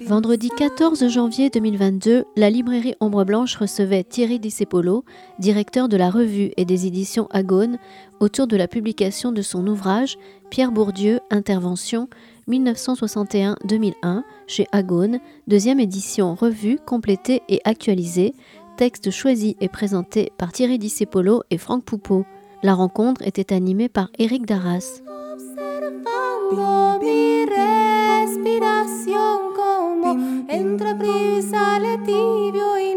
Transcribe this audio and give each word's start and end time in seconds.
Vendredi 0.00 0.48
14 0.48 1.08
janvier 1.08 1.48
2022, 1.50 2.24
la 2.34 2.50
librairie 2.50 2.96
Ombre 2.98 3.24
Blanche 3.24 3.54
recevait 3.56 4.02
Thierry 4.02 4.40
Discepolo, 4.40 5.04
directeur 5.38 5.88
de 5.88 5.96
la 5.96 6.10
revue 6.10 6.50
et 6.56 6.64
des 6.64 6.86
éditions 6.86 7.28
Agone, 7.30 7.78
autour 8.18 8.48
de 8.48 8.56
la 8.56 8.66
publication 8.66 9.30
de 9.30 9.42
son 9.42 9.64
ouvrage 9.68 10.18
Pierre 10.50 10.72
Bourdieu, 10.72 11.20
Intervention 11.30 12.08
1961-2001 12.48 14.22
chez 14.46 14.66
Agone, 14.72 15.20
deuxième 15.46 15.80
édition 15.80 16.34
revue, 16.34 16.78
complétée 16.84 17.42
et 17.48 17.60
actualisée, 17.64 18.34
texte 18.76 19.10
choisi 19.10 19.56
et 19.60 19.68
présenté 19.68 20.32
par 20.36 20.52
Thierry 20.52 20.78
Discepolo 20.78 21.42
et 21.50 21.58
Franck 21.58 21.84
Poupeau. 21.84 22.24
La 22.62 22.74
rencontre 22.74 23.22
était 23.22 23.54
animée 23.54 23.88
par 23.88 24.10
Éric 24.18 24.46
Darras. 24.46 25.00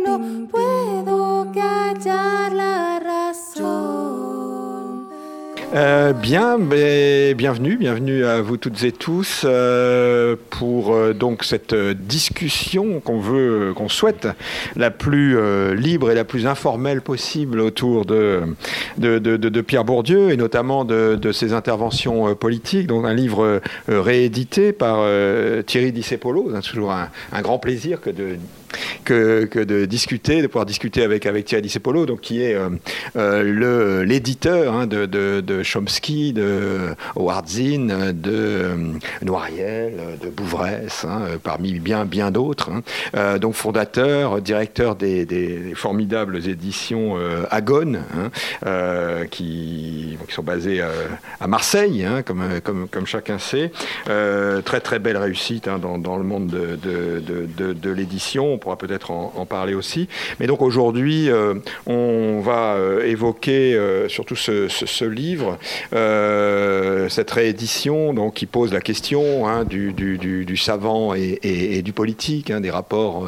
No 0.08 0.48
puedo. 0.52 1.18
Euh, 5.76 6.14
bien, 6.14 6.58
bienvenue, 6.60 7.76
bienvenue 7.76 8.24
à 8.24 8.42
vous 8.42 8.56
toutes 8.56 8.82
et 8.84 8.94
tous 8.94 9.42
euh, 9.44 10.38
pour 10.50 10.96
euh, 10.96 11.14
donc 11.14 11.44
cette 11.44 11.76
discussion 11.76 13.02
qu'on 13.02 13.20
veut, 13.20 13.74
qu'on 13.76 13.90
souhaite 13.90 14.30
la 14.78 14.92
plus 14.92 15.38
libre 15.76 16.10
et 16.10 16.16
la 16.16 16.24
plus 16.24 16.48
informelle 16.48 17.02
possible 17.02 17.60
autour 17.60 18.06
de, 18.06 18.44
de, 18.98 19.20
de- 19.20 19.62
Pierre 19.62 19.84
Bourdieu 19.84 20.32
et 20.32 20.38
notamment 20.38 20.86
de, 20.86 21.32
ses 21.34 21.52
interventions 21.52 22.34
politiques. 22.36 22.88
Donc 22.88 23.06
un 23.06 23.14
livre 23.14 23.62
réédité 23.90 24.72
par 24.72 25.06
Thierry 25.66 25.92
Discepolo. 25.92 26.50
C'est 26.62 26.70
toujours 26.72 26.92
un, 26.94 27.10
un 27.34 27.42
grand 27.42 27.60
plaisir 27.60 28.00
que 28.00 28.10
de 28.10 28.38
que, 29.04 29.46
de 29.64 29.86
discuter, 29.86 30.42
de 30.42 30.48
pouvoir 30.48 30.66
discuter 30.66 31.04
avec, 31.04 31.28
Thierry 31.46 31.62
Discepolo, 31.62 32.06
donc 32.06 32.22
qui 32.22 32.42
est 32.44 32.56
euh, 32.56 32.70
euh, 33.16 34.04
l'éditeur 34.06 34.74
hein, 34.74 34.88
de, 34.88 35.64
Chomsky, 35.64 36.34
de 36.34 36.96
Howard 37.16 37.48
Zinn, 37.48 38.12
de 38.14 38.32
euh, 38.34 38.76
Noiriel, 39.22 39.94
de 40.22 40.30
Bouvresse, 40.30 41.06
hein, 41.08 41.22
euh, 41.28 41.38
parmi 41.42 41.80
bien, 41.80 42.06
bien 42.06 42.32
d'autres. 42.32 42.70
hein. 42.72 43.38
Donc 43.40 43.54
fondateur, 43.56 44.42
directeur 44.42 44.96
des, 44.96 45.74
formidables 45.76 46.48
éditions 46.48 47.16
Agone, 47.50 48.00
qui, 49.32 50.18
sont 50.30 50.44
basées 50.44 50.82
à 51.40 51.48
Marseille, 51.48 52.06
comme, 52.26 52.88
comme, 52.92 53.06
chacun 53.06 53.40
sait. 53.40 53.72
Très 54.06 54.80
très 54.82 55.00
belle 55.00 55.18
réussite 55.18 55.70
dans, 55.82 55.98
dans 55.98 56.18
le 56.18 56.24
monde 56.24 56.48
de, 56.48 56.76
de, 56.76 57.20
de, 57.20 57.48
de- 57.58 57.74
de 57.74 57.92
l'édition. 57.92 58.57
On 58.58 58.60
pourra 58.60 58.76
peut-être 58.76 59.12
en, 59.12 59.46
parler 59.46 59.76
aussi. 59.76 60.10
Mais 60.40 60.48
donc 60.48 60.64
aujourd'hui, 60.64 61.30
euh, 61.30 61.54
on 61.86 62.42
va 62.42 62.74
euh, 62.74 63.06
évoquer 63.06 63.76
euh, 63.76 64.10
surtout 64.10 64.36
ce, 64.36 65.06
livre, 65.06 65.60
cette 65.92 67.30
réédition 67.30 68.32
qui 68.32 68.48
pose 68.48 68.74
la 68.74 68.82
question 68.82 69.48
hein, 69.48 69.64
du, 69.64 70.58
savant 70.58 71.14
et, 71.14 71.84
du 71.84 71.94
politique, 71.94 72.50
hein, 72.50 72.62
des 72.62 72.72
rapports 72.72 73.28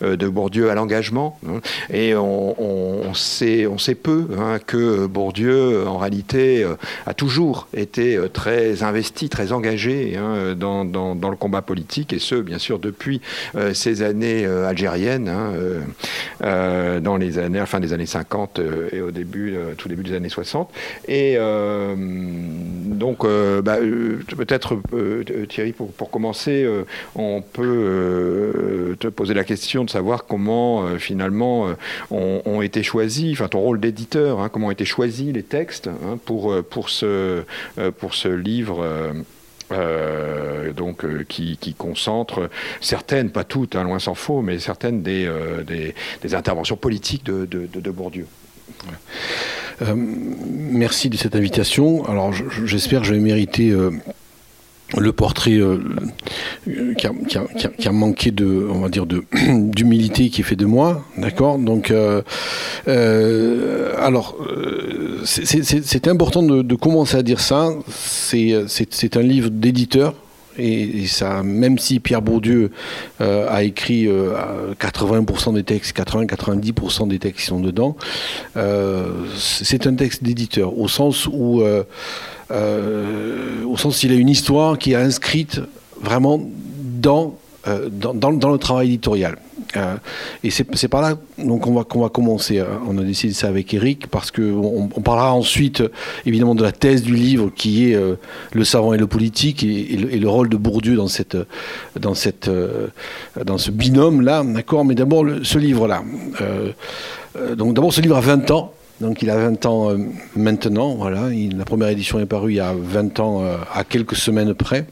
de 0.00 0.28
Bourdieu 0.28 0.70
à 0.70 0.76
l'engagement. 0.76 1.40
hein. 1.48 1.60
Et 1.92 2.14
on, 2.14 3.14
sait, 3.14 3.66
peu 4.00 4.28
que 4.64 5.06
Bourdieu, 5.06 5.88
en 5.88 5.98
réalité, 5.98 6.64
a 7.04 7.14
toujours 7.14 7.66
été 7.74 8.16
très 8.32 8.84
investi, 8.84 9.28
très 9.28 9.50
engagé 9.50 10.16
dans, 10.56 10.84
le 10.84 11.36
combat 11.36 11.62
politique, 11.62 12.12
et 12.12 12.20
ce, 12.20 12.36
bien 12.36 12.58
sûr, 12.58 12.78
depuis 12.78 13.20
ces 13.72 14.02
années 14.02 14.46
algériennes, 14.68 15.28
hein, 15.28 15.52
euh, 15.54 15.80
euh, 16.44 17.00
dans 17.00 17.16
les 17.16 17.38
années, 17.38 17.64
fin 17.66 17.80
des 17.80 17.92
années 17.92 18.06
50 18.06 18.58
euh, 18.58 18.88
et 18.92 19.00
au 19.00 19.10
début, 19.10 19.56
tout 19.76 19.88
début 19.88 20.04
des 20.04 20.14
années 20.14 20.28
60. 20.28 20.70
Et 21.08 21.36
donc, 21.36 23.24
bah, 23.64 23.78
peut-être, 24.36 24.78
Thierry, 25.48 25.72
pour, 25.72 25.92
pour 25.92 26.10
commencer, 26.10 26.68
on 27.14 27.42
peut 27.42 28.96
te 28.98 29.08
poser 29.08 29.34
la 29.34 29.44
question 29.44 29.84
de 29.84 29.90
savoir 29.90 30.26
comment, 30.26 30.98
finalement, 30.98 31.68
ont, 32.10 32.62
été 32.62 32.82
choisis, 32.82 33.32
enfin, 33.32 33.48
ton 33.48 33.60
rôle 33.60 33.80
d'éditeur, 33.80 34.40
hein, 34.40 34.48
comment 34.48 34.68
ont 34.68 34.72
été 34.72 34.84
choisis 34.84 35.32
les 35.32 35.42
textes 35.42 35.88
hein, 35.88 36.18
pour, 36.24 36.54
pour, 36.64 36.90
ce, 36.90 37.42
pour 37.98 38.14
ce 38.14 38.28
livre. 38.28 38.84
Euh, 39.72 40.72
donc 40.72 41.04
euh, 41.04 41.24
qui, 41.28 41.56
qui 41.58 41.74
concentre 41.74 42.50
certaines, 42.80 43.30
pas 43.30 43.44
toutes, 43.44 43.76
hein, 43.76 43.84
loin 43.84 43.98
s'en 43.98 44.14
faut, 44.14 44.42
mais 44.42 44.58
certaines 44.58 45.02
des, 45.02 45.26
euh, 45.26 45.62
des, 45.64 46.34
interventions 46.34 46.76
politiques 46.76 47.24
de, 47.24 47.44
de, 47.46 47.90
Bourdieu. 47.90 48.26
Merci 49.94 51.08
de 51.08 51.16
cette 51.16 51.36
invitation. 51.36 52.04
Alors, 52.06 52.32
je- 52.32 52.44
je- 52.50 52.66
j'espère 52.66 53.00
que 53.00 53.06
je 53.06 53.14
vais 53.14 53.20
mériter 53.20 53.74
le 54.96 55.12
portrait 55.12 55.58
euh, 55.58 55.78
qui, 56.96 57.06
a, 57.88 57.92
manqué 57.92 58.30
de, 58.30 58.66
on 58.70 58.80
va 58.80 58.88
dire, 58.88 59.06
d'humilité 59.52 60.30
qui 60.30 60.40
est 60.40 60.44
fait 60.44 60.56
de 60.56 60.64
moi, 60.64 61.04
d'accord? 61.18 61.58
Donc, 61.58 61.90
euh, 61.90 62.22
euh, 62.88 63.92
alors, 63.98 64.36
c'est- 65.24 66.08
important 66.08 66.42
de, 66.42 66.74
commencer 66.74 67.16
à 67.16 67.22
dire 67.22 67.40
ça. 67.40 67.70
C'est 67.88 69.16
un 69.16 69.22
livre 69.22 69.50
d'éditeur. 69.50 70.14
Et, 70.60 71.06
ça, 71.06 71.42
même 71.44 71.78
si 71.78 72.00
Pierre 72.00 72.22
Bourdieu 72.22 72.72
a 73.20 73.62
écrit 73.62 74.06
euh, 74.06 74.34
à 74.34 74.74
80% 74.80 75.54
des 75.54 75.62
textes, 75.62 75.96
80-90% 75.96 77.06
des 77.08 77.18
textes 77.18 77.40
qui 77.40 77.46
sont 77.46 77.60
dedans, 77.60 77.96
c'est 79.36 79.86
un 79.86 79.94
texte 79.94 80.24
d'éditeur, 80.24 80.76
au 80.78 80.88
sens 80.88 81.26
où, 81.26 81.62
euh, 82.50 83.62
au 83.64 83.76
sens 83.76 84.02
il 84.02 84.12
a 84.12 84.14
une 84.14 84.28
histoire 84.28 84.78
qui 84.78 84.92
est 84.92 84.96
inscrite 84.96 85.60
vraiment 86.00 86.40
dans, 86.82 87.34
euh, 87.66 87.88
dans, 87.90 88.30
le 88.30 88.58
travail 88.58 88.88
éditorial. 88.88 89.36
Euh, 89.76 89.96
et 90.42 90.50
c'est 90.50 90.88
par 90.88 91.02
là 91.02 91.18
donc 91.36 91.66
on 91.66 91.74
va 91.74 91.84
qu'on 91.84 92.00
va 92.00 92.08
commencer. 92.08 92.58
hein. 92.60 92.80
On 92.88 92.96
a 92.96 93.02
décidé 93.02 93.34
ça 93.34 93.48
avec 93.48 93.74
Eric 93.74 94.06
parce 94.06 94.30
que 94.30 94.40
on, 94.40 94.88
parlera 95.02 95.34
ensuite 95.34 95.82
évidemment 96.24 96.54
de 96.54 96.62
la 96.62 96.72
thèse 96.72 97.02
du 97.02 97.14
livre 97.14 97.50
qui 97.54 97.90
est 97.90 97.98
le 98.52 98.64
savant 98.64 98.94
et 98.94 98.98
le 98.98 99.06
politique 99.06 99.62
et, 99.62 99.96
le, 99.96 100.14
et 100.14 100.18
le 100.18 100.28
rôle 100.28 100.48
de 100.48 100.56
Bourdieu 100.56 100.96
dans 100.96 101.08
cette 101.08 101.36
dans 102.00 102.14
cette 102.14 102.50
dans 103.44 103.58
ce 103.58 103.70
binôme 103.70 104.22
là, 104.22 104.42
d'accord? 104.42 104.86
Mais 104.86 104.94
d'abord 104.94 105.26
ce 105.42 105.58
livre 105.58 105.86
là. 105.86 106.02
donc 107.54 107.74
d'abord 107.74 107.92
ce 107.92 108.00
livre 108.00 108.16
a 108.16 108.22
20 108.22 108.50
ans. 108.52 108.72
Donc 109.00 109.22
il 109.22 109.30
a 109.30 109.36
20 109.36 109.64
ans 109.66 109.90
euh, 109.90 109.96
maintenant, 110.34 110.94
voilà. 110.96 111.32
Il- 111.32 111.56
la 111.56 111.64
première 111.64 111.88
édition 111.88 112.18
est 112.20 112.26
parue 112.26 112.52
il 112.52 112.56
y 112.56 112.60
a 112.60 112.72
20 112.76 113.20
ans 113.20 113.42
euh, 113.44 113.56
à 113.72 113.84
quelques 113.84 114.16
semaines 114.16 114.54
près. 114.54 114.86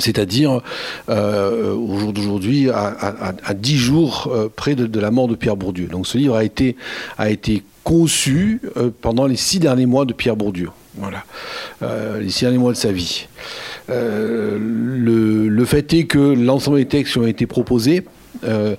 C'est-à-dire, 0.00 0.62
euh, 1.08 1.72
au 1.72 1.98
jour 2.00 2.12
d'aujourd'hui, 2.12 2.70
à, 2.70 2.78
à- 2.86 3.28
à- 3.28 3.34
à 3.44 3.54
10 3.54 3.76
jours 3.78 4.32
près 4.56 4.74
de, 4.74 4.98
la 5.00 5.12
mort 5.12 5.28
de 5.28 5.36
Pierre 5.36 5.56
Bourdieu. 5.56 5.86
Donc 5.86 6.08
ce 6.08 6.18
livre 6.18 6.34
a 6.34 6.42
été, 6.44 6.76
conçu 7.84 8.60
pendant 9.00 9.26
les 9.28 9.36
six 9.36 9.60
derniers 9.60 9.86
mois 9.86 10.04
de 10.04 10.12
Pierre 10.12 10.34
Bourdieu. 10.34 10.70
Voilà. 10.96 11.22
Les 12.18 12.30
six 12.30 12.40
derniers 12.44 12.58
mois 12.58 12.72
de 12.72 12.76
sa 12.76 12.90
vie. 12.90 13.28
Le 13.88 15.64
fait 15.64 15.92
est 15.94 16.04
que 16.04 16.18
l'ensemble 16.18 16.78
des 16.78 16.86
textes 16.86 17.12
qui 17.12 17.18
ont 17.20 17.26
été 17.28 17.46
proposés, 17.46 18.02
euh, 18.44 18.76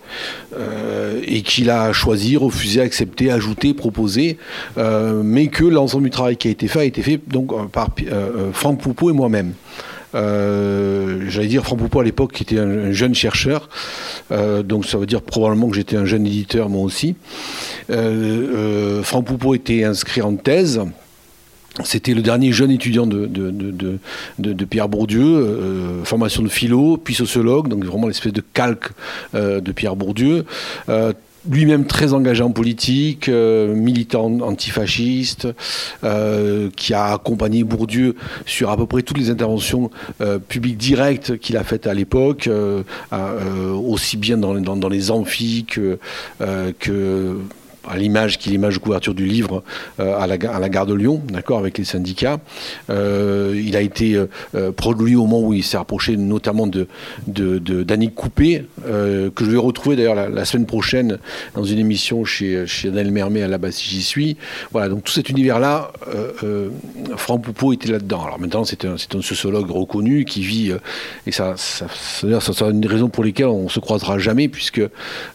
euh, 0.58 1.22
et 1.26 1.42
qu'il 1.42 1.70
a 1.70 1.94
choisi, 1.94 2.38
refusé, 2.38 2.82
accepté, 2.82 3.32
ajouté, 3.32 3.74
proposé, 3.74 4.38
euh, 4.78 5.22
mais 5.24 5.48
que 5.48 5.64
l'ensemble 5.64 6.06
du 6.06 6.10
travail 6.10 6.38
qui 6.38 6.48
a 6.48 6.52
été 6.52 6.68
fait 6.68 6.80
a 6.80 6.86
été 6.86 7.02
fait 7.02 7.20
donc, 7.28 7.52
par 7.72 7.90
Franck 8.54 8.82
Poupeau 8.82 9.10
et 9.10 9.14
moi-même. 9.14 9.54
J'allais 10.14 11.48
dire 11.48 11.64
Franck 11.64 11.80
Poupeau 11.80 12.00
à 12.00 12.04
l'époque 12.04 12.34
qui 12.34 12.44
était 12.44 12.60
un, 12.60 12.70
un 12.70 12.92
jeune 12.92 13.14
chercheur, 13.14 13.70
donc 14.64 14.86
ça 14.86 14.98
veut 14.98 15.06
dire 15.06 15.22
probablement 15.22 15.70
que 15.70 15.76
j'étais 15.76 15.96
un 15.96 16.06
jeune 16.06 16.26
éditeur 16.26 16.70
moi 16.70 16.82
aussi. 16.82 17.16
Franck 17.88 19.26
Poupeau 19.26 19.56
était 19.56 19.84
inscrit 19.84 20.22
en 20.22 20.36
thèse. 20.36 20.82
C'était 21.84 22.14
le 22.14 22.22
dernier 22.22 22.52
jeune 22.52 22.72
étudiant 22.72 23.06
de, 23.06 24.66
Pierre 24.70 24.90
Bourdieu, 24.90 25.22
euh, 25.22 26.04
formation 26.04 26.42
de 26.42 26.50
philo, 26.50 26.98
puis 26.98 27.14
sociologue, 27.14 27.68
donc 27.68 27.84
vraiment 27.86 28.08
l'espèce 28.08 28.34
de 28.34 28.44
calque 28.54 28.90
euh, 29.36 29.62
de 29.62 29.72
Pierre 29.72 29.96
Bourdieu. 29.96 30.46
Euh, 30.90 31.14
lui-même 31.50 31.86
très 31.86 32.14
engagé 32.14 32.44
en 32.44 32.52
politique, 32.52 33.30
euh, 33.30 33.74
militant 33.74 34.26
antifasciste, 34.42 35.48
euh, 36.04 36.70
qui 36.76 36.94
a 36.94 37.14
accompagné 37.14 37.64
Bourdieu 37.64 38.16
sur 38.46 38.70
à 38.70 38.78
peu 38.78 38.86
près 38.86 39.02
toutes 39.02 39.18
les 39.18 39.30
interventions 39.30 39.90
euh, 40.22 40.40
publiques 40.40 40.78
directes 40.78 41.38
qu'il 41.38 41.58
a 41.58 41.64
faites 41.64 41.88
à 41.88 41.94
l'époque, 41.94 42.50
aussi 43.12 44.18
bien 44.18 44.38
dans, 44.38 44.90
les 44.90 45.12
amphis 45.12 45.66
que 45.66 46.00
à 47.90 47.98
l'image 47.98 48.38
qui 48.38 48.50
est 48.50 48.52
l'image 48.52 48.76
de 48.76 48.80
couverture 48.80 49.14
du 49.14 49.26
livre 49.26 49.64
euh, 50.00 50.18
à, 50.18 50.28
la, 50.28 50.36
à, 50.54 50.60
la, 50.60 50.70
gare 50.70 50.86
de 50.86 50.94
Lyon, 50.94 51.22
d'accord, 51.32 51.60
avec 51.60 51.78
les 51.78 51.84
syndicats. 51.84 52.40
Euh, 52.90 53.60
il 53.64 53.76
a 53.76 53.82
été 53.82 54.16
euh, 54.56 54.72
produit 54.72 55.16
au 55.16 55.26
moment 55.26 55.42
où 55.42 55.54
il 55.54 55.64
s'est 55.64 55.78
rapproché 55.78 56.18
notamment 56.18 56.68
de, 56.68 56.88
d'Annick 57.28 58.16
Coupé, 58.16 58.66
que 58.84 59.46
je 59.46 59.52
vais 59.52 59.58
retrouver 59.58 59.96
d'ailleurs 59.96 60.16
la, 60.16 60.46
semaine 60.46 60.66
prochaine 60.66 61.18
dans 61.56 61.64
une 61.64 61.80
émission 61.80 62.24
chez, 62.24 62.66
chez 62.68 62.90
Daniel 62.90 63.12
Mermet 63.12 63.42
à 63.42 63.48
la 63.48 63.58
base 63.58 63.76
si 63.76 63.90
j'y 63.90 64.04
suis. 64.04 64.38
Voilà, 64.72 64.90
donc 64.90 65.04
tout 65.04 65.12
cet 65.12 65.30
univers-là, 65.30 65.92
Franck 67.16 67.44
Poupeau 67.44 67.74
était 67.74 67.92
là-dedans. 67.92 68.24
Alors 68.24 68.40
maintenant, 68.40 68.64
c'est 68.64 68.86
un, 68.86 68.96
un 68.96 69.22
sociologue 69.22 69.70
reconnu 69.70 70.26
qui 70.26 70.42
vit, 70.42 70.72
et 71.26 71.32
ça, 71.32 71.56
ça, 71.58 71.88
ça, 72.40 72.66
une 72.66 72.82
des 72.82 72.88
raisons 72.88 73.10
pour 73.10 73.24
lesquelles 73.24 73.48
on 73.48 73.70
se 73.70 73.80
croisera 73.80 74.18
jamais, 74.20 74.48
puisque 74.48 74.82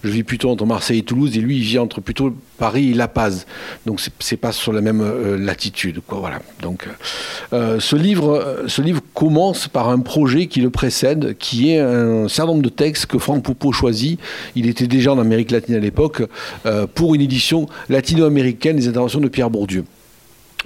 je 0.04 0.08
vis 0.08 0.22
plutôt 0.22 0.50
entre 0.50 0.66
Marseille 0.66 0.98
et 0.98 1.02
Toulouse, 1.02 1.36
et 1.36 1.40
lui, 1.40 1.56
il 1.56 1.62
vit 1.62 1.78
entre 1.78 2.00
plutôt 2.00 2.34
Paris 2.62 2.90
et 2.90 2.94
La 2.94 3.08
Paz. 3.08 3.46
Donc 3.86 4.00
c'est 4.20 4.36
pas 4.36 4.52
sur 4.52 4.72
la 4.72 4.80
même 4.80 5.00
euh, 5.00 5.36
latitude. 5.36 6.00
Quoi, 6.06 6.18
voilà. 6.18 6.38
Donc 6.60 6.88
euh, 7.52 7.80
ce, 7.80 7.96
livre, 7.96 8.34
euh, 8.34 8.68
ce 8.68 8.82
livre 8.82 9.00
commence 9.14 9.66
par 9.66 9.88
un 9.88 9.98
projet 9.98 10.46
qui 10.46 10.60
le 10.60 10.70
précède, 10.70 11.36
qui 11.38 11.72
est 11.72 11.80
un 11.80 12.28
certain 12.28 12.52
nombre 12.52 12.62
de 12.62 12.68
textes 12.68 13.06
que 13.06 13.18
Franck 13.18 13.42
Poupeau 13.42 13.72
choisit. 13.72 14.20
Il 14.54 14.68
était 14.68 14.86
déjà 14.86 15.12
en 15.12 15.18
Amérique 15.18 15.50
latine 15.50 15.74
à 15.74 15.80
l'époque 15.80 16.22
pour 16.94 17.14
une 17.16 17.20
édition 17.20 17.66
latino-américaine 17.88 18.76
des 18.76 18.86
interventions 18.86 19.20
de 19.20 19.28
Pierre 19.28 19.50
Bourdieu 19.50 19.84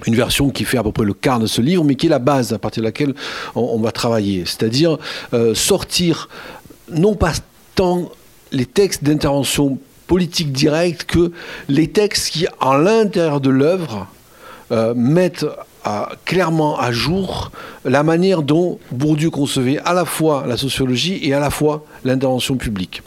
une 0.05 0.13
version 0.13 0.51
qui 0.51 0.63
fait 0.63 0.77
à 0.77 0.83
peu 0.83 0.91
près 0.91 1.05
le 1.05 1.15
quart 1.15 1.39
de 1.39 1.47
ce 1.47 1.59
livre, 1.59 1.83
mais 1.83 1.95
qui 1.95 2.05
est 2.05 2.09
la 2.09 2.19
base 2.19 2.53
à 2.53 2.59
partir 2.59 2.83
de 2.83 2.87
laquelle 2.87 3.15
on, 3.55 3.79
va 3.79 3.91
travailler. 3.91 4.43
C'est-à-dire 4.45 4.99
sortir 5.55 6.29
non 6.91 7.15
pas 7.15 7.33
tant 7.73 8.11
les 8.51 8.67
textes 8.67 9.03
d'intervention 9.03 9.79
politique 10.07 10.51
directe 10.51 11.03
que 11.03 11.31
les 11.67 11.87
textes 11.87 12.29
qui, 12.29 12.47
à 12.59 12.77
l'intérieur 12.77 13.41
de 13.41 13.49
l'œuvre, 13.49 14.07
euh, 14.71 14.93
mettent 14.95 15.45
clairement 16.25 16.77
à 16.77 16.91
jour 16.91 17.51
la 17.85 18.03
manière 18.03 18.41
dont 18.41 18.79
Bourdieu 18.91 19.29
concevait 19.29 19.79
à 19.85 19.93
la 19.93 20.05
fois 20.05 20.45
la 20.47 20.57
sociologie 20.57 21.19
et 21.23 21.33
à 21.33 21.39
la 21.39 21.49
fois 21.49 21.85
l'intervention 22.03 22.57
publique. 22.57 23.03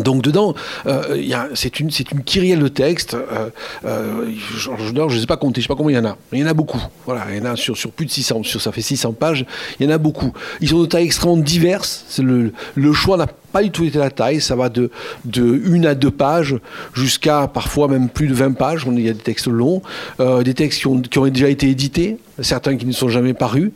Donc 0.00 0.22
dedans, 0.22 0.54
euh, 0.86 1.22
c'est 1.54 1.80
une, 1.80 1.90
une 2.12 2.22
kyrielle 2.22 2.60
de 2.60 2.68
textes. 2.68 3.14
Euh, 3.14 3.50
euh, 3.84 4.30
je 4.56 4.70
ne 4.70 5.20
sais 5.20 5.26
pas 5.26 5.36
compter, 5.36 5.60
je 5.60 5.66
sais 5.66 5.68
pas 5.68 5.76
combien 5.76 6.00
il 6.00 6.04
y 6.04 6.06
en 6.06 6.10
a. 6.10 6.16
Il 6.32 6.40
y 6.40 6.44
en 6.44 6.46
a 6.46 6.54
beaucoup. 6.54 6.82
Voilà, 7.04 7.26
il 7.30 7.38
y 7.38 7.40
en 7.40 7.44
a 7.44 7.56
sur, 7.56 7.76
plus 7.90 8.06
de 8.06 8.10
600, 8.10 8.42
sur, 8.44 8.60
ça 8.60 8.72
fait 8.72 8.82
600 8.82 9.12
pages. 9.12 9.46
Il 9.78 9.86
y 9.86 9.88
en 9.88 9.94
a 9.94 9.98
beaucoup. 9.98 10.32
Ils 10.60 10.68
sont 10.68 10.80
de 10.80 10.86
tailles 10.86 11.06
extrêmement 11.06 11.36
diverses. 11.36 12.04
Le, 12.18 12.52
le, 12.74 12.92
choix 12.92 13.16
n'a 13.16 13.26
pas 13.26 13.62
du 13.62 13.70
tout 13.70 13.84
été 13.84 13.98
la 13.98 14.10
taille. 14.10 14.40
Ça 14.40 14.56
va 14.56 14.68
de, 14.68 14.90
de 15.24 15.60
une 15.64 15.86
à 15.86 15.94
deux 15.94 16.10
pages 16.10 16.56
jusqu'à 16.94 17.46
parfois 17.48 17.88
même 17.88 18.08
plus 18.08 18.28
de 18.28 18.34
20 18.34 18.52
pages. 18.52 18.86
Il 18.90 19.00
y 19.00 19.08
a 19.08 19.12
des 19.12 19.18
textes 19.18 19.48
longs, 19.48 19.82
des 20.18 20.54
textes 20.54 20.80
qui 20.80 20.86
ont, 20.86 21.00
qui 21.00 21.18
ont 21.18 21.26
déjà 21.26 21.48
été 21.48 21.68
édités, 21.68 22.18
certains 22.40 22.76
qui 22.76 22.86
ne 22.86 22.92
sont 22.92 23.08
jamais 23.08 23.34
parus. 23.34 23.72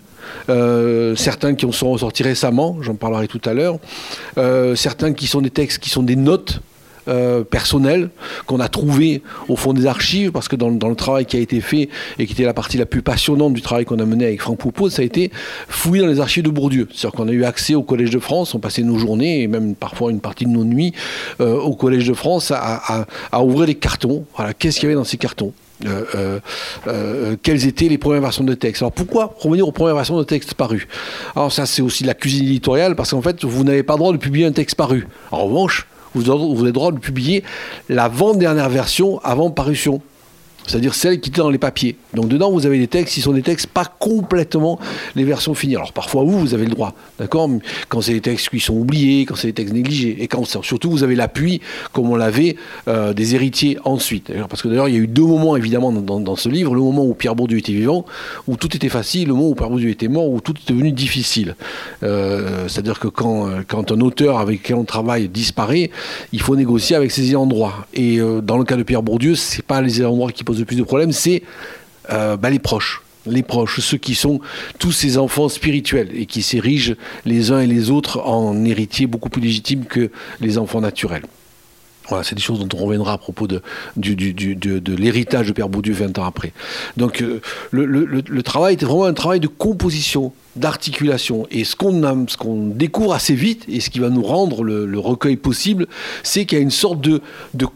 Euh, 0.49 1.15
certains 1.17 1.55
qui 1.55 1.71
sont 1.73 1.91
ressortis 1.91 2.23
récemment, 2.23 2.77
j'en 2.81 2.95
parlerai 2.95 3.29
tout 3.29 3.41
à 3.45 3.55
l'heure, 3.55 3.79
euh, 4.39 4.75
certains 4.75 5.13
qui 5.13 5.27
sont 5.27 5.41
des 5.41 5.51
textes 5.51 5.79
qui 5.79 5.91
sont 5.91 6.03
des 6.03 6.17
notes 6.17 6.61
euh, 7.09 7.45
personnelles 7.45 8.11
qu'on 8.47 8.61
a 8.61 8.69
trouvées 8.69 9.23
au 9.49 9.57
fond 9.57 9.73
des 9.73 9.87
archives, 9.87 10.33
parce 10.33 10.49
que 10.49 10.57
dans, 10.57 10.71
le 10.71 10.95
travail 10.95 11.25
qui 11.25 11.37
a 11.37 11.41
été 11.41 11.61
fait 11.61 11.89
et 12.19 12.27
qui 12.27 12.35
était 12.35 12.45
la 12.45 12.53
partie 12.53 12.77
la 12.77 12.87
plus 12.87 13.03
passionnante 13.03 13.55
du 13.55 13.63
travail 13.63 13.85
qu'on 13.85 13.99
a 13.99 14.05
mené 14.05 14.27
avec 14.27 14.41
Franck 14.43 14.59
Poupeau, 14.59 14.91
ça 14.91 15.03
a 15.03 15.05
été 15.05 15.31
fouiller 15.69 16.03
dans 16.03 16.09
les 16.09 16.21
archives 16.21 16.45
de 16.45 16.51
Bourdieu. 16.51 16.89
C'est-à-dire 16.93 17.17
qu'on 17.17 17.29
a 17.29 17.33
eu 17.33 17.45
accès 17.45 17.75
au 17.75 17.83
Collège 17.83 18.11
de 18.11 18.19
France, 18.19 18.55
on 18.55 18.59
passait 18.59 18.83
nos 18.83 18.99
journées 18.99 19.43
et 19.43 19.47
même 19.49 19.75
parfois 19.75 20.11
une 20.11 20.21
partie 20.21 20.45
de 20.45 20.51
nos 20.51 20.65
nuits 20.65 20.93
au 21.39 21.75
Collège 21.75 22.07
de 22.07 22.15
France 22.15 22.53
à, 22.55 23.07
ouvrir 23.43 23.67
les 23.67 23.75
cartons. 23.75 24.25
Voilà, 24.37 24.53
qu'est-ce 24.53 24.79
qu'il 24.79 24.89
y 24.89 24.93
avait 24.93 24.97
dans 24.97 25.05
ces 25.05 25.17
cartons? 25.17 25.53
Quelles 27.43 27.67
étaient 27.67 27.89
les 27.89 27.99
premières 27.99 28.21
versions 28.21 28.45
de 28.45 28.55
texte. 28.55 28.83
Alors 28.83 28.93
pourquoi 28.93 29.35
revenir 29.39 29.67
aux 29.67 29.73
premières 29.73 29.95
versions 29.97 30.19
de 30.19 30.25
texte 30.25 30.55
parues? 30.55 30.89
Alors 31.35 31.53
ça 31.53 31.67
c'est 31.67 31.83
aussi 31.83 32.05
la 32.05 32.15
cuisine 32.15 32.47
éditoriale 32.47 32.97
parce 32.97 33.11
qu'en 33.11 33.23
fait 33.23 33.45
vous 33.45 33.65
n'avez 33.65 33.83
pas 33.83 33.95
le 33.95 33.99
droit 33.99 34.13
de 34.13 34.19
publier 34.19 34.47
un 34.47 34.53
texte 34.53 34.77
paru. 34.77 35.07
En 35.31 35.47
revanche, 35.47 35.87
vous 36.15 36.31
avez 36.31 36.65
le 36.65 36.73
droit 36.73 36.93
de 36.93 36.99
publier 36.99 37.45
l'avant-dernière 37.89 38.69
version 38.69 39.21
avant 39.23 39.51
parution 39.51 40.03
c'est-à-dire 40.71 40.95
celle 40.95 41.21
qui 41.21 41.31
était 41.31 41.41
dans 41.41 41.51
les 41.51 41.59
papiers. 41.59 41.97
Donc 42.15 42.29
dedans, 42.29 42.53
vous 42.53 42.65
avez 42.65 42.79
des 42.79 42.87
textes 42.87 43.15
qui 43.15 43.21
sont 43.21 43.33
des 43.33 43.43
textes 43.43 43.67
pas 43.67 43.85
complètement 43.85 44.79
les 45.17 45.25
versions 45.25 45.53
finies. 45.53 45.75
Alors 45.75 45.93
parfois, 45.93 46.23
vous, 46.23 46.39
vous 46.39 46.55
avez 46.55 46.65
le 46.65 46.71
droit, 46.71 46.95
d'accord 47.19 47.51
Quand 47.89 48.01
c'est 48.01 48.13
des 48.13 48.21
textes 48.21 48.51
qui 48.51 48.61
sont 48.61 48.75
oubliés, 48.75 49.25
quand 49.27 49.35
c'est 49.35 49.49
des 49.49 49.53
textes 49.53 49.75
négligés, 49.75 50.23
et 50.23 50.29
quand 50.29 50.45
surtout 50.63 50.91
vous 50.91 51.03
avez 51.03 51.17
l'appui, 51.17 51.61
comme 51.93 52.09
on 52.09 52.15
l'avait, 52.15 52.57
euh, 52.87 53.13
des 53.13 53.35
héritiers 53.35 53.79
ensuite. 53.85 54.33
Parce 54.49 54.63
que 54.63 54.69
d'ailleurs, 54.69 54.89
il 54.89 54.95
y 54.95 54.99
a 54.99 55.01
eu 55.01 55.09
deux 55.09 55.25
moments, 55.25 55.57
évidemment, 55.57 55.91
dans, 55.91 56.37
ce 56.37 56.49
livre. 56.49 56.75
Le 56.75 56.81
moment 56.81 57.05
où 57.05 57.15
Pierre 57.15 57.35
Bourdieu 57.35 57.59
était 57.59 57.73
vivant, 57.73 58.05
où 58.47 58.57
tout 58.57 58.75
était 58.77 58.89
facile, 58.89 59.29
le 59.29 59.35
moment 59.35 59.49
où 59.49 59.55
Pierre 59.57 59.71
Bourdieu 59.71 59.91
était 59.91 60.09
mort, 60.09 60.29
où 60.29 60.41
tout 60.41 60.55
est 60.55 60.73
devenu 60.73 60.93
difficile. 60.93 61.57
Euh, 62.05 62.69
c'est-à-dire 62.69 63.01
que 63.01 63.09
quand, 63.09 63.49
euh, 63.49 63.63
quand 63.67 63.91
un 63.91 64.01
auteur 64.01 64.39
avec 64.39 64.63
qui 64.63 64.75
on 64.75 64.85
travaille 64.85 65.29
disparaît, 65.29 65.91
il 66.33 66.41
faut 66.41 66.55
négocier 66.55 66.95
avec 66.95 67.11
ses 67.11 67.29
ayants 67.29 67.47
droit. 67.47 67.87
Et 67.93 68.21
dans 68.43 68.57
le 68.57 68.65
cas 68.65 68.77
de 68.77 68.85
Pierre 68.85 69.03
Bourdieu, 69.03 69.35
c'est 69.35 69.65
pas 69.65 69.81
les 69.81 70.01
ayants 70.01 70.15
droit 70.15 70.31
qui 70.31 70.45
posent 70.45 70.60
plus 70.65 70.77
de 70.77 70.83
problèmes, 70.83 71.13
c'est 71.13 71.43
euh, 72.11 72.37
bah, 72.37 72.51
les 72.51 72.59
proches 72.59 73.03
les 73.27 73.43
proches, 73.43 73.81
ceux 73.81 73.99
qui 73.99 74.15
sont 74.15 74.41
tous 74.79 74.93
ces 74.93 75.19
enfants 75.19 75.49
spirituels 75.49 76.09
et 76.15 76.27
qui 76.27 76.43
s'érigent 76.43 76.95
les 77.27 77.51
uns 77.51 77.61
et 77.61 77.67
les 77.67 77.91
autres 77.91 78.21
en 78.21 78.65
héritiers 78.65 79.07
beaucoup 79.07 79.29
plus 79.29 79.43
légitimes 79.43 79.85
que 79.85 80.11
les 80.41 80.59
enfants 80.59 80.81
naturels. 80.81 81.25
Voilà, 82.11 82.25
c'est 82.25 82.35
des 82.35 82.43
choses 82.43 82.59
dont 82.59 82.69
on 82.77 82.85
reviendra 82.85 83.13
à 83.13 83.19
propos 83.19 83.47
de, 83.47 83.63
l'héritage 83.97 85.47
de 85.47 85.53
Père 85.53 85.69
Bourdieu 85.69 85.95
20 85.95 86.19
ans 86.19 86.25
après. 86.25 86.53
Donc 86.97 87.23
euh, 87.23 87.41
le, 87.71 88.43
travail 88.43 88.75
était 88.75 88.85
vraiment 88.85 89.05
un 89.05 89.15
travail 89.15 89.39
de 89.39 89.47
composition, 89.47 90.33
d'articulation. 90.57 91.47
Et 91.53 91.63
ce 91.63 91.77
qu'on 91.77 92.27
ce 92.27 92.37
qu'on 92.37 92.67
découvre 92.67 93.15
assez 93.15 93.35
vite, 93.35 93.65
et 93.69 93.79
ce 93.79 93.91
qui 93.91 94.01
va 94.01 94.11
nous 94.11 94.25
rendre 94.25 94.65
le, 94.65 94.99
recueil 94.99 95.37
possible, 95.37 95.87
c'est 96.25 96.47
qu'il 96.47 96.59
y 96.59 96.61
a 96.61 96.65
une 96.65 96.73
sorte 96.73 97.01
de, 97.01 97.21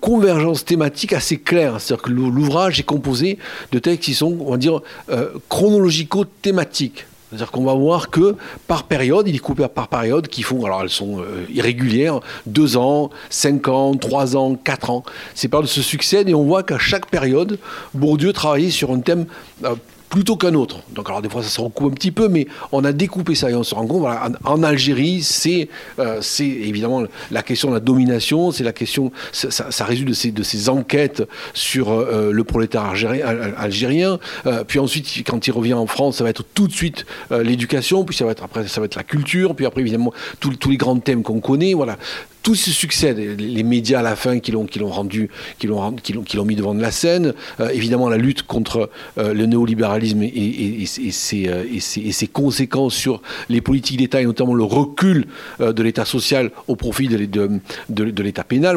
convergence 0.00 0.64
thématique 0.64 1.12
assez 1.12 1.38
claire. 1.38 1.80
C'est-à-dire 1.80 2.02
que 2.02 2.10
l'ouvrage 2.10 2.80
est 2.80 2.84
composé 2.84 3.38
de 3.70 3.78
textes 3.78 4.02
qui 4.02 4.14
sont, 4.14 4.36
on 4.40 4.50
va 4.50 4.56
dire, 4.56 4.80
euh, 5.10 5.28
chronologico-thématiques. 5.48 7.06
C'est-à-dire 7.34 7.50
qu'on 7.50 7.64
va 7.64 7.74
voir 7.74 8.10
que 8.10 8.36
par 8.68 8.84
période, 8.84 9.26
il 9.26 9.34
est 9.34 9.40
coupé 9.40 9.66
par 9.66 9.88
période, 9.88 10.28
qui 10.28 10.42
font, 10.42 10.64
alors 10.64 10.82
elles 10.82 10.88
sont 10.88 11.18
euh, 11.18 11.44
irrégulières, 11.52 12.20
deux 12.46 12.76
ans, 12.76 13.10
cinq 13.28 13.66
ans, 13.66 13.94
trois 13.94 14.36
ans, 14.36 14.54
quatre 14.54 14.90
ans. 14.90 15.02
Ces 15.34 15.48
périodes 15.48 15.68
se 15.68 15.82
succèdent 15.82 16.28
et 16.28 16.34
on 16.34 16.44
voit 16.44 16.62
qu'à 16.62 16.78
chaque 16.78 17.06
période, 17.06 17.58
Bourdieu 17.92 18.32
travaillait 18.32 18.70
sur 18.70 18.92
un 18.92 19.00
thème 19.00 19.26
euh, 19.64 19.74
plutôt 20.08 20.36
qu'un 20.36 20.54
autre. 20.54 20.80
Donc 20.94 21.08
alors 21.08 21.22
des 21.22 21.28
fois 21.28 21.42
ça 21.42 21.48
se 21.48 21.60
recoupe 21.60 21.92
un 21.92 21.94
petit 21.94 22.12
peu, 22.12 22.28
mais 22.28 22.46
on 22.72 22.84
a 22.84 22.92
découpé 22.92 23.34
ça 23.34 23.50
et 23.50 23.54
on 23.54 23.62
se 23.62 23.74
rend 23.74 23.86
compte, 23.86 24.00
voilà, 24.00 24.28
en, 24.44 24.62
Algérie, 24.62 25.22
c'est 25.22 25.68
euh, 25.98 26.18
c'est 26.20 26.46
évidemment 26.46 27.04
la 27.30 27.42
question 27.42 27.68
de 27.68 27.74
la 27.74 27.80
domination, 27.80 28.50
c'est 28.50 28.64
la 28.64 28.72
question, 28.72 29.12
ça, 29.32 29.84
résulte 29.84 30.08
de 30.08 30.14
ces, 30.14 30.30
de 30.30 30.42
ces 30.42 30.68
enquêtes 30.68 31.22
sur 31.52 31.90
euh, 31.90 32.30
le 32.32 32.44
prolétaire 32.44 32.82
algérien. 32.82 33.26
algérien. 33.56 34.18
Euh, 34.46 34.64
puis 34.64 34.78
ensuite, 34.78 35.08
quand 35.26 35.46
il 35.46 35.50
revient 35.52 35.74
en 35.74 35.86
France, 35.86 36.16
ça 36.16 36.24
va 36.24 36.30
être 36.30 36.44
tout 36.54 36.68
de 36.68 36.72
suite 36.72 37.04
l'éducation, 37.30 38.04
puis 38.04 38.16
ça 38.16 38.24
va 38.24 38.32
être 38.32 38.44
après, 38.44 38.66
ça 38.68 38.80
va 38.80 38.86
être 38.86 38.94
la 38.94 39.02
culture, 39.02 39.54
puis 39.54 39.66
après 39.66 39.80
évidemment 39.80 40.12
tous 40.40 40.70
les 40.70 40.76
grands 40.76 40.98
thèmes 40.98 41.22
qu'on 41.22 41.40
connaît. 41.40 41.74
Voilà, 41.74 41.96
tout 42.44 42.54
se 42.54 42.70
succède. 42.70 43.18
Les 43.40 43.62
médias 43.64 44.00
à 44.00 44.02
la 44.02 44.14
fin 44.14 44.38
qui 44.38 44.52
l'ont 44.52 44.66
rendu, 44.86 45.30
qui 45.58 45.66
l'ont 45.66 46.44
mis 46.44 46.54
devant 46.54 46.74
de 46.74 46.82
la 46.82 46.92
scène. 46.92 47.32
Euh, 47.58 47.70
évidemment 47.70 48.08
la 48.08 48.18
lutte 48.18 48.42
contre 48.42 48.90
euh, 49.18 49.32
le 49.32 49.46
néolibéralisme 49.46 50.22
et, 50.22 50.28
et, 50.28 50.86
ses, 50.86 51.48
euh, 51.48 51.64
et, 51.72 51.80
ses, 51.80 52.26
conséquences 52.26 52.94
sur 52.94 53.22
les 53.48 53.62
politiques 53.62 53.96
d'État 53.96 54.20
et 54.20 54.26
notamment 54.26 54.54
le 54.54 54.62
recul 54.62 55.26
de 55.58 55.82
l'État 55.82 56.04
social 56.04 56.50
au 56.68 56.76
profit 56.76 57.08
de, 57.08 58.22
l'État 58.22 58.44
pénal. 58.44 58.76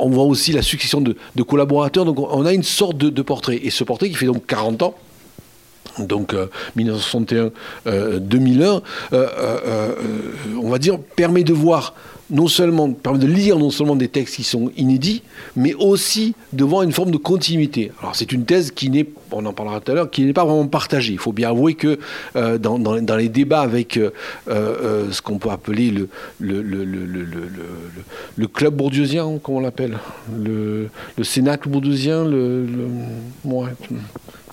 On 0.00 0.08
voit 0.08 0.24
aussi 0.24 0.52
la 0.52 0.62
succession 0.62 1.02
de, 1.02 1.42
collaborateurs. 1.42 2.06
Donc 2.06 2.18
on 2.18 2.46
a 2.46 2.54
une 2.54 2.62
sorte 2.62 2.96
de, 2.96 3.22
portrait. 3.22 3.60
Et 3.62 3.70
ce 3.70 3.84
portrait 3.84 4.08
qui 4.08 4.16
fait 4.16 4.26
donc 4.26 4.46
40 4.46 4.82
ans 4.82 4.94
donc 5.98 6.34
1961-2001, 6.76 8.82
on 10.62 10.68
va 10.68 10.78
dire, 10.78 10.98
permet 10.98 11.44
de 11.44 11.52
voir 11.52 11.94
non 12.30 12.48
seulement, 12.48 12.92
permet 12.92 13.18
de 13.18 13.26
lire 13.26 13.58
non 13.58 13.70
seulement 13.70 13.96
des 13.96 14.08
textes 14.08 14.36
qui 14.36 14.42
sont 14.42 14.70
inédits, 14.76 15.22
mais 15.54 15.74
aussi 15.74 16.34
de 16.52 16.64
voir 16.64 16.82
une 16.82 16.92
forme 16.92 17.10
de 17.10 17.16
continuité. 17.16 17.92
Alors 18.00 18.16
c'est 18.16 18.32
une 18.32 18.44
thèse 18.44 18.72
qui 18.72 18.90
n'est, 18.90 19.06
on 19.30 19.44
en 19.46 19.52
parlera 19.52 19.80
tout 19.80 19.92
à 19.92 19.94
l'heure, 19.94 20.10
qui 20.10 20.24
n'est 20.24 20.32
pas 20.32 20.44
vraiment 20.44 20.66
partagée. 20.66 21.12
Il 21.12 21.18
faut 21.18 21.32
bien 21.32 21.50
avouer 21.50 21.74
que 21.74 21.98
euh, 22.34 22.58
dans, 22.58 22.78
dans, 22.78 23.16
les 23.16 23.28
débats 23.28 23.60
avec 23.60 23.96
euh, 23.96 24.10
euh, 24.48 25.10
ce 25.12 25.22
qu'on 25.22 25.38
peut 25.38 25.50
appeler 25.50 25.90
le, 25.90 26.08
le, 26.40 26.62
le, 26.62 26.84
le 28.36 28.46
club 28.48 28.74
bourdieusien, 28.74 29.38
comment 29.42 29.58
on 29.58 29.60
l'appelle? 29.60 29.98
Le, 30.36 30.88
Cénacle 31.22 31.68
bourdieusien, 31.68 32.24
le, 32.24 32.66
ouais. 33.44 33.70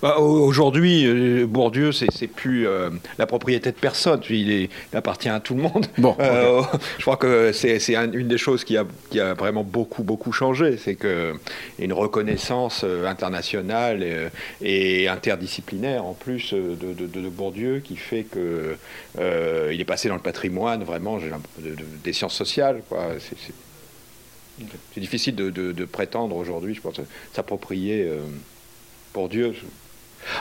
Bah, 0.03 0.17
aujourd'hui, 0.17 1.05
euh, 1.05 1.47
Bourdieu, 1.47 1.93
c'est 1.93 2.27
plus 2.27 2.67
euh, 2.67 2.89
la 3.17 3.25
propriété 3.25 3.71
de 3.71 3.77
personne. 3.77 4.19
Il, 4.29 4.51
est, 4.51 4.69
appartient 4.93 5.29
à 5.29 5.39
tout 5.39 5.55
le 5.55 5.61
monde. 5.61 5.85
Bon, 5.97 6.13
euh, 6.19 6.61
je 6.97 7.03
crois 7.03 7.15
que 7.15 7.53
c'est 7.53 7.95
une 7.95 8.27
des 8.27 8.37
choses 8.37 8.65
qui 8.65 8.75
a, 8.75 8.85
qui 9.09 9.21
a, 9.21 9.33
vraiment 9.33 9.63
beaucoup, 9.63 10.03
beaucoup 10.03 10.33
changé. 10.33 10.75
C'est 10.75 10.95
qu'il 10.97 11.35
y 11.79 11.81
a 11.83 11.85
une 11.85 11.93
reconnaissance 11.93 12.83
internationale 12.83 14.29
et, 14.61 15.07
interdisciplinaire, 15.07 16.03
en 16.03 16.15
plus, 16.15 16.53
de, 16.53 16.75
de, 16.75 17.29
Bourdieu, 17.29 17.79
qui 17.79 17.95
fait 17.95 18.25
qu'il 18.25 19.21
est 19.21 19.85
passé 19.85 20.09
dans 20.09 20.15
le 20.15 20.21
patrimoine, 20.21 20.83
vraiment, 20.83 21.17
des 22.03 22.11
sciences 22.11 22.35
sociales. 22.35 22.81
C'est 24.93 24.99
difficile 24.99 25.35
de, 25.35 25.85
prétendre 25.85 26.35
aujourd'hui, 26.35 26.75
je 26.75 26.81
pense, 26.81 26.99
s'approprier 27.31 28.05
Bourdieu. 29.13 29.53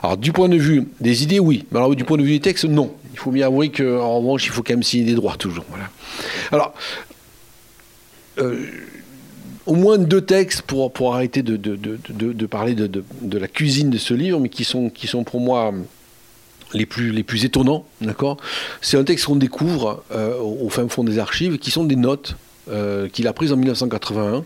Alors, 0.02 0.16
du 0.16 0.32
point 0.32 0.48
de 0.48 0.56
vue 0.56 0.88
des 1.00 1.22
idées, 1.22 1.38
oui. 1.38 1.66
Mais 1.70 1.78
alors, 1.78 1.94
du 1.94 2.04
point 2.04 2.16
de 2.16 2.22
vue 2.22 2.32
des 2.32 2.40
textes, 2.40 2.64
non. 2.64 2.92
Il 3.12 3.18
faut 3.18 3.30
bien 3.30 3.46
avouer 3.46 3.70
qu'en 3.70 4.18
revanche, 4.18 4.46
il 4.46 4.50
faut 4.50 4.62
quand 4.62 4.72
même 4.72 4.82
signer 4.82 5.04
des 5.04 5.14
droits, 5.14 5.36
toujours. 5.36 5.64
Voilà. 5.68 5.90
Alors, 6.50 6.74
euh, 8.38 8.66
au 9.66 9.74
moins 9.74 9.98
deux 9.98 10.22
textes 10.22 10.62
pour, 10.62 10.92
pour 10.92 11.14
arrêter 11.14 11.42
de, 11.42 11.56
de, 11.56 11.76
de, 11.76 12.32
de 12.32 12.46
parler 12.46 12.74
de, 12.74 13.38
la 13.38 13.48
cuisine 13.48 13.90
de 13.90 13.98
ce 13.98 14.14
livre, 14.14 14.40
mais 14.40 14.48
qui 14.48 14.64
sont, 14.64 14.90
qui 14.90 15.06
sont 15.06 15.24
pour 15.24 15.40
moi 15.40 15.72
les 16.72 16.86
plus, 16.86 17.12
les 17.12 17.22
plus 17.22 17.44
étonnants. 17.44 17.84
D'accord? 18.00 18.38
C'est 18.80 18.96
un 18.96 19.04
texte 19.04 19.26
qu'on 19.26 19.36
découvre 19.36 20.02
euh, 20.12 20.36
au 20.38 20.68
fin 20.68 20.88
fond 20.88 21.04
des 21.04 21.18
archives, 21.18 21.58
qui 21.58 21.70
sont 21.70 21.84
des 21.84 21.96
notes 21.96 22.36
euh, 22.70 23.08
qu'il 23.08 23.26
a 23.26 23.32
prise 23.32 23.52
en 23.52 23.56
1981, 23.56 24.44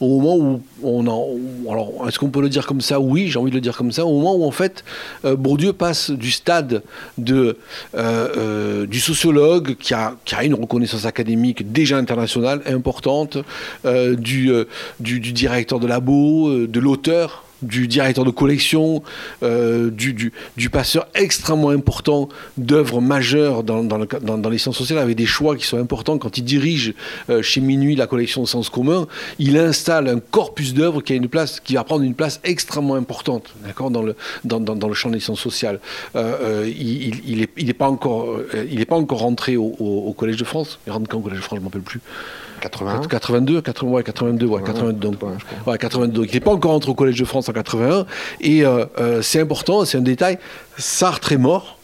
au 0.00 0.20
moment 0.20 0.36
où 0.36 0.62
on 0.82 1.06
en. 1.06 1.28
Alors, 1.70 2.08
est-ce 2.08 2.18
qu'on 2.18 2.30
peut 2.30 2.40
le 2.40 2.48
dire 2.48 2.66
comme 2.66 2.80
ça? 2.80 2.98
Oui, 2.98 3.28
j'ai 3.28 3.38
envie 3.38 3.50
de 3.50 3.56
le 3.56 3.60
dire 3.60 3.76
comme 3.76 3.92
ça. 3.92 4.06
Au 4.06 4.18
moment 4.18 4.34
où, 4.34 4.44
en 4.44 4.50
fait, 4.50 4.82
euh, 5.26 5.36
Bourdieu 5.36 5.74
passe 5.74 6.10
du 6.10 6.30
stade 6.30 6.82
de, 7.18 7.58
euh, 7.94 8.86
du 8.86 8.98
sociologue 8.98 9.76
qui 9.76 9.92
a, 9.92 10.16
qui 10.24 10.34
a 10.34 10.44
une 10.44 10.54
reconnaissance 10.54 11.04
académique 11.04 11.70
déjà 11.70 11.98
internationale, 11.98 12.62
importante, 12.66 13.36
du, 13.84 14.50
du, 15.00 15.20
du, 15.20 15.32
directeur 15.32 15.80
de 15.80 15.86
labo, 15.86 16.66
de 16.66 16.80
l'auteur 16.80 17.44
du 17.62 17.88
directeur 17.88 18.24
de 18.24 18.30
collection, 18.30 19.02
euh, 19.42 19.90
du, 19.90 20.12
du, 20.12 20.70
passeur 20.70 21.08
extrêmement 21.14 21.70
important 21.70 22.28
d'œuvres 22.56 23.00
majeures 23.00 23.62
dans, 23.62 23.82
dans, 23.82 23.98
dans, 23.98 24.50
les 24.50 24.58
sciences 24.58 24.78
sociales, 24.78 24.98
avec 24.98 25.16
des 25.16 25.26
choix 25.26 25.56
qui 25.56 25.66
sont 25.66 25.78
importants. 25.78 26.18
Quand 26.18 26.38
il 26.38 26.44
dirige 26.44 26.94
euh, 27.28 27.42
chez 27.42 27.60
Minuit 27.60 27.96
la 27.96 28.06
collection 28.06 28.46
Sens 28.46 28.70
commun, 28.70 29.06
il 29.38 29.56
installe 29.58 30.08
un 30.08 30.20
corpus 30.20 30.74
d'œuvres 30.74 31.02
qui, 31.02 31.20
qui 31.64 31.74
va 31.74 31.84
prendre 31.84 32.04
une 32.04 32.14
place 32.14 32.40
extrêmement 32.44 32.94
importante 32.94 33.54
dans, 33.90 34.02
le, 34.02 34.16
dans, 34.44 34.88
le 34.88 34.94
champ 34.94 35.10
des 35.10 35.20
sciences 35.20 35.40
sociales. 35.40 35.80
Euh, 36.16 36.68
il 36.68 37.38
n'est 37.38 37.48
il, 37.56 37.74
pas, 37.74 37.88
encore, 37.88 38.38
pas 38.88 38.96
encore 38.96 39.20
rentré 39.20 39.56
au, 39.56 39.74
au, 39.78 40.12
Collège 40.12 40.36
de 40.36 40.44
France. 40.44 40.78
Il 40.86 40.92
rentre 40.92 41.08
quand 41.08 41.18
au 41.18 41.22
Collège 41.22 41.38
de 41.38 41.44
France, 41.44 41.58
je 41.58 41.60
ne 41.60 41.64
m'en 41.64 41.68
rappelle 41.68 41.82
plus. 41.82 42.00
81 42.60 43.06
82, 43.06 43.62
80, 43.62 43.90
ouais, 43.90 44.02
82, 44.02 44.46
ouais, 44.46 44.62
82, 44.62 44.92
donc, 44.98 45.22
ouais, 45.66 45.78
82. 45.78 46.24
Il 46.24 46.32
n'est 46.32 46.40
pas 46.40 46.52
encore 46.52 46.72
entré 46.72 46.90
au 46.90 46.94
Collège 46.94 47.18
de 47.18 47.24
France 47.24 47.48
en 47.48 47.52
81. 47.52 48.06
Et 48.40 48.64
euh, 48.64 48.84
euh, 48.98 49.22
c'est 49.22 49.40
important, 49.40 49.84
c'est 49.84 49.98
un 49.98 50.02
détail. 50.02 50.38
Sartre 50.76 51.32
est 51.32 51.38
mort. 51.38 51.78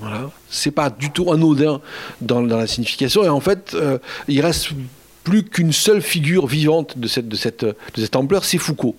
Voilà. 0.00 0.30
C'est 0.50 0.72
pas 0.72 0.90
du 0.90 1.10
tout 1.10 1.32
anodin 1.32 1.80
dans, 2.20 2.42
dans 2.42 2.56
la 2.56 2.66
signification. 2.66 3.24
Et 3.24 3.28
en 3.28 3.40
fait, 3.40 3.74
euh, 3.74 3.98
il 4.26 4.40
reste 4.40 4.70
plus 5.22 5.44
qu'une 5.44 5.72
seule 5.72 6.02
figure 6.02 6.46
vivante 6.46 6.98
de 6.98 7.06
cette, 7.06 7.28
de 7.28 7.36
cette, 7.36 7.64
de 7.64 7.74
cette 7.96 8.16
ampleur, 8.16 8.44
c'est 8.44 8.58
Foucault. 8.58 8.96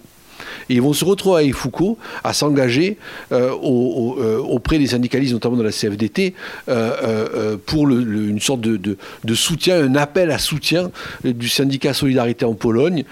Et 0.69 0.75
ils 0.75 0.81
vont 0.81 0.93
se 0.93 1.05
retrouver 1.05 1.43
avec 1.43 1.55
Foucault 1.55 1.97
à 2.23 2.33
s'engager 2.33 2.97
euh, 3.31 3.51
euh, 3.51 4.37
auprès 4.39 4.79
des 4.79 4.87
syndicalistes, 4.87 5.33
notamment 5.33 5.57
de 5.57 5.63
la 5.63 5.71
CFDT, 5.71 6.33
euh, 6.69 7.57
pour 7.65 7.89
une 7.89 8.39
sorte 8.39 8.61
de, 8.61 8.97
soutien, 9.33 9.83
un 9.83 9.95
appel 9.95 10.31
à 10.31 10.37
soutien 10.37 10.91
du 11.23 11.49
syndicat 11.49 11.93
Solidarité 11.93 12.45
en 12.45 12.53
Pologne, 12.53 13.03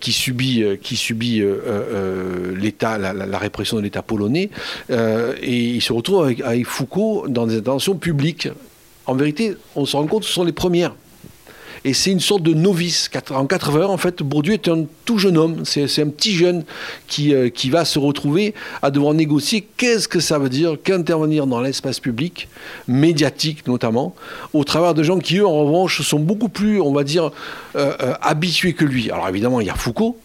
qui 0.00 0.12
subit, 0.12 0.64
l'État, 2.56 2.98
la, 2.98 3.38
répression 3.38 3.76
de 3.76 3.82
l'État 3.82 4.02
polonais. 4.02 4.50
et 4.90 5.74
ils 5.74 5.82
se 5.82 5.92
retrouvent 5.92 6.24
avec, 6.24 6.40
avec 6.40 6.66
Foucault 6.66 7.26
dans 7.28 7.46
des 7.46 7.58
intentions 7.58 7.96
publiques. 7.96 8.48
En 9.06 9.14
vérité, 9.14 9.56
on 9.76 9.84
se 9.84 9.96
rend 9.96 10.06
compte 10.06 10.22
que 10.22 10.28
ce 10.28 10.32
sont 10.32 10.44
les 10.44 10.52
premières. 10.52 10.94
Et 11.84 11.94
c'est 11.94 12.10
une 12.10 12.20
sorte 12.20 12.42
de 12.42 12.54
novice. 12.54 13.10
En 13.30 13.46
80 13.46 13.86
en 13.86 13.96
fait, 13.96 14.22
Bourdieu 14.22 14.54
est 14.54 14.68
un 14.68 14.84
tout 15.04 15.18
jeune 15.18 15.36
homme. 15.36 15.62
C'est 15.64 16.02
un 16.02 16.08
petit 16.08 16.34
jeune 16.34 16.64
qui, 17.08 17.34
euh, 17.34 17.48
qui 17.48 17.70
va 17.70 17.84
se 17.84 17.98
retrouver 17.98 18.54
à 18.82 18.90
devoir 18.90 19.14
négocier 19.14 19.66
qu'est-ce 19.76 20.08
que 20.08 20.20
ça 20.20 20.38
veut 20.38 20.48
dire 20.48 20.76
qu'intervenir 20.82 21.46
dans 21.46 21.60
l'espace 21.60 22.00
public, 22.00 22.48
médiatique 22.86 23.66
notamment, 23.66 24.14
au 24.52 24.64
travers 24.64 24.94
de 24.94 25.02
gens 25.02 25.18
qui, 25.18 25.38
eux, 25.38 25.46
en 25.46 25.64
revanche, 25.64 26.02
sont 26.02 26.20
beaucoup 26.20 26.48
plus, 26.48 26.80
on 26.80 26.92
va 26.92 27.04
dire, 27.04 27.30
euh, 27.76 27.92
euh, 28.00 28.14
habitués 28.20 28.72
que 28.72 28.84
lui. 28.84 29.10
Alors 29.10 29.28
évidemment, 29.28 29.60
il 29.60 29.66
y 29.66 29.70
a 29.70 29.74
Foucault, 29.74 30.16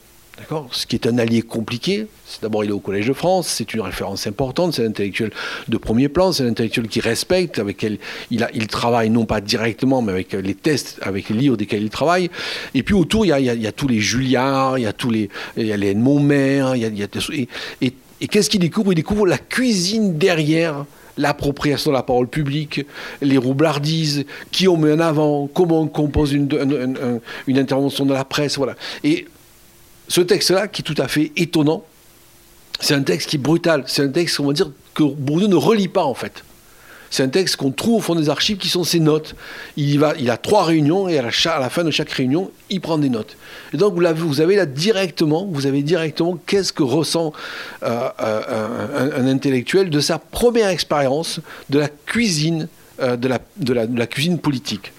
ce 0.72 0.86
qui 0.86 0.96
est 0.96 1.08
un 1.08 1.18
allié 1.18 1.42
compliqué. 1.42 2.08
D'abord, 2.42 2.64
il 2.64 2.70
est 2.70 2.74
au 2.74 2.80
Collège 2.80 3.08
de 3.08 3.14
France, 3.14 3.48
c'est 3.48 3.74
une 3.74 3.82
référence 3.82 4.28
importante, 4.28 4.74
c'est 4.74 4.84
un 4.84 4.90
intellectuel 4.90 5.32
de 5.68 5.78
premier 5.78 6.10
plan, 6.10 6.32
c'est 6.32 6.44
un 6.44 6.48
intellectuel 6.48 6.88
qui 6.88 7.00
respecte, 7.00 7.60
avec 7.60 7.82
lequel 7.82 7.98
il, 8.32 8.68
travaille 8.68 9.10
non 9.10 9.26
pas 9.26 9.42
directement, 9.42 10.02
mais 10.02 10.12
avec 10.12 10.34
les 10.34 10.56
tests, 10.56 11.00
avec 11.02 11.30
les 11.30 11.36
livres 11.36 11.58
desquels 11.58 11.84
il 11.84 11.90
travaille. 11.90 12.30
Et 12.74 12.84
puis 12.84 12.94
autour, 12.94 13.26
il 13.26 13.30
y 13.30 13.68
a, 13.68 13.72
tous 13.72 13.88
les 13.88 14.00
Julliard, 14.00 14.78
il 14.78 14.84
y 14.84 14.88
a 14.88 14.94
tous 14.94 15.10
les, 15.10 15.30
il 15.58 15.66
y 15.66 15.74
a 15.74 15.78
les 15.78 15.92
il 15.92 16.82
y 16.82 16.86
a, 16.86 16.88
il 16.88 17.00
y 17.00 17.48
et, 18.22 18.28
qu'est-ce 18.28 18.50
qu'il 18.50 18.60
découvre? 18.60 18.92
Il 18.92 18.96
découvre 18.96 19.26
la 19.26 19.38
cuisine 19.38 20.18
derrière 20.18 20.86
l'appropriation 21.18 21.92
de 21.92 21.96
la 21.96 22.04
parole 22.04 22.28
publique, 22.28 22.86
les 23.22 23.38
roublardises, 23.38 24.26
qui 24.52 24.68
on 24.68 24.78
met 24.78 24.94
en 24.94 25.00
avant, 25.00 25.48
comment 25.48 25.82
on 25.82 25.88
compose 25.88 26.32
une, 26.32 26.50
une, 26.52 27.20
une 27.48 27.60
intervention 27.60 28.06
de 28.06 28.14
la 28.14 28.24
presse, 28.24 28.58
voilà. 28.58 28.76
Et 29.04 29.26
ce 30.10 30.22
texte-là, 30.22 30.68
qui 30.68 30.82
est 30.82 30.84
tout 30.84 31.02
à 31.02 31.08
fait 31.08 31.32
étonnant, 31.38 31.86
c'est 32.82 32.94
un 32.94 33.04
texte 33.04 33.30
qui 33.30 33.36
est 33.38 33.40
brutal. 33.40 33.84
C'est 33.88 34.02
un 34.02 34.10
texte, 34.10 34.40
on 34.40 34.48
va 34.48 34.54
dire, 34.54 34.72
que 34.94 35.04
Bourdieu 35.04 35.48
ne 35.48 35.56
relit 35.56 35.88
pas, 35.88 36.04
en 36.04 36.14
fait. 36.14 36.44
C'est 37.12 37.24
un 37.24 37.30
texte 37.30 37.56
qu'on 37.56 37.72
trouve 37.72 37.96
au 37.96 38.02
fond 38.02 38.16
des 38.16 38.30
archives 38.30 38.58
qui 38.58 38.70
sont 38.70 38.84
ses 38.84 39.00
notes. 39.00 39.36
Il, 39.78 40.00
va, 40.00 40.14
il 40.20 40.30
a 40.30 40.38
trois 40.38 40.64
réunions 40.64 41.10
et 41.10 41.18
à 41.18 41.24
la, 41.24 41.70
fin 41.70 41.84
de 41.84 41.92
chaque 41.92 42.12
réunion, 42.12 42.52
il 42.70 42.82
prend 42.82 42.98
des 42.98 43.10
notes. 43.10 43.36
Et 43.74 43.78
donc 43.78 43.96
vous, 43.96 44.06
avez, 44.06 44.22
vous 44.22 44.42
avez 44.42 44.56
là 44.56 44.66
directement, 44.68 45.48
vous 45.52 45.66
avez 45.66 45.82
directement 45.82 46.38
qu'est-ce 46.46 46.72
que 46.72 46.84
ressent 46.84 47.34
euh, 47.82 48.10
euh, 48.22 49.18
un, 49.18 49.28
intellectuel 49.28 49.90
de 49.90 50.00
sa 50.00 50.20
première 50.20 50.70
expérience 50.70 51.40
de 51.70 51.80
la 51.80 51.90
cuisine 51.90 52.68
euh, 53.02 53.18
de, 53.18 53.74
la, 53.74 54.08
cuisine 54.08 54.40
politique. 54.40 54.92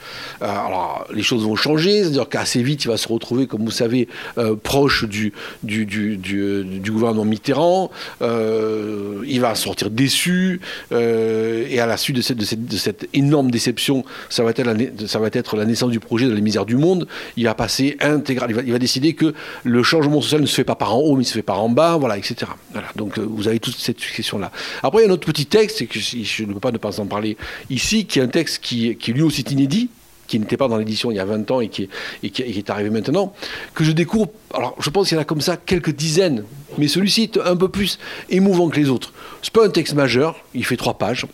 Euh, 0.42 0.46
alors, 0.46 1.06
les 1.12 1.22
choses 1.22 1.44
vont 1.44 1.56
changer, 1.56 2.02
c'est-à-dire 2.02 2.28
qu'assez 2.28 2.62
vite, 2.62 2.84
il 2.84 2.88
va 2.88 2.96
se 2.96 3.08
retrouver, 3.08 3.46
comme 3.46 3.64
vous 3.64 3.70
savez, 3.70 4.08
euh, 4.38 4.54
proche 4.56 5.04
du, 5.04 5.32
gouvernement 5.64 7.24
Mitterrand. 7.24 7.90
il 8.20 9.40
va 9.40 9.54
sortir 9.54 9.90
déçu, 9.90 10.60
et 10.92 11.80
à 11.80 11.86
la 11.86 11.96
suite 11.96 12.16
de 12.16 12.76
cette, 12.76 13.08
énorme 13.12 13.50
déception, 13.50 14.04
ça 14.28 14.44
va, 14.44 14.50
être 14.50 15.56
la, 15.56 15.64
naissance 15.64 15.90
du 15.90 16.00
projet 16.00 16.26
de 16.26 16.32
la 16.32 16.40
misère 16.40 16.64
du 16.64 16.76
monde. 16.76 17.06
Il 17.36 17.44
va 17.44 17.54
passer 17.54 17.96
intégral, 18.00 18.50
il 18.64 18.72
va, 18.72 18.78
décider 18.78 19.14
que 19.14 19.34
le 19.64 19.82
changement 19.82 20.20
social 20.20 20.40
ne 20.40 20.46
se 20.46 20.54
fait 20.54 20.64
pas 20.64 20.74
par 20.74 20.94
en 20.94 21.00
haut, 21.00 21.16
mais 21.16 21.24
se 21.24 21.34
fait 21.34 21.42
par 21.42 21.62
en 21.62 21.68
bas, 21.68 21.96
voilà, 21.96 22.16
etc. 22.16 22.50
Donc 22.96 23.18
vous 23.18 23.48
avez 23.48 23.60
toute 23.60 23.76
cette 23.76 24.00
succession-là. 24.00 24.50
Après, 24.82 25.02
il 25.02 25.04
y 25.04 25.08
a 25.08 25.10
un 25.10 25.14
autre 25.14 25.26
petit 25.26 25.46
texte, 25.46 25.82
et 25.82 25.86
que 25.86 25.98
je 25.98 26.44
ne 26.44 26.52
peux 26.52 26.60
pas 26.60 26.72
ne 26.72 26.78
pas 26.78 27.00
en 27.00 27.06
parler 27.06 27.36
ici 27.68 27.89
qui 28.06 28.18
est 28.18 28.22
un 28.22 28.28
texte 28.28 28.62
qui, 28.62 28.96
qui 28.96 29.12
lui 29.12 29.22
aussi 29.22 29.40
est 29.40 29.50
inédit, 29.50 29.90
qui 30.30 30.38
n'était 30.38 30.56
pas 30.56 30.68
dans 30.68 30.76
l'édition 30.76 31.10
il 31.10 31.16
y 31.16 31.18
a 31.18 31.24
20 31.24 31.50
ans 31.50 31.60
et 31.60 31.68
qui, 31.68 31.88
est, 32.22 32.70
arrivé 32.70 32.88
maintenant, 32.88 33.34
que 33.74 33.82
je 33.82 33.90
découvre. 33.90 34.28
Alors, 34.54 34.76
je 34.78 34.88
pense 34.88 35.08
qu'il 35.08 35.16
y 35.16 35.18
en 35.18 35.22
a 35.22 35.24
comme 35.24 35.40
ça 35.40 35.56
quelques 35.56 35.90
dizaines, 35.90 36.44
mais 36.78 36.86
celui-ci 36.86 37.24
est 37.24 37.38
un 37.38 37.56
peu 37.56 37.68
plus 37.68 37.98
émouvant 38.28 38.68
que 38.68 38.76
les 38.78 38.88
autres. 38.88 39.12
C'est 39.42 39.52
pas 39.52 39.66
un 39.66 39.70
texte 39.70 39.94
majeur, 39.94 40.36
il 40.54 40.64
fait 40.64 40.76
trois 40.76 40.98
pages. 40.98 41.26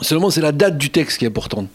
Seulement, 0.00 0.30
c'est 0.30 0.40
la 0.40 0.52
date 0.52 0.78
du 0.78 0.90
texte 0.90 1.18
qui 1.18 1.24
est 1.24 1.28
importante. 1.28 1.68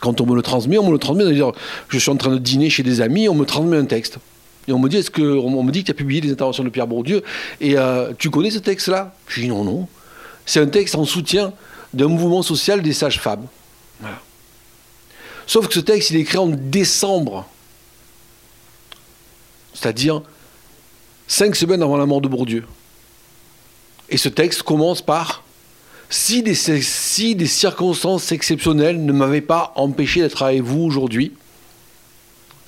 Quand 0.00 0.20
on 0.20 0.26
me 0.26 0.34
le 0.34 0.42
transmet, 0.42 0.76
on 0.76 0.88
me 0.88 0.92
le 0.92 0.98
transmet, 0.98 1.22
c'est-à-dire, 1.22 1.52
je 1.88 1.98
suis 1.98 2.10
en 2.10 2.16
train 2.16 2.32
de 2.32 2.38
dîner 2.38 2.68
chez 2.68 2.82
des 2.82 3.00
amis, 3.00 3.28
on 3.28 3.34
me 3.36 3.44
transmet 3.44 3.76
un 3.76 3.84
texte. 3.84 4.18
Et 4.66 4.72
on 4.72 4.80
me 4.80 4.88
dit, 4.88 4.96
est-ce 4.96 5.10
que, 5.12 5.22
on 5.22 5.62
me 5.62 5.70
dit 5.70 5.80
que 5.80 5.86
tu 5.86 5.90
as 5.92 5.94
publié 5.94 6.20
des 6.20 6.32
interventions 6.32 6.64
de 6.64 6.68
Pierre 6.68 6.88
Bourdieu, 6.88 7.22
et 7.60 7.78
euh, 7.78 8.12
tu 8.18 8.30
connais 8.30 8.50
ce 8.50 8.58
texte-là? 8.58 9.14
Je 9.28 9.40
dis 9.40 9.48
non, 9.48 9.62
non. 9.62 9.86
C'est 10.46 10.60
un 10.60 10.66
texte 10.66 10.96
en 10.96 11.04
soutien 11.04 11.52
d'un 11.98 12.08
mouvement 12.08 12.42
social 12.42 12.80
des 12.80 12.92
sages-femmes. 12.94 13.46
Sauf 15.46 15.66
que 15.68 15.74
ce 15.74 15.80
texte, 15.80 16.10
il 16.10 16.16
est 16.16 16.20
écrit 16.20 16.38
en 16.38 16.46
décembre. 16.46 17.46
C'est-à-dire 19.74 20.22
cinq 21.26 21.56
semaines 21.56 21.82
avant 21.82 21.96
la 21.96 22.06
mort 22.06 22.20
de 22.20 22.28
Bourdieu. 22.28 22.64
Et 24.08 24.16
ce 24.16 24.28
texte 24.28 24.62
commence 24.62 25.02
par 25.02 25.42
si 26.08 26.42
des, 26.42 26.54
si 26.54 27.34
des 27.34 27.46
circonstances 27.46 28.32
exceptionnelles 28.32 29.04
ne 29.04 29.12
m'avaient 29.12 29.40
pas 29.40 29.72
empêché 29.76 30.20
d'être 30.20 30.42
avec 30.42 30.62
vous 30.62 30.80
aujourd'hui, 30.80 31.32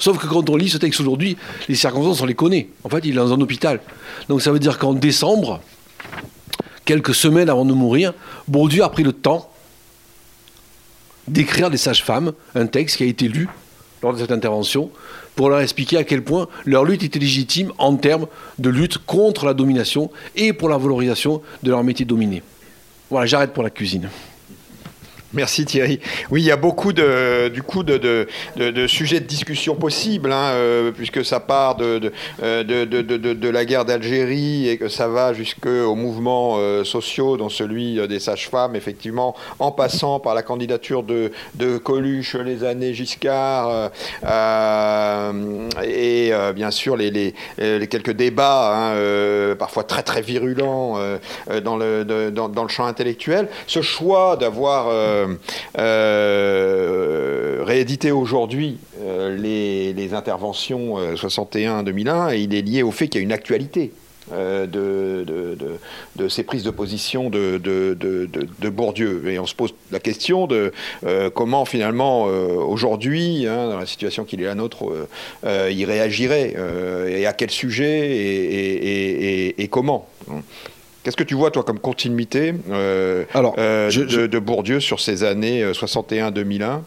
Sauf 0.00 0.16
que 0.16 0.26
quand 0.26 0.48
on 0.48 0.56
lit 0.56 0.70
ce 0.70 0.78
texte 0.78 0.98
aujourd'hui, 1.00 1.36
les 1.68 1.74
circonstances, 1.74 2.22
on 2.22 2.24
les 2.24 2.34
connaît. 2.34 2.68
En 2.84 2.88
fait, 2.88 3.00
il 3.04 3.10
est 3.10 3.16
dans 3.16 3.34
un 3.34 3.40
hôpital. 3.42 3.80
Donc 4.30 4.40
ça 4.40 4.50
veut 4.50 4.58
dire 4.58 4.78
qu'en 4.78 4.94
décembre, 4.94 5.60
quelques 6.90 7.14
semaines 7.14 7.48
avant 7.48 7.64
de 7.64 7.72
mourir, 7.72 8.12
Bourdieu 8.48 8.82
a 8.82 8.88
pris 8.88 9.04
le 9.04 9.12
temps 9.12 9.48
d'écrire 11.28 11.70
des 11.70 11.76
sages-femmes 11.76 12.32
un 12.56 12.66
texte 12.66 12.96
qui 12.96 13.04
a 13.04 13.06
été 13.06 13.28
lu 13.28 13.48
lors 14.02 14.12
de 14.12 14.18
cette 14.18 14.32
intervention 14.32 14.90
pour 15.36 15.50
leur 15.50 15.60
expliquer 15.60 15.98
à 15.98 16.02
quel 16.02 16.24
point 16.24 16.48
leur 16.64 16.84
lutte 16.84 17.04
était 17.04 17.20
légitime 17.20 17.70
en 17.78 17.94
termes 17.94 18.26
de 18.58 18.70
lutte 18.70 18.98
contre 18.98 19.46
la 19.46 19.54
domination 19.54 20.10
et 20.34 20.52
pour 20.52 20.68
la 20.68 20.78
valorisation 20.78 21.42
de 21.62 21.70
leur 21.70 21.84
métier 21.84 22.04
dominé. 22.04 22.42
Voilà, 23.08 23.24
j'arrête 23.26 23.52
pour 23.52 23.62
la 23.62 23.70
cuisine. 23.70 24.08
Merci 25.32 25.64
Thierry. 25.64 26.00
Oui, 26.32 26.42
il 26.42 26.46
y 26.46 26.50
a 26.50 26.56
beaucoup 26.56 26.92
de, 26.92 27.48
du 27.54 27.62
coup 27.62 27.84
de, 27.84 27.98
de, 27.98 28.26
de, 28.56 28.86
sujets 28.88 29.20
de 29.20 29.26
discussion 29.26 29.76
possibles, 29.76 30.32
hein, 30.32 30.50
euh, 30.54 30.90
puisque 30.90 31.24
ça 31.24 31.38
part 31.38 31.76
de, 31.76 32.10
de, 32.40 33.48
la 33.48 33.64
guerre 33.64 33.84
d'Algérie 33.84 34.68
et 34.68 34.76
que 34.76 34.88
ça 34.88 35.06
va 35.06 35.32
jusqu'aux 35.32 35.94
mouvements 35.94 36.56
euh, 36.58 36.82
sociaux, 36.82 37.36
dont 37.36 37.48
celui 37.48 38.04
des 38.08 38.18
sages-femmes, 38.18 38.74
effectivement, 38.74 39.36
en 39.60 39.70
passant 39.70 40.18
par 40.18 40.34
la 40.34 40.42
candidature 40.42 41.04
de, 41.04 41.30
Coluche 41.78 42.34
les 42.34 42.64
années 42.64 42.92
Giscard, 42.92 43.90
euh, 44.24 45.68
et 45.84 46.32
bien 46.56 46.72
sûr 46.72 46.96
les, 46.96 47.10
les, 47.12 47.86
quelques 47.86 48.10
débats, 48.10 48.72
hein, 48.74 49.54
parfois 49.56 49.84
très 49.84 50.02
très 50.02 50.22
virulents, 50.22 50.98
dans, 51.62 51.76
le, 51.76 52.04
dans, 52.32 52.48
dans, 52.48 52.62
le 52.64 52.68
champ 52.68 52.86
intellectuel. 52.86 53.48
Ce 53.68 53.80
choix 53.80 54.36
d'avoir 54.36 54.88
euh, 55.20 55.34
euh, 55.78 57.62
rééditer 57.64 58.10
aujourd'hui 58.10 58.78
euh, 59.02 59.36
les, 59.36 60.14
interventions 60.14 60.98
61-2001 61.14 62.34
et 62.34 62.40
il 62.40 62.54
est 62.54 62.62
lié 62.62 62.82
au 62.82 62.90
fait 62.90 63.06
qu'il 63.06 63.20
y 63.20 63.22
a 63.22 63.24
une 63.24 63.32
actualité. 63.32 63.92
de, 64.32 65.24
ces 66.28 66.42
prises 66.42 66.64
de 66.64 66.70
position 66.70 67.30
de, 67.30 67.58
de, 67.58 68.68
Bourdieu. 68.68 69.22
Et 69.28 69.38
on 69.38 69.46
se 69.46 69.54
pose 69.54 69.72
la 69.92 70.00
question 70.00 70.48
de 70.48 70.72
comment 71.34 71.64
finalement 71.64 72.24
aujourd'hui, 72.24 73.46
hein, 73.46 73.68
dans 73.68 73.78
la 73.78 73.86
situation 73.86 74.24
qu'il 74.24 74.40
est 74.42 74.46
la 74.46 74.56
nôtre, 74.56 74.84
il 75.44 75.84
réagirait 75.84 76.56
et 77.08 77.26
à 77.26 77.32
quel 77.32 77.50
sujet 77.50 78.10
et 79.56 79.68
comment. 79.68 80.08
Qu'est-ce 81.02 81.16
que 81.16 81.24
tu 81.24 81.34
vois, 81.34 81.50
toi, 81.50 81.62
comme 81.62 81.78
continuité 81.78 82.52
euh, 82.70 83.24
Alors, 83.32 83.54
euh, 83.56 83.90
de, 83.90 84.38
Bourdieu 84.38 84.80
sur 84.80 85.00
ces 85.00 85.24
années 85.24 85.64
61-2001 85.72 86.62
euh, 86.62 86.78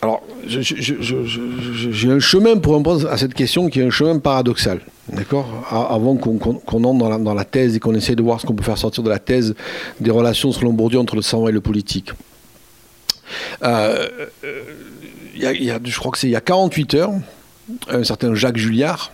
Alors, 0.00 0.22
j'ai 0.46 2.10
un 2.10 2.18
chemin 2.18 2.56
pour 2.56 2.76
répondre 2.76 3.06
à 3.10 3.18
cette 3.18 3.34
question 3.34 3.68
qui 3.68 3.80
est 3.80 3.84
un 3.84 3.90
chemin 3.90 4.18
paradoxal. 4.20 4.80
D'accord? 5.12 5.46
Avant 5.70 6.16
qu'on 6.16 6.38
entre 6.84 7.18
dans 7.18 7.34
la, 7.34 7.44
thèse 7.44 7.76
et 7.76 7.80
qu'on 7.80 7.94
essaye 7.94 8.16
de 8.16 8.22
voir 8.22 8.40
ce 8.40 8.46
qu'on 8.46 8.54
peut 8.54 8.64
faire 8.64 8.78
sortir 8.78 9.02
de 9.02 9.10
la 9.10 9.18
thèse 9.18 9.54
des 10.00 10.10
relations, 10.10 10.50
selon 10.50 10.72
Bourdieu, 10.72 10.98
entre 10.98 11.16
le 11.16 11.22
savant 11.22 11.48
et 11.48 11.52
le 11.52 11.60
politique. 11.60 12.12
je 13.60 14.08
crois 15.98 16.12
que 16.12 16.18
c'est 16.18 16.28
il 16.28 16.32
y 16.32 16.36
a 16.36 16.40
48 16.40 16.94
heures, 16.94 17.12
un 17.90 18.02
certain 18.02 18.34
Jacques 18.34 18.56
Julliard 18.56 19.12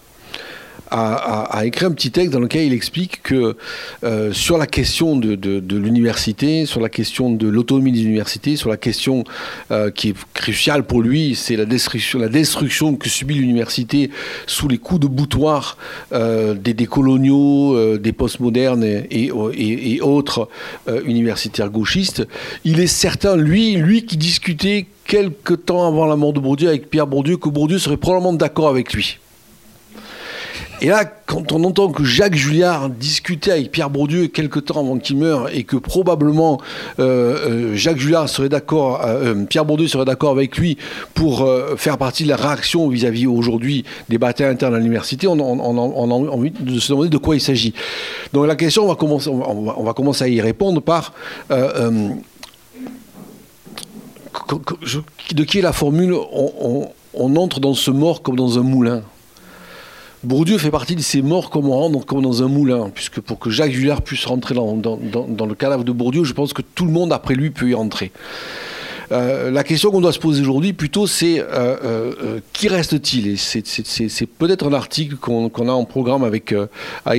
a, 0.91 1.63
écrit 1.65 1.87
un 1.87 1.93
petit 1.93 2.11
texte 2.11 2.33
dans 2.33 2.41
lequel 2.41 2.67
il 2.67 2.73
explique 2.73 3.23
que 3.23 3.57
euh, 4.05 4.33
sur 4.33 4.59
la 4.59 4.67
question 4.67 5.17
de, 5.17 5.77
l'université, 5.77 6.67
sur 6.67 6.81
la 6.81 6.89
question 6.89 7.31
de 7.31 7.49
l'autonomie 7.49 7.93
des 7.93 8.03
universités, 8.03 8.57
sur 8.57 8.71
la 8.71 8.77
question 8.77 9.25
euh, 9.71 9.91
qui 9.91 10.11
est 10.11 10.17
cruciale 10.35 10.85
pour 10.85 11.03
lui, 11.03 11.35
c'est 11.35 11.57
la 11.57 11.65
destruction, 11.65 12.19
la 12.19 12.29
destruction 12.29 12.97
que 12.97 13.09
subit 13.09 13.35
l'université 13.35 14.11
sous 14.47 14.69
les 14.69 14.79
coups 14.79 15.01
de 15.01 15.07
boutoir 15.07 15.77
euh, 16.13 16.55
des, 16.55 16.75
coloniaux, 16.87 17.99
des 17.99 18.13
postmodernes 18.13 18.85
et, 18.85 19.31
et, 19.57 20.01
autres 20.01 20.49
universitaires 21.07 21.71
gauchistes. 21.71 22.27
Il 22.65 22.81
est 22.81 22.87
certain, 22.87 23.37
lui, 23.37 23.77
lui 23.77 24.05
qui 24.05 24.17
discutait 24.17 24.87
quelque 25.07 25.55
temps 25.55 25.87
avant 25.87 26.07
la 26.07 26.17
mort 26.17 26.33
de 26.33 26.41
Bourdieu 26.41 26.69
avec 26.69 26.91
Pierre 26.91 27.07
Bourdieu, 27.07 27.37
que 27.37 27.49
Bourdieu 27.49 27.79
serait 27.79 27.97
probablement 27.97 28.33
d'accord 28.33 28.69
avec 28.69 28.93
lui. 28.93 29.19
Et 30.81 30.89
là, 30.89 31.05
quand 31.05 31.53
on 31.53 31.65
entend 31.65 31.91
que 31.91 32.05
Jacques 32.05 32.35
Julliard 32.35 32.91
discutait 32.91 33.53
avec 33.53 33.71
Pierre 33.71 33.91
Bourdieu 33.91 34.27
quelque 34.27 34.59
temps 34.59 34.81
avant 34.81 34.99
qu'il 34.99 35.17
meure 35.17 35.49
et 35.55 35.65
que 35.65 35.77
probablement 35.77 36.61
euh, 36.99 37.73
euh, 37.73 37.75
Jacques 37.75 37.99
Julliard 37.99 38.29
serait 38.29 38.49
d'accord, 38.49 39.01
euh, 39.05 39.45
Pierre 39.45 39.65
Bourdieu 39.65 39.89
serait 39.89 40.05
d'accord 40.05 40.33
avec 40.33 40.59
lui 40.59 40.77
pour 41.15 41.49
faire 41.77 41.97
partie 41.97 42.25
de 42.25 42.29
la 42.29 42.37
réaction 42.37 42.89
vis-à-vis 42.89 43.27
aujourd'hui 43.27 43.85
des 44.09 44.19
batailles 44.19 44.49
internes 44.49 44.75
à 44.75 44.79
l'université, 44.79 45.27
on, 45.27 45.39
a 45.39 46.15
envie 46.15 46.51
de 46.51 46.79
se 46.79 46.93
demander 46.93 47.09
de 47.09 47.19
quoi 47.19 47.37
il 47.37 47.41
s'agit. 47.41 47.73
Donc 48.33 48.47
la 48.47 48.57
question, 48.57 48.85
on 48.85 48.89
va 48.89 48.97
commencer, 48.97 49.31
va, 49.31 49.93
commencer 49.95 50.25
à 50.25 50.29
y 50.29 50.41
répondre 50.41 50.83
par 50.83 51.13
de 55.33 55.45
qui 55.45 55.59
est 55.59 55.63
la 55.63 55.73
formule 55.73 56.15
on 57.17 57.37
entre 57.37 57.61
dans 57.61 57.75
ce 57.75 57.91
mort 57.91 58.23
comme 58.23 58.37
dans 58.37 58.59
un 58.59 58.63
moulin? 58.63 59.03
Bourdieu 60.25 60.59
fait 60.59 60.71
partie 60.71 60.97
de 60.97 61.01
ces 61.01 61.23
morts 61.23 61.51
comme 61.51 61.69
on 61.69 61.77
rentre 61.77 62.21
dans 62.21 62.43
un 62.43 62.49
moulin, 62.49 62.91
puisque 62.95 63.21
pour 63.21 63.39
que 63.39 63.51
Jacques 63.51 63.73
Julliard 63.73 64.03
puisse 64.03 64.25
rentrer 64.25 64.55
dans, 64.55 64.67
le 64.75 65.55
cadavre 65.55 65.85
de 65.85 65.93
Bourdieu, 65.93 66.25
je 66.25 66.33
pense 66.33 66.53
que 66.53 66.63
tout 66.63 66.87
le 66.87 66.93
monde 66.93 67.13
après 67.13 67.35
lui 67.35 67.51
peut 67.51 67.69
y 67.69 67.75
rentrer. 67.75 68.13
Euh, 69.13 69.51
la 69.51 69.65
question 69.65 69.91
qu'on 69.91 70.01
doit 70.01 70.13
se 70.13 70.19
poser 70.19 70.41
aujourd'hui, 70.41 70.73
plutôt, 70.73 71.07
c'est 71.07 71.39
euh, 71.39 71.45
euh, 71.53 72.41
qui 72.55 72.69
reste-t-il? 72.69 73.29
Et 73.29 73.37
c'est 73.37 74.27
peut-être 74.27 74.67
un 74.67 74.73
article 74.73 75.17
qu'on 75.17 75.69
a 75.69 75.73
en 75.73 75.85
programme 75.85 76.25
avec, 76.25 76.55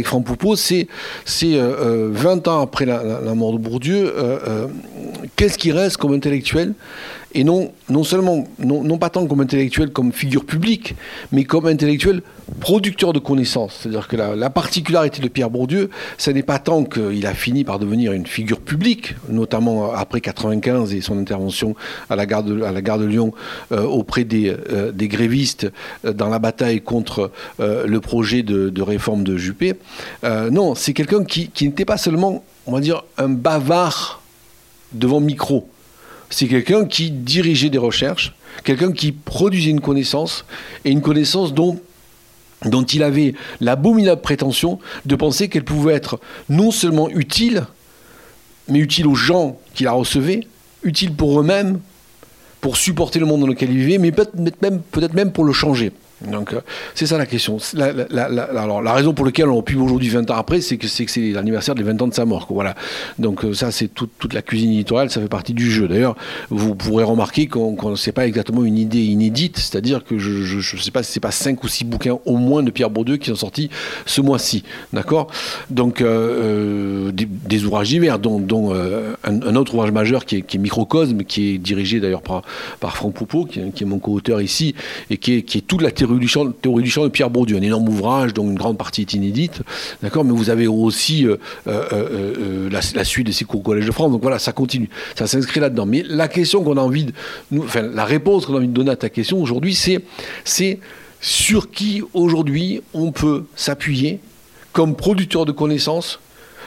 Franck 0.04 0.26
Poupeau. 0.26 0.56
C'est 0.56 0.88
20 1.26 2.48
ans 2.48 2.62
après 2.62 2.86
la 2.86 3.34
mort 3.36 3.54
de 3.54 3.60
Bourdieu, 3.60 4.14
qu'est-ce 5.36 5.58
qui 5.58 5.72
reste 5.72 5.98
comme 5.98 6.14
intellectuel 6.14 6.74
et 7.36 7.44
non, 7.44 7.74
non 7.90 8.06
seulement, 8.06 8.46
non, 8.60 8.98
pas 8.98 9.10
tant 9.10 9.28
comme 9.28 9.42
intellectuel, 9.42 9.92
comme 9.92 10.14
figure 10.14 10.46
publique, 10.46 10.96
mais 11.34 11.44
comme 11.44 11.68
intellectuel 11.68 12.22
producteur 12.62 13.12
de 13.12 13.20
connaissances. 13.20 13.80
C'est-à-dire 13.82 14.08
que 14.08 14.16
la, 14.16 14.50
particularité 14.50 15.22
de 15.22 15.28
Pierre 15.28 15.50
Bourdieu, 15.50 15.90
ce 16.18 16.32
n'est 16.32 16.44
pas 16.44 16.60
tant 16.60 16.86
qu'il 16.86 17.28
a 17.28 17.34
fini 17.34 17.66
par 17.66 17.78
devenir 17.78 18.14
une 18.14 18.26
figure 18.26 18.62
publique, 18.62 19.16
notamment 19.28 19.94
après 19.94 20.22
95 20.22 20.94
et 20.94 21.02
son 21.02 21.20
intervention 21.20 21.76
à 22.10 22.16
la 22.16 22.26
gare 22.26 22.44
de, 22.44 22.62
à 22.62 22.72
la 22.72 22.82
gare 22.82 23.00
de 23.00 23.06
Lyon 23.06 23.34
euh, 23.74 23.84
auprès 23.84 24.24
des, 24.24 24.56
euh, 24.72 24.94
des 24.94 25.10
grévistes 25.10 25.70
euh, 26.06 26.14
dans 26.14 26.30
la 26.30 26.40
bataille 26.40 26.82
contre 26.82 27.32
le 27.60 28.00
projet 28.00 28.44
de, 28.44 28.70
de, 28.70 28.82
réforme 28.82 29.24
de 29.24 29.36
Juppé. 29.36 29.74
non, 30.24 30.76
c'est 30.76 30.94
quelqu'un 30.94 31.26
qui, 31.26 31.50
qui 31.50 31.68
n'était 31.68 31.86
pas 31.86 31.98
seulement, 31.98 32.44
on 32.66 32.72
va 32.72 32.80
dire, 32.80 33.04
un 33.18 33.30
bavard 33.30 34.22
devant 34.94 35.20
micro 35.20 35.68
c'est 36.36 36.50
quelqu'un 36.50 36.84
qui 36.84 37.12
dirigeait 37.12 37.70
des 37.70 37.78
recherches, 37.78 38.36
quelqu'un 38.66 38.92
qui 38.92 39.14
produisait 39.14 39.70
une 39.70 39.80
connaissance, 39.80 40.44
et 40.84 40.92
une 40.92 41.00
connaissance 41.00 41.54
dont, 41.54 41.80
il 42.92 43.04
avait 43.04 43.36
l'abominable 43.62 44.20
prétention 44.20 44.80
de 45.06 45.16
penser 45.16 45.48
qu'elle 45.48 45.64
pouvait 45.64 45.94
être 45.94 46.20
non 46.50 46.72
seulement 46.72 47.10
utile, 47.10 47.66
mais 48.68 48.80
utile 48.80 49.08
aux 49.08 49.16
gens 49.16 49.58
qui 49.76 49.86
la 49.86 49.94
recevaient, 49.94 50.42
utile 50.84 51.14
pour 51.14 51.40
eux-mêmes, 51.40 51.80
pour 52.60 52.76
supporter 52.76 53.20
le 53.20 53.28
monde 53.28 53.40
dans 53.40 53.48
lequel 53.48 53.72
ils 53.72 53.78
vivaient, 53.78 53.98
mais 53.98 54.12
peut-être 54.12 54.62
même, 54.62 54.82
peut 54.82 55.08
même 55.14 55.32
pour 55.32 55.46
le 55.46 55.54
changer. 55.54 55.94
Donc 56.22 56.54
euh, 56.54 56.62
c'est 56.94 57.06
ça 57.06 57.18
la 57.18 57.26
question. 57.26 57.58
La, 57.74 57.88
alors 58.24 58.82
la 58.82 58.94
raison 58.94 59.14
pour 59.14 59.26
laquelle 59.26 59.50
on 59.50 59.62
pu 59.62 59.76
aujourd'hui 59.76 60.10
20 60.10 60.32
ans 60.32 60.36
après, 60.36 60.62
c'est 60.62 60.78
que 60.78 60.88
c'est 60.88 61.32
l'anniversaire 61.32 61.76
des 61.76 61.84
20 61.84 62.02
ans 62.02 62.08
de 62.08 62.14
sa 62.14 62.26
mort. 62.26 62.48
Voilà. 62.50 62.76
Donc 63.20 63.44
euh, 63.44 63.54
ça 63.54 63.72
c'est 63.72 63.90
toute 63.90 64.34
la 64.34 64.42
cuisine 64.42 64.72
éditoriale, 64.72 65.10
ça 65.10 65.20
fait 65.22 65.28
partie 65.28 65.54
du 65.54 65.70
jeu. 65.70 65.88
D'ailleurs, 65.88 66.16
vous 66.50 66.74
pourrez 66.74 67.04
remarquer 67.04 67.48
qu'on 67.48 67.92
ne 67.92 67.96
sait 67.96 68.14
pas 68.14 68.28
exactement 68.28 68.64
une 68.64 68.78
idée 68.78 69.04
inédite, 69.04 69.58
c'est-à-dire 69.58 70.04
que 70.04 70.18
je 70.18 70.56
ne 70.58 70.82
sais 70.82 70.92
pas 70.92 71.04
si 71.04 71.12
c'est 71.12 71.20
pas 71.20 71.32
5 71.32 71.62
ou 71.64 71.68
6 71.68 71.84
bouquins 71.84 72.18
au 72.26 72.38
moins 72.38 72.64
de 72.64 72.72
Pierre 72.72 72.90
Bourdieu 72.90 73.18
qui 73.18 73.30
sont 73.30 73.36
sortis 73.36 73.70
ce 74.06 74.22
mois-ci. 74.22 74.64
D'accord? 74.94 75.28
Donc 75.70 76.02
euh, 76.02 77.12
des, 77.12 77.66
ouvrages 77.66 77.90
divers, 77.90 78.20
dont, 78.20 78.74
un, 79.24 79.56
autre 79.56 79.74
ouvrage 79.74 79.92
majeur 79.92 80.26
qui 80.26 80.38
est, 80.38 80.56
Microcosme, 80.56 81.24
qui 81.24 81.50
est 81.50 81.58
dirigé 81.58 82.00
d'ailleurs 82.00 82.22
par, 82.22 82.44
par 82.80 82.96
Franck 82.96 83.14
Poupeau, 83.14 83.46
qui, 83.46 83.60
est 83.60 83.86
mon 83.86 84.00
co-auteur 84.00 84.42
ici, 84.42 84.76
et 85.10 85.18
qui 85.18 85.34
est, 85.34 85.42
qui 85.42 85.58
est 85.58 85.62
toute 85.62 85.82
la 85.82 85.92
théorie 85.92 86.05
théorie 86.08 86.20
du 86.20 86.28
champ, 86.28 86.46
du 86.46 87.06
de 87.06 87.08
Pierre 87.10 87.30
Bourdieu, 87.30 87.58
un 87.58 87.62
énorme 87.62 87.88
ouvrage 87.90 88.34
dont 88.34 88.44
une 88.44 88.56
grande 88.56 88.78
partie 88.78 89.02
est 89.02 89.14
inédite, 89.14 89.62
d'accord. 90.02 90.24
Mais 90.24 90.34
vous 90.34 90.50
avez 90.50 90.68
aussi 90.68 91.28
la, 91.66 93.04
suite 93.04 93.28
de 93.28 93.32
ces 93.32 93.46
cours 93.46 93.60
au 93.60 93.64
Collège 93.64 93.86
de 93.86 93.92
France. 93.92 94.12
Donc 94.12 94.22
voilà, 94.22 94.40
ça 94.40 94.52
continue, 94.52 94.90
ça 95.16 95.28
s'inscrit 95.28 95.60
là-dedans. 95.60 95.86
Mais 95.86 96.04
la 96.08 96.28
question 96.28 96.64
qu'on 96.64 96.78
a 96.78 96.82
envie 96.82 97.06
de, 97.06 97.14
enfin, 97.60 97.82
la 97.82 98.06
réponse 98.06 98.46
qu'on 98.46 98.56
a 98.56 98.58
envie 98.58 98.68
de 98.68 98.74
donner 98.74 98.92
à 98.92 98.96
ta 98.96 99.10
question 99.10 99.42
aujourd'hui, 99.42 99.76
c'est, 99.76 100.02
c'est 100.44 100.80
sur 101.22 101.72
qui 101.72 102.04
aujourd'hui 102.14 102.82
on 102.94 103.12
peut 103.12 103.46
s'appuyer 103.56 104.20
comme 104.74 104.96
producteur 104.96 105.46
de 105.46 105.52
connaissances 105.52 106.20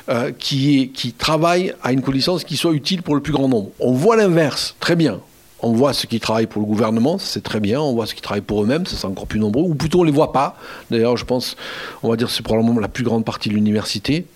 euh, 0.08 0.32
qui, 0.36 0.80
est, 0.80 0.86
qui 0.88 1.12
travaille 1.12 1.74
à 1.82 1.92
une 1.92 2.00
connaissance 2.00 2.42
qui 2.42 2.56
soit 2.56 2.72
utile 2.72 3.02
pour 3.02 3.14
le 3.14 3.20
plus 3.20 3.32
grand 3.32 3.48
nombre. 3.48 3.70
On 3.78 3.92
voit 3.92 4.16
l'inverse, 4.16 4.74
très 4.80 4.96
bien. 4.96 5.20
On 5.60 5.72
voit 5.72 5.92
ceux 5.92 6.06
qui 6.06 6.20
travaillent 6.20 6.46
pour 6.46 6.62
le 6.62 6.68
gouvernement, 6.68 7.18
c'est 7.18 7.42
très 7.42 7.58
bien. 7.60 7.80
On 7.80 7.92
voit 7.92 8.06
ceux 8.06 8.14
qui 8.14 8.22
travaillent 8.22 8.42
pour 8.42 8.62
eux-mêmes, 8.62 8.86
ça 8.86 8.96
c'est 8.96 9.06
encore 9.06 9.26
plus 9.26 9.40
nombreux. 9.40 9.64
Ou 9.64 9.74
plutôt 9.74 10.00
on 10.00 10.02
ne 10.02 10.06
les 10.06 10.12
voit 10.12 10.32
pas. 10.32 10.56
D'ailleurs, 10.90 11.16
je 11.16 11.24
pense, 11.24 11.56
on 12.02 12.08
va 12.08 12.16
dire, 12.16 12.30
c'est 12.30 12.42
probablement 12.42 12.78
la 12.78 12.88
plus 12.88 13.04
grande 13.04 13.24
partie 13.24 13.48
de 13.48 13.54
l'université. 13.54 14.26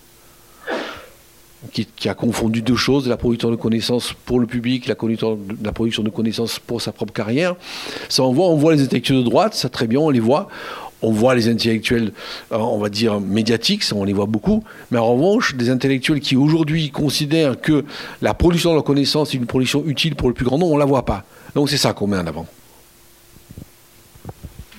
Qui, 1.73 2.09
a 2.09 2.15
confondu 2.15 2.61
deux 2.61 2.75
choses, 2.75 3.09
la 3.09 3.17
production 3.17 3.49
de 3.49 3.55
connaissances 3.55 4.15
pour 4.25 4.41
le 4.41 4.49
public, 4.49 4.87
la, 4.89 4.97
la 5.63 5.73
production 5.73 6.03
de 6.03 6.11
connaissances 6.11 6.59
pour 6.59 6.83
sa 6.83 6.91
propre 6.91 7.13
carrière. 7.13 7.55
Ça, 8.09 8.25
on 8.25 8.33
voit, 8.33 8.49
on 8.49 8.57
voit 8.57 8.75
les 8.75 8.83
intellectuels 8.83 9.19
de 9.19 9.23
droite, 9.23 9.55
ça 9.55 9.69
très 9.69 9.87
bien, 9.87 10.01
on 10.01 10.11
les 10.11 10.19
voit 10.19 10.49
on 11.03 11.13
voit 11.13 11.35
les 11.35 11.49
intellectuels, 11.49 12.13
euh, 12.53 12.57
on 12.57 12.79
va 12.79 12.89
dire, 12.89 13.21
médiatiques, 13.21 13.85
on 13.95 14.05
les 14.05 14.13
voit 14.13 14.27
beaucoup, 14.27 14.65
mais 14.91 14.99
en 14.99 15.15
revanche, 15.15 15.55
des 15.55 15.71
intellectuels 15.71 16.21
qui 16.21 16.37
aujourd'hui 16.37 16.91
considèrent 16.91 17.61
que 17.61 17.85
la 18.21 18.35
production 18.35 18.71
de 18.71 18.77
la 18.77 18.83
connaissance 18.83 19.35
est 19.35 19.37
une 19.37 19.47
production 19.47 19.85
utile 19.87 20.15
pour 20.15 20.29
le 20.29 20.35
plus 20.35 20.45
grand 20.45 20.59
nombre, 20.59 20.73
on 20.73 20.77
ne 20.77 20.81
la 20.81 20.87
voit 20.87 21.05
pas. 21.05 21.25
Donc 21.55 21.69
c'est 21.71 21.77
ça 21.77 21.93
qu'on 21.93 22.07
met 22.07 22.17
en 22.17 22.27
avant. 22.27 22.47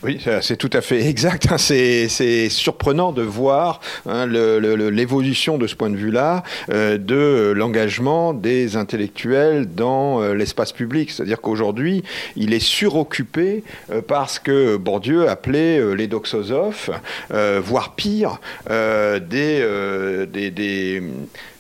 Oui, 0.04 0.20
c'est 0.42 0.58
tout 0.58 0.70
à 0.74 0.82
fait 0.82 1.06
exact. 1.08 1.48
Hein. 1.50 1.58
C'est 1.58 2.50
surprenant 2.50 3.14
de 3.14 3.22
voir 3.22 3.80
hein, 4.06 4.26
l'évolution 4.28 5.58
de 5.58 5.66
ce 5.66 5.76
point 5.76 5.90
de 5.90 5.96
vue-là 5.96 6.44
euh, 6.70 6.98
de 6.98 7.54
l'engagement 7.56 8.34
des 8.34 8.76
intellectuels 8.76 9.74
dans 9.74 10.22
euh, 10.22 10.34
l'espace 10.34 10.74
public. 10.74 11.10
C'est-à-dire 11.10 11.40
qu'aujourd'hui, 11.40 12.04
il 12.36 12.54
est 12.54 12.60
suroccupé 12.60 13.64
euh, 13.92 14.02
parce 14.06 14.40
que 14.40 14.76
Bourdieu 14.76 15.30
appelait 15.30 15.96
les 15.96 16.08
doxosophes, 16.08 16.90
voire 17.62 17.96
pire, 17.96 18.40
des, 18.70 19.66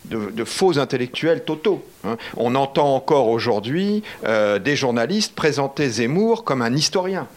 de, 0.05 0.43
faux 0.43 0.77
intellectuels 0.79 1.43
totaux. 1.43 1.83
Hein. 2.03 2.17
On 2.35 2.55
entend 2.55 2.93
encore 2.95 3.29
aujourd'hui 3.29 4.03
des 4.23 4.75
journalistes 4.75 5.33
présenter 5.33 5.87
Zemmour 5.89 6.43
comme 6.43 6.61
un 6.61 6.73
historien. 6.73 7.27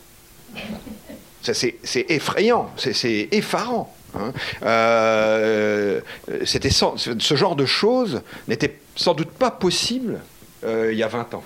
C'est 1.53 2.07
effrayant, 2.09 2.71
c'est 2.77 3.29
effarant. 3.33 3.95
Hein. 4.15 4.33
Euh, 4.63 6.01
ce 6.45 7.35
genre 7.35 7.57
de 7.57 7.67
choses 7.67 8.23
n'était 8.49 8.79
sans 8.95 9.15
doute 9.15 9.31
pas 9.31 9.51
possible 9.51 10.21
euh, 10.65 10.91
il 10.93 10.99
y 10.99 11.03
a 11.03 11.09
20 11.09 11.35
ans. 11.35 11.45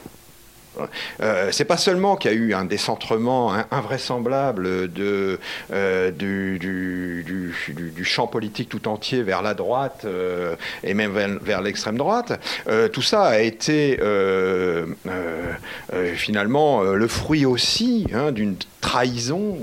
Euh, 1.20 1.48
c'est 1.52 1.64
pas 1.64 1.76
seulement 1.76 2.16
qu'il 2.16 2.30
y 2.30 2.34
a 2.34 2.36
eu 2.36 2.54
un 2.54 2.64
décentrement 2.64 3.52
invraisemblable 3.70 4.66
euh, 4.66 6.10
du, 6.10 7.54
champ 8.04 8.26
politique 8.26 8.68
tout 8.68 8.88
entier 8.88 9.22
vers 9.22 9.42
la 9.42 9.54
droite 9.54 10.02
euh, 10.04 10.56
et 10.82 10.94
même 10.94 11.38
vers, 11.42 11.60
l'extrême 11.60 11.96
droite. 11.96 12.40
tout 12.92 13.02
ça 13.02 13.24
a 13.24 13.38
été 13.40 13.98
finalement 16.14 16.82
le 16.82 17.08
fruit 17.08 17.44
aussi 17.44 18.06
hein, 18.14 18.32
d'une 18.32 18.56
trahison, 18.80 19.58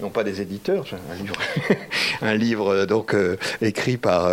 non 0.00 0.10
pas 0.10 0.24
des 0.24 0.40
éditeurs, 0.40 0.86
un 1.10 1.14
livre, 1.14 1.36
un 2.22 2.34
livre 2.34 2.84
donc 2.86 3.14
écrit 3.60 3.96
par 3.96 4.30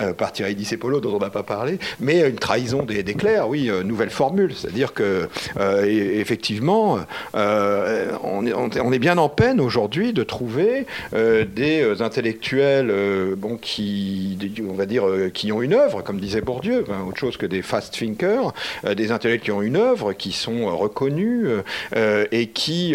euh, 0.00 0.12
par 0.12 0.32
Thierry 0.32 0.54
Discepolo, 0.54 1.00
dont 1.00 1.14
on 1.14 1.18
n'a 1.18 1.30
pas 1.30 1.42
parlé, 1.42 1.78
mais 2.00 2.28
une 2.28 2.36
trahison 2.36 2.82
des, 2.82 3.02
clercs, 3.14 3.48
oui, 3.48 3.70
euh, 3.70 3.82
nouvelle 3.82 4.10
formule. 4.10 4.52
C'est-à-dire 4.54 4.92
que, 4.92 5.26
euh, 5.58 5.84
effectivement, 6.20 6.98
on 7.32 8.92
est, 8.92 8.98
bien 8.98 9.16
en 9.16 9.28
peine 9.28 9.60
aujourd'hui 9.60 10.12
de 10.12 10.22
trouver 10.22 10.86
des 11.12 12.00
intellectuels 12.00 12.92
bon, 13.36 13.56
qui, 13.56 14.38
on 14.68 14.74
va 14.74 14.86
dire, 14.86 15.04
qui 15.32 15.52
ont 15.52 15.62
une 15.62 15.74
œuvre, 15.74 16.02
comme 16.02 16.18
disait 16.18 16.40
Bourdieu, 16.40 16.84
autre 17.06 17.18
chose 17.18 17.36
que 17.36 17.46
des 17.46 17.62
fast 17.62 17.92
thinkers, 17.92 18.52
des 18.84 19.12
intellectuels 19.12 19.40
qui 19.40 19.50
ont 19.50 19.62
une 19.62 19.76
œuvre, 19.76 20.12
qui 20.12 20.32
sont 20.32 20.76
reconnus 20.76 21.48
et 21.94 22.46
qui 22.48 22.94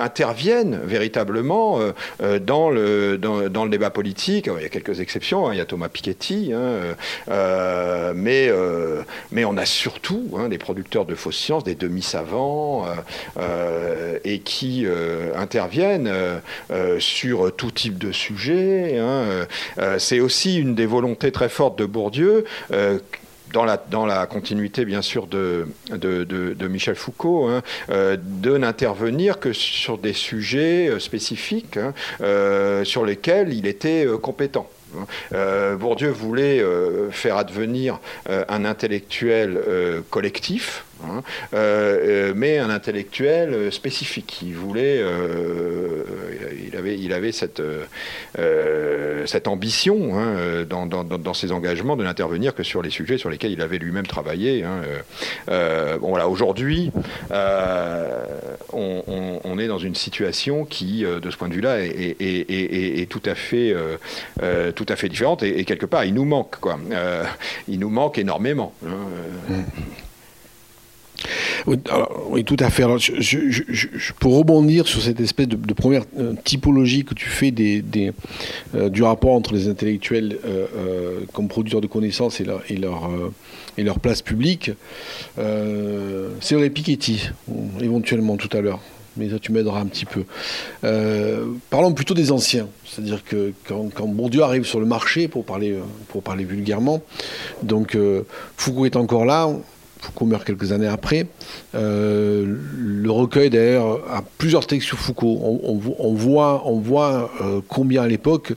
interviennent 0.00 0.80
véritablement 0.84 1.78
dans, 2.40 2.70
le, 2.70 3.16
dans, 3.18 3.64
le 3.64 3.70
débat 3.70 3.90
politique. 3.90 4.50
il 4.54 4.62
y 4.62 4.66
a 4.66 4.68
quelques 4.68 5.00
exceptions, 5.00 5.48
hein. 5.48 5.54
il 5.54 5.58
y 5.58 5.60
a 5.60 5.64
Thomas 5.64 5.88
Piketty, 5.88 6.35
Hein, 6.52 6.96
euh, 7.28 8.12
mais, 8.14 8.48
euh, 8.48 9.02
mais 9.30 9.44
on 9.44 9.56
a 9.56 9.66
surtout 9.66 10.30
hein, 10.36 10.48
des 10.48 10.58
producteurs 10.58 11.04
de 11.04 11.14
fausses 11.14 11.36
sciences, 11.36 11.64
des 11.64 11.74
demi-savants, 11.74 12.86
euh, 13.38 14.18
et 14.24 14.40
qui 14.40 14.86
interviennent 15.34 16.10
sur 16.98 17.54
tout 17.54 17.70
type 17.70 17.98
de 17.98 18.12
sujet. 18.12 18.98
Hein. 18.98 19.46
C'est 19.98 20.20
aussi 20.20 20.58
une 20.58 20.74
des 20.74 20.86
volontés 20.86 21.32
très 21.32 21.48
fortes 21.48 21.78
de 21.78 21.86
Bourdieu 21.86 22.44
dans 23.52 24.06
la, 24.06 24.26
continuité 24.26 24.84
bien 24.84 25.02
sûr 25.02 25.26
de, 25.26 25.66
Michel 26.68 26.94
Foucault, 26.94 27.50
de 27.88 28.58
n'intervenir 28.58 29.38
que 29.40 29.52
sur 29.52 29.98
des 29.98 30.12
sujets 30.12 30.90
spécifiques 30.98 31.78
sur 32.84 33.04
lesquels 33.04 33.52
il 33.52 33.66
était 33.66 34.06
compétent. 34.20 34.68
Euh, 35.34 35.76
Bourdieu 35.76 36.10
voulait 36.10 36.60
euh, 36.60 37.10
faire 37.10 37.36
advenir 37.36 38.00
euh, 38.28 38.44
un 38.48 38.64
intellectuel 38.64 39.60
collectif, 40.10 40.84
Hein. 41.04 41.22
Euh, 41.54 42.30
euh, 42.30 42.32
mais 42.34 42.58
un 42.58 42.70
intellectuel 42.70 43.52
euh, 43.52 43.70
spécifique. 43.70 44.40
Il 44.42 44.54
voulait, 44.54 45.02
il 46.66 46.76
avait, 46.76 46.98
il 46.98 47.12
avait 47.12 47.32
cette, 47.32 47.62
cette 49.26 49.48
ambition 49.48 50.18
hein, 50.18 50.64
dans, 50.68 51.34
ses 51.34 51.52
engagements 51.52 51.96
de 51.96 52.04
n'intervenir 52.04 52.54
que 52.54 52.62
sur 52.62 52.82
les 52.82 52.90
sujets 52.90 53.18
sur 53.18 53.30
lesquels 53.30 53.52
il 53.52 53.60
avait 53.60 53.78
lui-même 53.78 54.06
travaillé. 54.06 54.64
Hein. 54.64 54.82
bon 56.00 56.08
voilà, 56.08 56.28
aujourd'hui, 56.28 56.90
on, 58.72 59.58
est 59.58 59.68
dans 59.68 59.78
une 59.78 59.94
situation 59.94 60.64
qui, 60.64 61.04
de 61.04 61.30
ce 61.30 61.36
point 61.36 61.48
de 61.48 61.54
vue-là, 61.54 61.80
est, 61.80 62.16
est, 62.20 63.10
tout 63.10 63.22
à 63.24 63.34
fait, 63.34 63.74
tout 64.74 64.86
à 64.88 64.96
fait 64.96 65.08
différente 65.08 65.42
et, 65.42 65.64
quelque 65.64 65.86
part, 65.86 66.04
il 66.04 66.14
nous 66.14 66.24
manque 66.24 66.56
quoi. 66.60 66.78
il 67.68 67.78
nous 67.78 67.90
manque 67.90 68.18
énormément. 68.18 68.72
Mmh. 68.82 69.56
Oui, 71.66 72.44
tout 72.44 72.56
à 72.58 72.70
fait. 72.70 72.84
Pour 74.18 74.36
rebondir 74.36 74.86
sur 74.86 75.02
cette 75.02 75.20
espèce 75.20 75.48
de, 75.48 75.74
première 75.74 76.04
euh, 76.18 76.34
typologie 76.44 77.04
que 77.04 77.14
tu 77.14 77.28
fais 77.28 77.50
des, 77.50 77.82
euh, 78.74 78.88
du 78.88 79.02
rapport 79.02 79.32
entre 79.32 79.54
les 79.54 79.68
intellectuels 79.68 80.38
euh, 80.44 81.20
comme 81.32 81.48
producteurs 81.48 81.80
de 81.80 81.86
connaissances 81.86 82.40
et 82.40 82.44
leur, 82.44 82.62
et 82.70 82.76
leur, 82.76 83.10
et 83.78 83.82
leur 83.82 83.98
place 84.00 84.22
publique, 84.22 84.70
c'est 85.36 86.54
vrai 86.54 86.70
Piketty, 86.70 87.30
éventuellement 87.80 88.36
tout 88.36 88.54
à 88.56 88.60
l'heure 88.60 88.80
mais 89.18 89.30
ça 89.30 89.38
tu 89.38 89.50
m'aideras 89.50 89.80
un 89.80 89.86
petit 89.86 90.04
peu. 90.04 90.24
parlons 91.70 91.94
plutôt 91.94 92.12
des 92.12 92.32
anciens, 92.32 92.68
c'est-à-dire 92.84 93.24
que 93.24 93.52
quand, 93.66 93.88
quand, 93.94 94.06
Bourdieu 94.06 94.42
arrive 94.42 94.64
sur 94.64 94.78
le 94.78 94.84
marché, 94.84 95.26
pour 95.26 95.44
parler, 95.44 95.74
pour 96.08 96.22
parler 96.22 96.44
vulgairement, 96.44 97.02
donc 97.62 97.96
Foucault 98.56 98.84
est 98.84 98.96
encore 98.96 99.24
là, 99.24 99.48
Foucault 100.00 100.26
meurt 100.26 100.44
quelques 100.44 100.72
années 100.72 100.86
après. 100.86 101.26
Euh, 101.74 102.44
le 102.76 103.10
recueil, 103.10 103.50
d'ailleurs, 103.50 104.00
a 104.10 104.22
plusieurs 104.38 104.66
textes 104.66 104.88
sur 104.88 104.98
Foucault. 104.98 105.38
On, 105.40 106.14
voit, 106.14 107.30
euh, 107.40 107.60
combien 107.68 108.02
à 108.02 108.08
l'époque, 108.08 108.52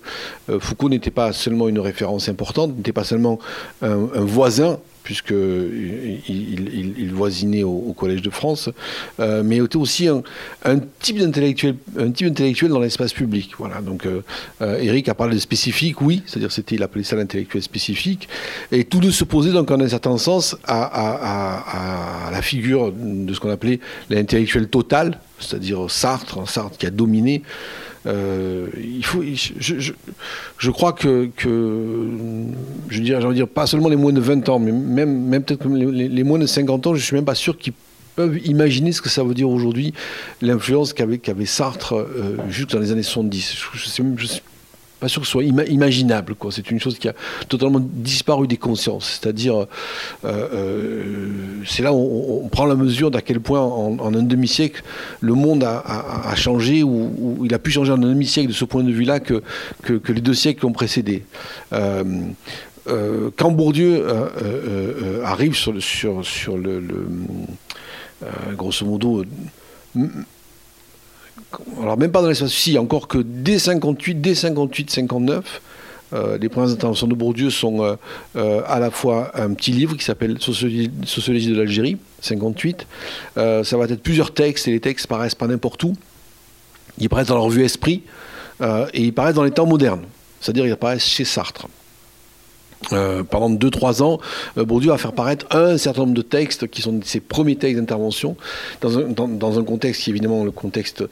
euh, 0.50 0.60
Foucault 0.60 0.90
n'était 0.90 1.12
pas 1.12 1.34
seulement 1.34 1.68
une 1.68 1.80
référence 1.80 2.30
importante, 2.30 2.76
n'était 2.76 2.94
pas 2.94 3.04
seulement 3.04 3.40
un 3.82 4.26
voisin, 4.26 4.80
puisqu'il 5.04 6.22
il, 6.28 7.14
voisinait 7.14 7.64
au, 7.64 7.94
Collège 7.98 8.22
de 8.22 8.30
France, 8.30 8.70
euh, 9.20 9.44
mais 9.44 9.58
était 9.58 9.76
aussi 9.76 10.08
un, 10.08 10.22
type 11.00 11.20
d'intellectuel, 11.20 11.76
un 11.98 12.12
type 12.12 12.28
intellectuel 12.28 12.72
dans 12.72 12.80
l'espace 12.80 13.14
public. 13.14 13.52
Voilà. 13.58 13.82
Donc, 13.82 14.06
euh, 14.06 14.22
euh, 14.62 14.80
Eric 14.80 15.10
a 15.10 15.16
parlé 15.16 15.36
de 15.36 15.40
spécifique, 15.40 16.02
oui, 16.02 16.24
c'est-à-dire 16.26 16.52
c'était, 16.52 16.76
il 16.76 16.84
appelait 16.84 17.04
ça 17.04 17.16
l'intellectuel 17.16 17.64
spécifique, 17.64 18.30
et 18.72 18.86
tout 18.86 19.00
de 19.00 19.12
se 19.12 19.24
poser 19.24 19.52
donc 19.52 19.72
en 19.72 19.80
un 19.80 19.90
certain 19.90 20.18
sens 20.18 20.56
à 20.66 22.30
la 22.32 22.42
figure 22.42 22.92
de 22.94 23.34
ce 23.34 23.40
qu'on 23.40 23.50
appelait 23.50 23.80
l'intellectuel 24.10 24.68
total, 24.68 25.20
c'est-à-dire 25.40 25.90
Sartre, 25.90 26.48
Sartre 26.48 26.78
qui 26.78 26.86
a 26.86 26.92
dominé. 26.92 27.44
Euh, 28.06 28.68
il 28.78 29.04
faut, 29.04 29.22
je, 29.24 29.94
je, 30.58 30.72
crois 30.72 30.94
que, 30.94 31.30
que 31.36 32.08
je 32.90 33.02
dirais, 33.02 33.34
dire, 33.34 33.48
pas 33.48 33.68
seulement 33.68 33.90
les 33.90 33.96
moins 33.96 34.14
de 34.14 34.22
20 34.22 34.48
ans, 34.50 34.60
mais 34.60 34.72
même, 34.72 35.26
même 35.26 35.44
peut-être 35.44 35.68
les, 35.68 36.24
moins 36.24 36.40
de 36.40 36.46
50 36.46 36.88
ans, 36.88 36.96
je 36.96 37.04
suis 37.04 37.16
même 37.16 37.26
pas 37.26 37.36
sûr 37.36 37.58
qu'ils 37.58 37.74
peuvent 38.16 38.40
imaginer 38.46 38.92
ce 38.92 39.02
que 39.02 39.10
ça 39.10 39.24
veut 39.24 39.34
dire 39.34 39.50
aujourd'hui, 39.50 39.94
l'influence 40.42 40.94
qu'avait 40.94 41.46
Sartre 41.46 41.96
euh, 41.96 42.38
jusque 42.50 42.70
dans 42.70 42.80
les 42.80 42.92
années 42.92 43.04
70. 43.04 43.58
Je 43.74 44.04
ne 44.04 44.18
suis 44.18 44.42
pas 45.00 45.08
sûr 45.08 45.22
que 45.22 45.26
ce 45.26 45.32
soit 45.32 45.44
imaginable. 45.44 46.36
C'est 46.52 46.72
une 46.72 46.80
chose 46.80 46.98
qui 47.00 47.08
a 47.08 47.14
totalement 47.48 47.80
disparu 47.82 48.48
des 48.48 48.58
consciences. 48.58 49.20
C'est-à-dire, 49.20 49.56
euh, 49.56 49.66
euh, 50.26 51.62
c'est 51.66 51.84
là 51.84 51.94
où 51.94 52.42
on, 52.44 52.48
prend 52.50 52.66
la 52.66 52.76
mesure 52.76 53.12
d'à 53.12 53.22
quel 53.22 53.40
point, 53.40 53.62
en, 53.62 54.14
un 54.14 54.24
demi-siècle, 54.24 54.84
le 55.22 55.34
monde 55.34 55.64
a, 55.64 56.36
changé, 56.36 56.84
ou, 56.84 57.40
il 57.44 57.54
a 57.54 57.60
pu 57.60 57.72
changer 57.72 57.92
en 57.92 58.02
un 58.02 58.10
demi-siècle 58.10 58.50
de 58.50 58.54
ce 58.54 58.66
point 58.66 58.84
de 58.84 58.92
vue-là 58.92 59.20
que, 59.20 59.42
que, 59.84 60.12
les 60.12 60.22
deux 60.22 60.34
siècles 60.34 60.60
qui 60.60 60.66
ont 60.66 60.74
précédé. 60.74 61.24
Euh, 61.74 62.04
quand 63.38 63.52
Bourdieu 63.52 64.06
arrive 65.24 65.56
sur 65.56 65.72
le, 65.72 65.80
sur 65.80 66.58
le, 66.58 66.82
grosso 68.56 68.86
modo, 68.86 69.24
alors 71.82 71.98
même 71.98 72.12
pas 72.12 72.22
dans 72.22 72.28
l'espace, 72.28 72.52
si, 72.52 72.78
encore 72.78 73.08
que 73.08 73.18
dès 73.18 73.60
58, 73.60 74.16
dès 74.22 74.36
58, 74.36 74.90
59, 74.90 75.62
les 76.40 76.50
premières 76.50 76.72
interventions 76.72 77.08
de 77.08 77.14
Bourdieu 77.14 77.50
sont 77.50 77.98
à 78.36 78.80
la 78.80 78.92
fois 78.92 79.32
un 79.36 79.54
petit 79.54 79.72
livre 79.72 79.96
qui 79.96 80.04
s'appelle 80.04 80.38
Sociologie, 80.40 80.90
de 80.90 81.56
l'Algérie, 81.56 81.98
58. 82.22 82.88
ça 83.36 83.78
va 83.78 83.86
être 83.86 84.02
plusieurs 84.02 84.34
textes, 84.34 84.68
et 84.68 84.72
les 84.72 84.80
textes 84.80 85.08
paraissent 85.08 85.36
pas 85.36 85.48
n'importe 85.48 85.84
où. 85.84 85.96
Ils 86.98 87.10
paraissent 87.10 87.28
dans 87.28 87.36
leur 87.36 87.50
vue 87.50 87.64
esprit, 87.64 88.02
et 88.62 89.04
ils 89.04 89.14
paraissent 89.14 89.36
dans 89.36 89.44
les 89.44 89.52
temps 89.52 89.68
modernes. 89.68 90.06
C'est-à-dire 90.42 90.66
ils 90.66 90.72
apparaissent 90.72 91.06
chez 91.06 91.26
Sartre. 91.26 91.68
Euh, 92.94 93.24
pendant 93.24 93.50
2-3 93.50 94.02
ans, 94.02 94.20
euh, 94.58 94.64
Bourdieu 94.64 94.92
va 94.92 94.98
faire 94.98 95.12
paraître 95.12 95.46
un 95.52 95.78
certain 95.78 96.02
nombre 96.02 96.14
de 96.14 96.22
textes 96.22 96.68
qui 96.68 96.82
sont 96.82 97.00
ses 97.04 97.20
premiers 97.20 97.58
textes 97.58 97.78
d'intervention, 97.78 98.38
dans 98.82 99.60
un, 99.60 99.64
contexte 99.64 100.04
qui 100.04 100.10
est 100.10 100.14
évidemment 100.14 100.46
le 100.46 100.52
contexte 100.52 101.04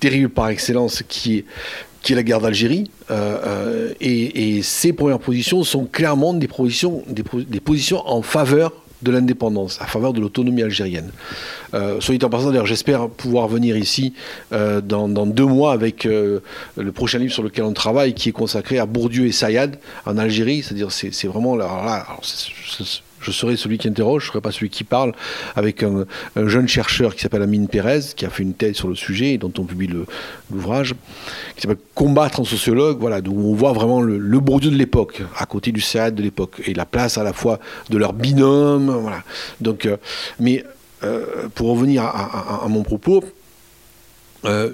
terrible 0.00 0.30
par 0.30 0.48
excellence, 0.48 1.02
qui 1.08 1.38
est, 1.38 2.14
la 2.14 2.24
guerre 2.24 2.40
d'Algérie. 2.40 2.90
Euh, 3.10 3.92
et, 4.00 4.56
et, 4.56 4.62
ces 4.62 4.92
premières 4.92 5.20
positions 5.20 5.62
sont 5.62 5.84
clairement 5.84 6.34
des 6.34 6.48
positions, 6.48 7.04
des 7.06 7.60
positions 7.60 8.02
en 8.06 8.22
faveur 8.22 8.72
de 9.02 9.10
l'indépendance, 9.10 9.78
à 9.80 9.86
faveur 9.86 10.12
de 10.12 10.20
l'autonomie 10.20 10.62
algérienne. 10.62 11.10
Euh, 11.74 12.00
soyez 12.00 12.22
en 12.24 12.30
passant, 12.30 12.50
d'ailleurs, 12.50 12.66
j'espère 12.66 13.08
pouvoir 13.08 13.48
venir 13.48 13.76
ici 13.76 14.14
euh, 14.52 14.80
dans, 14.80 15.08
deux 15.08 15.46
mois 15.46 15.72
avec 15.72 16.06
euh, 16.06 16.40
le 16.76 16.92
prochain 16.92 17.18
livre 17.18 17.32
sur 17.32 17.42
lequel 17.42 17.64
on 17.64 17.72
travaille, 17.72 18.14
qui 18.14 18.28
est 18.28 18.32
consacré 18.32 18.78
à 18.78 18.86
Bourdieu 18.86 19.26
et 19.26 19.32
Sayad 19.32 19.78
en 20.06 20.18
Algérie. 20.18 20.62
C'est-à-dire, 20.62 20.92
c'est 20.92 21.26
vraiment 21.26 21.56
là, 21.56 22.06
je 23.22 23.30
serai 23.30 23.56
celui 23.56 23.78
qui 23.78 23.88
interroge, 23.88 24.22
je 24.22 24.28
ne 24.28 24.32
serai 24.32 24.40
pas 24.40 24.52
celui 24.52 24.70
qui 24.70 24.84
parle, 24.84 25.12
avec 25.56 25.82
un, 25.82 26.06
jeune 26.36 26.68
chercheur 26.68 27.14
qui 27.14 27.22
s'appelle 27.22 27.42
Amine 27.42 27.68
Pérez, 27.68 28.00
qui 28.16 28.26
a 28.26 28.30
fait 28.30 28.42
une 28.42 28.54
thèse 28.54 28.76
sur 28.76 28.88
le 28.88 28.94
sujet 28.94 29.34
et 29.34 29.38
dont 29.38 29.52
on 29.58 29.64
publie 29.64 29.88
l'ouvrage, 30.50 30.94
qui 31.56 31.62
s'appelle 31.62 31.78
Combattre 31.94 32.40
en 32.40 32.44
sociologue, 32.44 32.98
voilà, 32.98 33.20
où 33.26 33.52
on 33.52 33.54
voit 33.54 33.72
vraiment 33.72 34.00
le, 34.00 34.18
le 34.18 34.40
de 34.40 34.76
l'époque, 34.76 35.22
à 35.38 35.46
côté 35.46 35.72
du 35.72 35.80
SAD 35.80 36.14
de 36.14 36.22
l'époque, 36.22 36.62
et 36.66 36.74
la 36.74 36.84
place 36.84 37.16
à 37.16 37.22
la 37.22 37.32
fois 37.32 37.58
de 37.90 37.96
leur 37.96 38.12
binôme, 38.12 38.90
voilà. 38.90 39.22
Donc, 39.60 39.86
euh, 39.86 39.96
mais 40.38 40.64
euh, 41.02 41.48
pour 41.54 41.68
revenir 41.70 42.04
à, 42.04 42.66
mon 42.68 42.82
propos, 42.82 43.24
euh, 44.44 44.70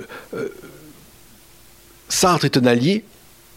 Sartre 2.08 2.44
est 2.44 2.56
un 2.56 2.66
allié, 2.66 3.04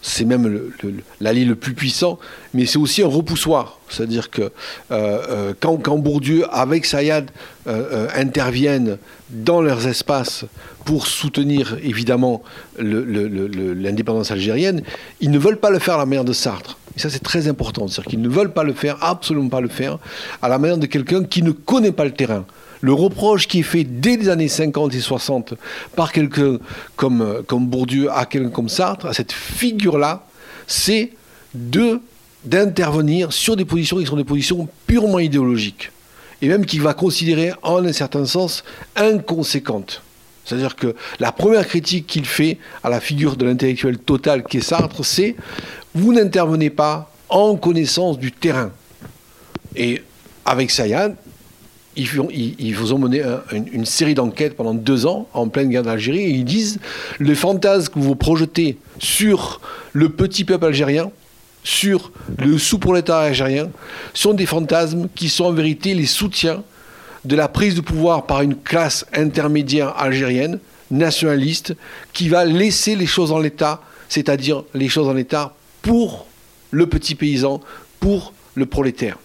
c'est 0.02 0.26
même 0.26 0.72
l'allié 1.20 1.46
le, 1.46 1.56
plus 1.56 1.74
puissant, 1.74 2.20
mais 2.54 2.66
c'est 2.66 2.78
aussi 2.78 3.04
un 3.04 3.08
repoussoir. 3.08 3.80
C'est-à-dire 3.90 4.30
que 4.30 4.42
euh, 4.42 4.50
euh, 4.92 5.54
quand, 5.60 5.98
Bourdieu, 5.98 6.46
avec 6.52 6.86
Sayad, 6.86 7.30
euh, 7.68 8.08
interviennent 8.16 8.98
dans 9.30 9.62
leurs 9.62 9.88
espaces 9.88 10.46
pour 10.86 11.06
soutenir 11.06 11.78
évidemment 11.84 12.42
l'indépendance 12.80 14.32
algérienne, 14.32 14.82
ils 15.20 15.30
ne 15.30 15.38
veulent 15.38 15.60
pas 15.60 15.70
le 15.70 15.80
faire 15.80 15.96
à 15.96 16.00
la 16.00 16.06
manière 16.06 16.26
de 16.26 16.34
Sartre. 16.34 16.78
Et 16.96 17.00
ça, 17.00 17.10
c'est 17.10 17.24
très 17.24 17.48
important. 17.48 17.88
C'est-à-dire 17.88 18.10
qu'ils 18.10 18.22
ne 18.22 18.30
veulent 18.30 18.54
pas 18.54 18.64
le 18.64 18.74
faire, 18.74 18.98
absolument 19.02 19.50
pas 19.50 19.62
le 19.62 19.70
faire, 19.70 20.00
à 20.42 20.50
la 20.50 20.58
manière 20.58 20.78
de 20.78 20.88
quelqu'un 20.88 21.24
qui 21.24 21.44
ne 21.44 21.52
connaît 21.52 21.92
pas 21.92 22.06
le 22.06 22.12
terrain. 22.12 22.46
Le 22.82 22.94
reproche 22.94 23.48
qui 23.48 23.60
est 23.60 23.63
fait 23.63 23.84
dès 23.84 24.17
les 24.17 24.30
années 24.30 24.48
50 24.48 24.94
et 24.96 25.00
60 25.00 25.54
par 25.96 26.12
quelqu'un 26.12 26.58
comme, 26.96 27.44
comme 27.48 27.67
Bourdieu 27.67 28.12
à 28.12 28.26
quelqu'un 28.26 28.50
comme 28.50 28.70
Sartre, 28.70 29.06
à 29.06 29.13
cette 29.13 29.32
figure-là, 29.32 30.26
c'est 30.67 31.12
de 31.54 32.00
d'intervenir 32.44 33.32
sur 33.32 33.56
des 33.56 33.65
positions 33.65 33.98
qui 33.98 34.06
sont 34.06 34.15
des 34.15 34.24
positions 34.24 34.67
purement 34.88 35.20
idéologiques, 35.20 35.91
et 36.41 36.48
même 36.48 36.65
qu'il 36.65 36.82
va 36.82 36.94
considérer 36.96 37.54
en 37.62 37.86
un 37.86 37.94
certain 37.94 38.26
sens 38.26 38.63
inconséquentes. 38.96 40.02
C'est-à-dire 40.44 40.76
que 40.76 40.96
la 41.20 41.32
première 41.32 41.67
critique 41.67 42.08
qu'il 42.08 42.26
fait 42.26 42.58
à 42.84 42.89
la 42.89 43.00
figure 43.00 43.36
de 43.36 43.46
l'intellectuel 43.46 44.00
total 44.00 44.44
qu'est 44.44 44.62
Sartre, 44.62 45.06
c'est 45.06 45.36
vous 45.94 46.13
n'intervenez 46.13 46.72
pas 46.72 47.13
en 47.30 47.56
connaissance 47.56 48.17
du 48.17 48.32
terrain. 48.32 48.72
Et 49.76 50.02
avec 50.44 50.72
Sayan, 50.72 51.15
ils, 51.97 52.73
vous 52.73 52.93
ont 52.93 52.99
mené 52.99 53.21
une, 53.51 53.86
série 53.86 54.13
d'enquêtes 54.13 54.56
pendant 54.56 54.73
deux 54.73 55.06
ans 55.06 55.27
en 55.34 55.47
pleine 55.49 55.69
guerre 55.69 55.84
d'Algérie 55.84 56.21
et 56.21 56.30
ils 56.30 56.45
disent 56.45 56.80
les 57.19 57.36
fantasmes 57.36 57.93
que 57.93 57.99
vous 57.99 58.15
projetez 58.15 58.77
sur 58.99 59.60
le 59.93 60.10
petit 60.10 60.45
peuple 60.45 60.65
algérien, 60.65 61.12
sur 61.63 62.12
le 62.39 62.58
sous-prolétariat 62.58 63.27
algérien, 63.30 63.69
sont 64.13 64.34
des 64.34 64.45
fantasmes 64.45 65.10
qui 65.15 65.30
sont 65.30 65.45
en 65.45 65.51
vérité 65.51 65.93
les 65.93 66.06
soutiens 66.06 66.63
de 67.25 67.36
la 67.36 67.47
prise 67.47 67.75
de 67.75 67.82
pouvoir 67.82 68.25
par 68.25 68.41
une 68.41 68.56
classe 68.56 69.06
intermédiaire 69.13 69.95
algérienne, 69.97 70.60
nationaliste, 70.89 71.75
qui 72.13 72.30
va 72.30 72.45
laisser 72.45 72.95
les 72.95 73.06
choses 73.06 73.32
en 73.32 73.39
l'état, 73.39 73.82
c'est-à-dire 74.10 74.63
les 74.73 74.89
choses 74.89 75.08
en 75.08 75.13
l'état 75.13 75.54
pour 75.82 76.25
le 76.71 76.88
petit 76.88 77.15
paysan, 77.15 77.62
pour 77.99 78.34
le 78.56 78.65
prolétaire. 78.65 79.17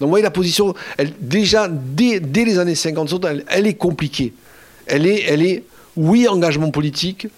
Donc 0.00 0.06
vous 0.06 0.10
voyez 0.10 0.24
la 0.24 0.30
position, 0.30 0.74
déjà 1.20 1.68
dès, 1.68 2.20
les 2.20 2.58
années 2.58 2.74
50, 2.74 3.26
elle, 3.48 3.66
est 3.66 3.74
compliquée. 3.74 4.32
Elle 4.86 5.06
est, 5.06 5.24
elle 5.28 5.42
est, 5.42 5.62
oui, 5.96 6.26
engagement 6.26 6.70
politique, 6.70 7.28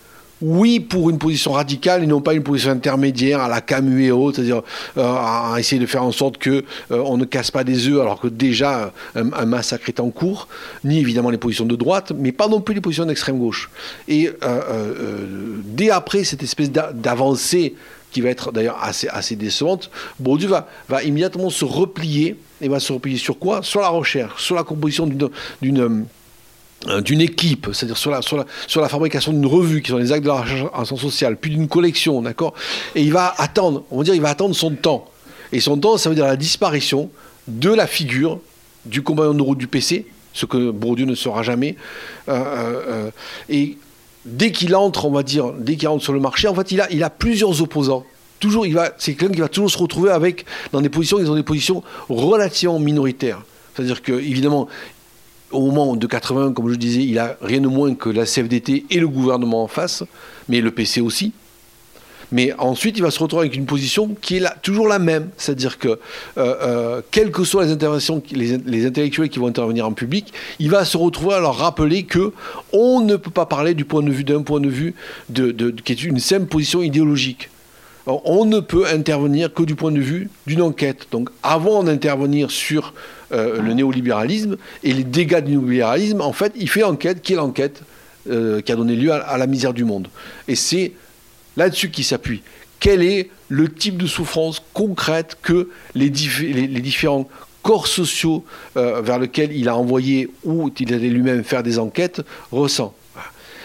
oui 0.40 0.78
pour 0.78 1.10
une 1.10 1.18
position 1.18 1.52
radicale 1.52 2.04
et 2.04 2.06
non 2.06 2.20
pas 2.20 2.34
une 2.34 2.42
position 2.44 2.70
intermédiaire 2.70 3.40
à 3.40 3.48
la 3.48 3.60
Camus 3.60 4.04
et 4.04 4.12
autres, 4.12 4.36
c'est-à-dire 4.36 4.62
euh, 4.96 5.02
à 5.02 5.56
essayer 5.58 5.80
de 5.80 5.86
faire 5.86 6.04
en 6.04 6.12
sorte 6.12 6.38
que 6.38 6.64
euh, 6.90 7.02
on 7.04 7.16
ne 7.16 7.24
casse 7.24 7.50
pas 7.50 7.64
des 7.64 7.88
œufs 7.88 8.00
alors 8.00 8.20
que 8.20 8.28
déjà 8.28 8.92
un, 9.16 9.44
massacre 9.44 9.88
est 9.88 9.98
en 9.98 10.10
cours, 10.10 10.46
ni 10.84 11.00
évidemment 11.00 11.30
les 11.30 11.38
positions 11.38 11.66
de 11.66 11.76
droite, 11.76 12.12
mais 12.16 12.30
pas 12.30 12.46
non 12.46 12.60
plus 12.60 12.76
les 12.76 12.80
positions 12.80 13.06
d'extrême 13.06 13.38
gauche. 13.38 13.70
Et 14.06 14.30
euh, 14.44 15.16
dès 15.64 15.90
après 15.90 16.22
cette 16.22 16.44
espèce 16.44 16.70
d'avancée 16.70 17.74
qui 18.12 18.20
va 18.20 18.28
être 18.28 18.52
d'ailleurs 18.52 18.78
assez, 18.82 19.08
assez 19.08 19.36
décevante, 19.36 19.90
Bourdieu 20.20 20.48
va, 20.48 20.68
va 20.88 21.02
immédiatement 21.02 21.50
se 21.50 21.64
replier, 21.64 22.36
et 22.60 22.68
va 22.68 22.78
se 22.78 22.92
replier 22.92 23.18
sur 23.18 23.38
quoi? 23.38 23.62
Sur 23.62 23.80
la 23.80 23.88
recherche, 23.88 24.42
sur 24.42 24.54
la 24.54 24.62
composition 24.62 25.06
d'une 25.06 26.06
euh, 26.88 27.00
d'une 27.00 27.20
équipe, 27.20 27.68
c'est-à-dire 27.72 27.96
sur 27.96 28.10
la, 28.10 28.22
sur, 28.22 28.36
la, 28.36 28.44
sur 28.66 28.80
la 28.80 28.88
fabrication 28.88 29.32
d'une 29.32 29.46
revue, 29.46 29.82
qui 29.82 29.92
sont 29.92 29.98
les 29.98 30.10
actes 30.10 30.24
de 30.24 30.28
la 30.28 30.40
recherche 30.40 30.68
en 30.74 30.84
sciences 30.84 31.00
sociales, 31.00 31.36
puis 31.36 31.52
d'une 31.52 31.68
collection, 31.68 32.22
d'accord? 32.22 32.54
Et 32.96 33.02
il 33.02 33.12
va 33.12 33.32
attendre, 33.38 33.84
on 33.92 33.98
va 33.98 34.04
dire, 34.04 34.16
il 34.16 34.20
va 34.20 34.30
attendre 34.30 34.54
son 34.54 34.72
temps. 34.72 35.08
Et 35.52 35.60
son 35.60 35.78
temps, 35.78 35.96
ça 35.96 36.08
veut 36.08 36.16
dire 36.16 36.26
la 36.26 36.36
disparition 36.36 37.08
de 37.46 37.70
la 37.70 37.86
figure 37.86 38.40
du 38.84 39.02
compagnon 39.02 39.34
de 39.34 39.42
route 39.42 39.58
du 39.58 39.68
PC, 39.68 40.06
ce 40.32 40.44
que 40.44 40.72
Bourdieu 40.72 41.06
ne 41.06 41.14
sera 41.14 41.44
jamais. 41.44 41.76
Euh, 42.28 43.10
euh, 43.48 43.70
dès 44.24 44.52
qu'il 44.52 44.74
entre, 44.74 45.06
on 45.06 45.10
va 45.10 45.22
dire, 45.22 45.52
dès 45.52 45.76
qu'il 45.76 45.88
entre 45.88 46.02
sur 46.02 46.12
le 46.12 46.20
marché, 46.20 46.48
en 46.48 46.54
fait, 46.54 46.72
il 46.72 46.80
a, 46.80 47.10
plusieurs 47.10 47.60
opposants. 47.62 48.04
Toujours, 48.40 48.66
c'est 48.98 49.14
quelqu'un 49.14 49.34
qui 49.34 49.40
va 49.40 49.48
toujours 49.48 49.70
se 49.70 49.78
retrouver 49.78 50.10
avec, 50.10 50.44
dans 50.72 50.80
des 50.80 50.88
positions, 50.88 51.18
ils 51.20 51.30
ont 51.30 51.34
des 51.34 51.42
positions 51.42 51.82
relativement 52.08 52.78
minoritaires. 52.78 53.42
C'est-à-dire 53.74 54.02
que, 54.02 54.12
évidemment, 54.12 54.68
au 55.52 55.70
moment 55.70 55.96
de 55.96 56.06
80, 56.06 56.52
comme 56.52 56.68
je 56.68 56.74
disais, 56.74 57.02
il 57.02 57.18
a 57.18 57.36
rien 57.40 57.60
de 57.60 57.68
moins 57.68 57.94
que 57.94 58.08
la 58.08 58.24
CFDT 58.24 58.86
et 58.90 58.98
le 58.98 59.08
gouvernement 59.08 59.62
en 59.62 59.68
face, 59.68 60.02
mais 60.48 60.60
le 60.60 60.70
PC 60.70 61.00
aussi. 61.00 61.32
Mais 62.32 62.54
ensuite, 62.58 62.96
il 62.96 63.02
va 63.02 63.10
se 63.10 63.18
retrouver 63.18 63.42
avec 63.42 63.56
une 63.56 63.66
position 63.66 64.16
qui 64.20 64.38
est 64.38 64.44
toujours 64.62 64.88
la 64.88 64.98
même, 64.98 65.28
c'est-à-dire 65.36 65.78
que, 65.78 65.88
euh, 65.88 65.98
euh, 66.36 67.02
quelles 67.10 67.30
que 67.30 67.44
soient 67.44 67.64
les 67.66 67.70
interventions, 67.70 68.22
les, 68.32 68.86
intellectuels 68.86 69.28
qui 69.28 69.38
vont 69.38 69.46
intervenir 69.46 69.86
en 69.86 69.92
public, 69.92 70.32
il 70.58 70.70
va 70.70 70.86
se 70.86 70.96
retrouver 70.96 71.34
à 71.34 71.40
leur 71.40 71.56
rappeler 71.56 72.04
que 72.04 72.32
on 72.72 73.02
ne 73.02 73.16
peut 73.16 73.30
pas 73.30 73.44
parler 73.44 73.74
du 73.74 73.84
point 73.84 74.02
de 74.02 74.10
vue 74.10 74.24
d'un 74.24 74.42
point 74.42 74.60
de 74.60 74.68
vue 74.68 74.94
de, 75.28 75.52
qui 75.84 75.92
est 75.92 76.02
une 76.04 76.18
simple 76.18 76.46
position 76.46 76.82
idéologique. 76.82 77.50
On 78.06 78.46
ne 78.46 78.58
peut 78.58 78.86
intervenir 78.88 79.52
que 79.52 79.62
du 79.62 79.76
point 79.76 79.92
de 79.92 80.00
vue 80.00 80.28
d'une 80.46 80.62
enquête. 80.62 81.06
Donc, 81.12 81.28
avant 81.42 81.84
d'intervenir 81.84 82.50
sur 82.50 82.94
euh, 83.30 83.62
le 83.62 83.74
néolibéralisme 83.74 84.56
et 84.82 84.92
les 84.92 85.04
dégâts 85.04 85.40
du 85.40 85.52
néolibéralisme, 85.52 86.20
en 86.20 86.32
fait, 86.32 86.52
il 86.56 86.68
fait 86.68 86.80
l'enquête 86.80 87.22
qui 87.22 87.34
est 87.34 87.36
l'enquête 87.36 87.82
qui 88.24 88.70
a 88.70 88.76
donné 88.76 88.94
lieu 88.94 89.12
à, 89.12 89.36
la 89.36 89.48
misère 89.48 89.74
du 89.74 89.84
monde. 89.84 90.06
Et 90.46 90.54
c'est 90.54 90.92
là-dessus 91.56 91.90
qu'il 91.90 92.04
s'appuie. 92.04 92.42
Quel 92.80 93.02
est 93.02 93.30
le 93.48 93.72
type 93.72 93.96
de 93.96 94.06
souffrance 94.06 94.62
concrète 94.72 95.38
que 95.42 95.70
les, 95.94 96.10
différents 96.10 97.28
corps 97.62 97.86
sociaux 97.86 98.44
vers 98.74 99.20
lesquels 99.20 99.52
il 99.52 99.68
a 99.68 99.76
envoyé 99.76 100.28
ou 100.42 100.68
il 100.80 100.92
allait 100.92 101.08
lui-même 101.08 101.44
faire 101.44 101.62
des 101.62 101.78
enquêtes 101.78 102.22
ressent. 102.50 102.92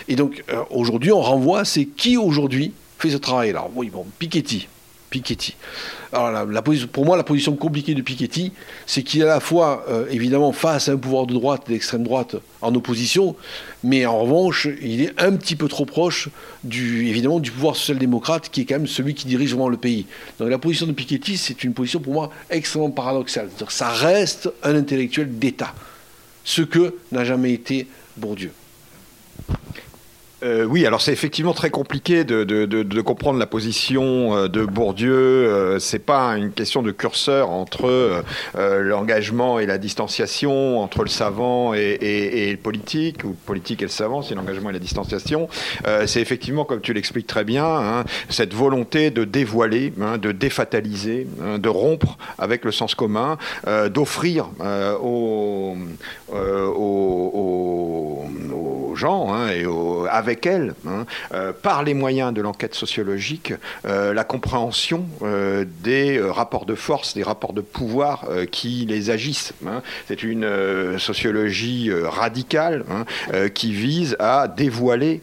Et 0.08 0.16
donc 0.16 0.44
aujourd'hui, 0.70 1.12
on 1.12 1.22
renvoie, 1.22 1.66
c'est 1.66 1.86
qui 1.86 2.16
aujourd'hui 2.16 2.74
fait 3.00 3.10
ce 3.10 3.18
travail 3.18 3.50
Alors 3.50 3.72
oui, 3.76 3.90
bon, 3.90 4.06
Piketty. 4.20 4.68
Piketty. 5.10 5.56
Alors, 6.12 6.46
pour 6.92 7.06
moi, 7.06 7.18
la 7.18 7.24
position 7.24 7.56
compliquée 7.56 7.94
de 7.94 8.02
Piketty, 8.02 8.52
c'est 8.86 9.04
qu'il 9.04 9.22
est 9.22 9.24
à 9.24 9.28
la 9.28 9.40
fois, 9.40 9.86
euh, 9.90 10.06
évidemment, 10.10 10.52
face 10.52 10.90
à 10.90 10.94
un 10.94 10.98
pouvoir 10.98 11.26
de 11.26 11.34
droite, 11.34 11.64
d'extrême 11.68 12.04
droite, 12.04 12.36
en 12.62 12.74
opposition, 12.76 13.36
mais 13.84 14.06
en 14.06 14.20
revanche, 14.20 14.68
il 14.82 15.02
est 15.02 15.14
un 15.22 15.34
petit 15.34 15.56
peu 15.56 15.68
trop 15.68 15.86
proche, 15.86 16.30
du, 16.64 17.08
évidemment, 17.08 17.40
du 17.40 17.52
pouvoir 17.52 17.76
social-démocrate, 17.76 18.50
qui 18.50 18.62
est 18.62 18.66
quand 18.66 18.76
même 18.76 18.88
celui 18.88 19.14
qui 19.14 19.28
dirige 19.28 19.52
vraiment 19.52 19.70
le 19.70 19.78
pays. 19.78 20.06
Donc, 20.40 20.50
la 20.50 20.58
position 20.58 20.88
de 20.88 20.94
Piketty, 20.94 21.38
c'est 21.38 21.64
une 21.64 21.74
position, 21.74 22.00
pour 22.00 22.14
moi, 22.14 22.32
extrêmement 22.50 22.92
paradoxale. 22.92 23.50
Ça 23.70 23.90
reste 23.90 24.50
un 24.64 24.76
intellectuel 24.76 25.40
d'État, 25.40 25.74
ce 26.44 26.62
que 26.62 26.96
n'a 27.12 27.24
jamais 27.24 27.54
été 27.54 27.88
Bourdieu. 28.18 28.52
Euh, 30.44 30.66
oui, 30.66 30.86
alors 30.86 31.02
c'est 31.02 31.12
effectivement 31.12 31.54
très 31.54 31.72
compliqué 31.72 32.24
de, 32.24 33.02
comprendre 33.02 33.40
la 33.40 33.48
position 33.48 34.36
euh, 34.36 34.48
de 34.48 34.64
Bourdieu. 34.64 35.12
Euh, 35.12 35.80
c'est 35.80 36.00
pas 36.00 36.38
une 36.38 36.52
question 36.52 36.84
de 36.84 36.92
curseur 36.92 37.50
entre 37.50 38.24
l'engagement 38.56 39.60
et 39.60 39.66
la 39.66 39.78
distanciation, 39.78 40.80
entre 40.80 41.04
le 41.04 41.10
savant 41.10 41.74
et, 41.74 42.52
le 42.52 42.58
politique, 42.58 43.24
ou 43.24 43.36
politique 43.46 43.82
et 43.82 43.86
le 43.86 43.92
savant, 43.92 44.22
c'est 44.22 44.36
l'engagement 44.36 44.70
et 44.70 44.74
la 44.74 44.80
distanciation. 44.80 45.48
c'est 46.06 46.22
effectivement, 46.22 46.66
comme 46.66 46.82
tu 46.82 46.94
l'expliques 46.94 47.28
très 47.28 47.44
bien, 47.44 47.66
hein, 47.66 48.04
cette 48.30 48.54
volonté 48.54 49.12
de 49.12 49.24
dévoiler, 49.24 49.94
hein, 50.02 50.18
de 50.18 50.32
défataliser, 50.32 51.28
hein, 51.44 51.60
de 51.60 51.70
rompre 51.70 52.18
avec 52.38 52.66
le 52.66 52.72
sens 52.72 52.96
commun, 52.96 53.38
d'offrir 53.90 54.50
aux, 55.02 55.76
gens 58.96 59.48
et 59.48 59.66
aux, 59.66 60.08
hein, 60.46 61.06
euh, 61.34 61.52
par 61.54 61.84
les 61.84 61.94
moyens 61.94 62.34
de 62.34 62.42
l'enquête 62.42 62.76
sociologique, 62.76 63.54
euh, 63.86 64.14
la 64.14 64.24
compréhension 64.24 65.06
euh, 65.22 65.66
des 65.84 66.20
rapports 66.22 66.66
de 66.66 66.76
force, 66.76 67.14
des 67.14 67.24
rapports 67.24 67.54
de 67.54 67.62
pouvoir 67.62 68.26
qui 68.52 68.86
les 68.88 69.10
agissent. 69.10 69.54
Hein. 69.66 69.82
C'est 70.08 70.24
une 70.24 70.98
sociologie 70.98 71.92
radicale 71.94 72.86
hein, 72.90 73.06
qui 73.50 73.74
vise 73.74 74.16
à 74.20 74.48
dévoiler 74.48 75.22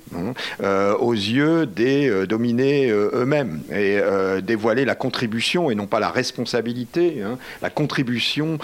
aux 1.01 1.13
yeux 1.13 1.67
des 1.67 2.27
dominés 2.27 2.91
eux-mêmes 2.91 3.61
et 3.73 4.01
dévoiler 4.43 4.85
la 4.85 4.95
contribution 4.95 5.71
et 5.71 5.75
non 5.75 5.87
pas 5.87 6.01
la 6.01 6.11
responsabilité, 6.11 7.23
la 7.63 7.71
contribution 7.71 8.59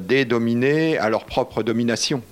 des 0.00 0.24
dominés 0.24 0.98
à 0.98 1.08
leur 1.08 1.24
propre 1.24 1.62
domination. 1.62 2.22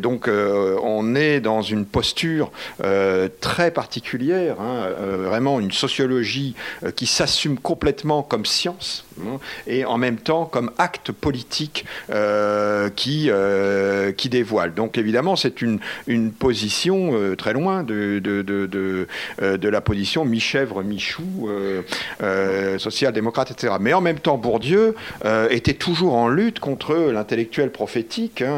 Donc 0.00 0.28
on 0.28 1.14
est 1.14 1.40
dans 1.40 1.62
une 1.62 1.86
posture 1.86 2.50
euh, 2.82 3.28
très 3.40 3.70
particulière, 3.70 4.60
hein, 4.60 4.86
euh, 5.00 5.28
vraiment 5.28 5.60
une 5.60 5.72
sociologie 5.72 6.54
euh, 6.82 6.90
qui 6.90 7.06
s'assume 7.06 7.58
complètement 7.58 8.22
comme 8.22 8.44
science 8.44 9.04
et 9.66 9.86
en 9.86 9.96
même 9.96 10.18
temps 10.18 10.44
comme 10.44 10.70
acte 10.76 11.10
politique 11.10 11.86
qui, 12.96 13.30
qui 14.16 14.28
dévoile. 14.28 14.74
Donc 14.74 14.98
évidemment, 14.98 15.36
c'est 15.36 15.62
une, 15.62 15.78
une 16.06 16.32
position 16.32 17.34
très 17.38 17.54
loin 17.54 17.82
de, 17.82 18.18
de, 18.18 18.42
de, 18.42 18.66
de, 19.40 19.68
la 19.70 19.80
position 19.80 20.26
mi-chèvre, 20.26 20.82
mi-chou, 20.82 21.48
social-démocrate, 22.76 23.52
etc. 23.52 23.72
Mais 23.80 23.94
en 23.94 24.02
même 24.02 24.18
temps, 24.18 24.36
Bourdieu 24.36 24.94
était 25.48 25.72
toujours 25.72 26.14
en 26.14 26.28
lutte 26.28 26.60
contre 26.60 26.94
l'intellectuel 26.94 27.72
prophétique, 27.72 28.42
hein, 28.42 28.55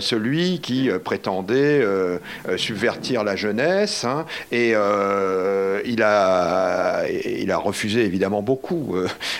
celui 0.00 0.60
qui 0.60 0.90
prétendait 1.02 1.80
euh, 1.80 2.18
euh, 2.48 2.56
subvertir 2.56 3.24
la 3.24 3.36
jeunesse. 3.36 4.04
Hein, 4.04 4.26
et 4.52 4.72
euh, 4.74 5.80
il, 5.84 6.02
a, 6.02 7.04
il 7.08 7.50
a 7.50 7.58
refusé 7.58 8.04
évidemment 8.04 8.42
beaucoup 8.42 8.96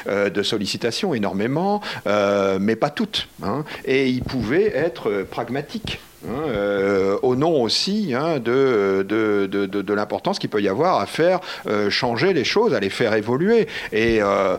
de 0.07 0.43
sollicitations, 0.43 1.14
énormément, 1.14 1.81
mais 2.07 2.77
pas 2.77 2.90
toutes. 2.90 3.29
Hein, 3.43 3.64
et 3.85 4.09
il 4.09 4.23
pouvait 4.23 4.73
être 4.75 5.25
pragmatique. 5.31 6.01
Hein, 6.28 6.42
euh, 6.48 7.18
au 7.22 7.35
nom 7.35 7.62
aussi 7.62 8.12
hein, 8.14 8.40
de, 8.40 9.06
de, 9.09 9.46
de, 9.46 9.66
de 9.66 9.94
l'importance 9.94 10.38
qu'il 10.38 10.50
peut 10.50 10.61
y 10.61 10.68
avoir 10.68 11.00
à 11.00 11.06
faire 11.06 11.40
euh, 11.66 11.88
changer 11.88 12.35
les 12.35 12.44
choses, 12.44 12.74
à 12.74 12.80
les 12.80 12.90
faire 12.90 13.14
évoluer. 13.14 13.68
Et 13.92 14.18
euh, 14.20 14.59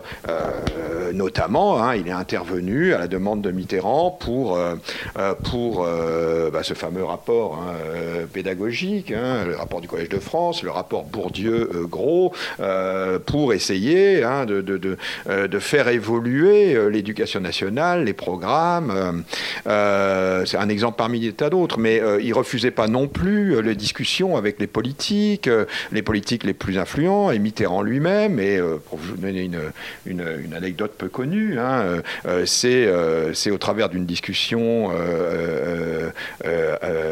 notamment, 1.12 1.82
hein, 1.82 1.94
il 1.94 2.08
est 2.08 2.12
intervenu 2.12 2.94
à 2.94 2.98
la 2.98 3.06
demande 3.06 3.42
de 3.42 3.50
Mitterrand 3.50 4.10
pour, 4.10 4.58
pour 5.44 5.86
bah, 6.52 6.62
ce 6.62 6.74
fameux 6.74 7.04
rapport 7.04 7.62
pédagogique, 8.32 9.10
le 9.10 9.54
rapport 9.54 9.80
du 9.80 9.88
Collège 9.88 10.08
de 10.08 10.18
France, 10.18 10.62
le 10.62 10.70
rapport 10.70 11.04
Bourdieu-Gros, 11.04 12.32
pour 13.26 13.52
essayer 13.52 14.22
de, 14.22 15.58
faire 15.58 15.88
évoluer 15.88 16.90
l'éducation 16.90 17.40
nationale, 17.40 18.04
les 18.04 18.14
programmes. 18.14 19.24
C'est 19.64 20.56
un 20.56 20.68
exemple 20.68 20.96
parmi 20.96 21.20
des 21.20 21.32
tas 21.32 21.50
mais 21.78 22.00
euh, 22.00 22.20
il 22.22 22.32
refusait 22.32 22.70
pas 22.70 22.88
non 22.88 23.08
plus 23.08 23.56
euh, 23.56 23.60
les 23.60 23.74
discussions 23.74 24.36
avec 24.36 24.58
les 24.58 24.66
politiques, 24.66 25.48
euh, 25.48 25.66
les 25.90 26.02
politiques 26.02 26.44
les 26.44 26.54
plus 26.54 26.78
influents, 26.78 27.30
et 27.30 27.38
Mitterrand 27.38 27.82
lui-même. 27.82 28.38
Et 28.38 28.58
pour 28.88 28.98
vous 28.98 29.16
donner 29.16 29.50
une, 30.06 30.54
anecdote 30.54 30.92
peu 30.96 31.08
connue, 31.08 31.58
hein, 31.58 32.02
c'est 32.44 32.88
c'est 33.34 33.50
au 33.50 33.58
travers 33.58 33.88
d'une 33.88 34.06
discussion 34.06 34.90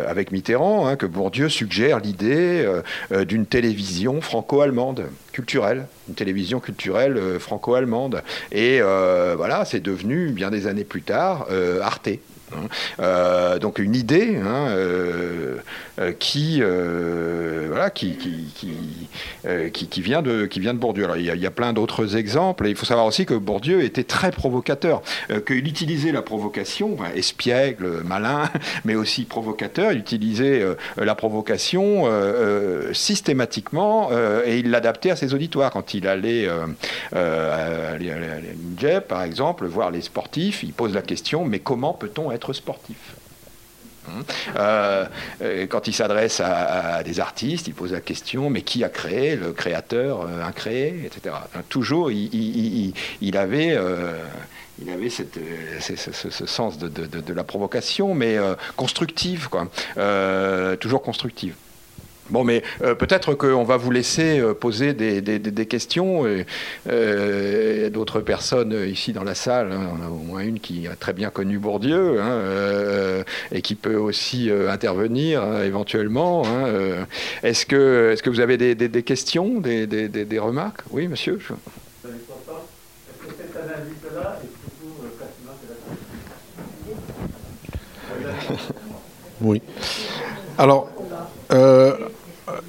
avec 0.09 0.33
Mitterrand 0.33 0.87
hein, 0.87 0.97
que 0.97 1.07
Bourdieu 1.07 1.49
suggère 1.49 1.99
l'idée 1.99 2.67
d'une 3.27 3.47
télévision 3.47 4.21
franco-allemande 4.21 5.07
culturelle, 5.33 5.87
une 6.09 6.15
télévision 6.15 6.61
culturelle 6.61 7.39
franco-allemande. 7.39 8.23
Et 8.53 8.81
voilà, 8.81 9.65
c'est 9.65 9.81
devenu, 9.81 10.31
bien 10.31 10.51
des 10.51 10.67
années 10.67 10.85
plus 10.85 11.03
tard, 11.03 11.47
Arte. 11.83 12.11
Hein. 12.55 12.69
Euh, 13.01 13.59
donc 13.59 13.79
une 13.79 13.95
idée 13.95 14.37
hein, 14.37 14.69
euh, 14.69 15.59
qui, 16.19 16.63
voilà, 16.63 17.91
qui, 17.91 18.17
qui, 18.17 19.89
qui, 19.89 20.01
vient 20.01 20.23
de, 20.23 20.47
qui 20.47 20.61
vient 20.61 20.75
de 20.75 20.79
Bourdieu. 20.79 21.05
Alors, 21.05 21.17
il, 21.17 21.25
y 21.25 21.47
a, 21.47 21.51
plein 21.51 21.73
d'autres 21.73 22.17
exemples. 22.17 22.69
Il 22.69 22.77
faut 22.77 22.87
savoir 22.87 23.07
aussi 23.07 23.27
que 23.27 23.35
Bourdieu 23.35 23.83
était 23.83 24.05
très 24.05 24.31
provocateur, 24.31 25.03
qu'il 25.47 25.67
utilisait 25.67 26.13
la 26.13 26.23
provocation, 26.23 26.97
espiègle, 27.15 28.03
malin, 28.05 28.49
mais 28.85 28.95
aussi 28.95 29.25
provocateur. 29.25 29.93
Il 29.93 29.99
utilisait 29.99 30.65
la 30.97 31.15
provocation 31.15 32.05
systématiquement 32.93 34.11
et 34.45 34.59
il 34.59 34.71
l'adaptait 34.71 35.11
à 35.11 35.17
ses 35.17 35.35
auditoires. 35.35 35.71
Quand 35.71 35.95
il 35.95 36.07
allait 36.07 36.49
à 37.13 37.99
l'INJEP, 37.99 39.09
par 39.09 39.23
exemple, 39.23 39.67
voir 39.67 39.91
les 39.91 40.01
sportifs, 40.01 40.63
il 40.63 40.73
pose 40.73 40.95
la 40.95 41.03
question, 41.03 41.45
mais 41.45 41.59
comment 41.59 41.93
peut-on 41.93 42.31
être 42.33 42.53
sportif? 42.53 42.97
Hein 44.11 44.25
euh, 44.57 45.67
quand 45.69 45.89
il 45.89 45.93
s'adresse 45.93 46.41
à, 46.41 47.03
des 47.03 47.21
artistes, 47.21 47.69
il 47.69 47.75
pose 47.75 47.93
la 47.93 48.01
question 48.01 48.51
mais 48.51 48.63
qui 48.63 48.85
a 48.85 48.89
créé 48.89 49.37
Le 49.37 49.53
créateur 49.53 50.23
euh, 50.23 50.51
etc. 51.05 51.35
Toujours, 51.69 52.11
il, 52.11 52.93
avait, 53.37 53.77
il 54.81 54.91
avait 54.91 55.11
euh, 55.11 55.81
ce, 55.81 56.47
sens 56.47 56.79
de, 56.79 57.33
la 57.33 57.45
provocation, 57.45 58.15
mais 58.15 58.37
constructive, 58.77 59.49
quoi. 59.49 59.69
toujours 60.79 61.03
constructive. 61.03 61.55
Bon, 62.31 62.45
mais 62.45 62.63
euh, 62.83 62.95
peut-être 62.95 63.35
qu'on 63.35 63.65
va 63.65 63.77
vous 63.77 63.91
laisser 63.91 64.39
euh, 64.39 64.55
poser 64.55 64.93
des, 64.95 65.67
questions. 65.67 66.25
Euh, 66.89 67.91
d'autres 67.91 68.21
personnes 68.21 68.87
ici 68.89 69.13
dans 69.13 69.25
la 69.25 69.35
salle, 69.35 69.73
hein, 69.73 69.91
on 69.99 70.07
a 70.07 70.09
au 70.09 70.19
moins 70.19 70.43
une 70.43 70.61
qui 70.61 70.87
a 70.87 70.95
très 70.95 71.13
bien 71.13 71.31
connu 71.31 71.59
Bourdieu 71.59 72.21
hein, 72.21 73.25
et 73.53 73.63
qui 73.63 73.75
peut 73.75 73.97
aussi 73.97 74.51
intervenir 74.51 75.43
hein, 75.43 75.63
éventuellement. 75.65 76.45
Est-ce 77.43 77.67
que, 77.67 78.13
est 78.13 78.23
que 78.23 78.31
vous 78.31 78.41
avez 78.41 78.57
des, 78.57 79.03
questions, 79.03 79.61
des, 79.61 80.39
remarques? 80.39 80.83
Oui, 80.91 81.09
monsieur 81.09 81.39
Oui. 89.41 89.63
Alors, 90.59 90.91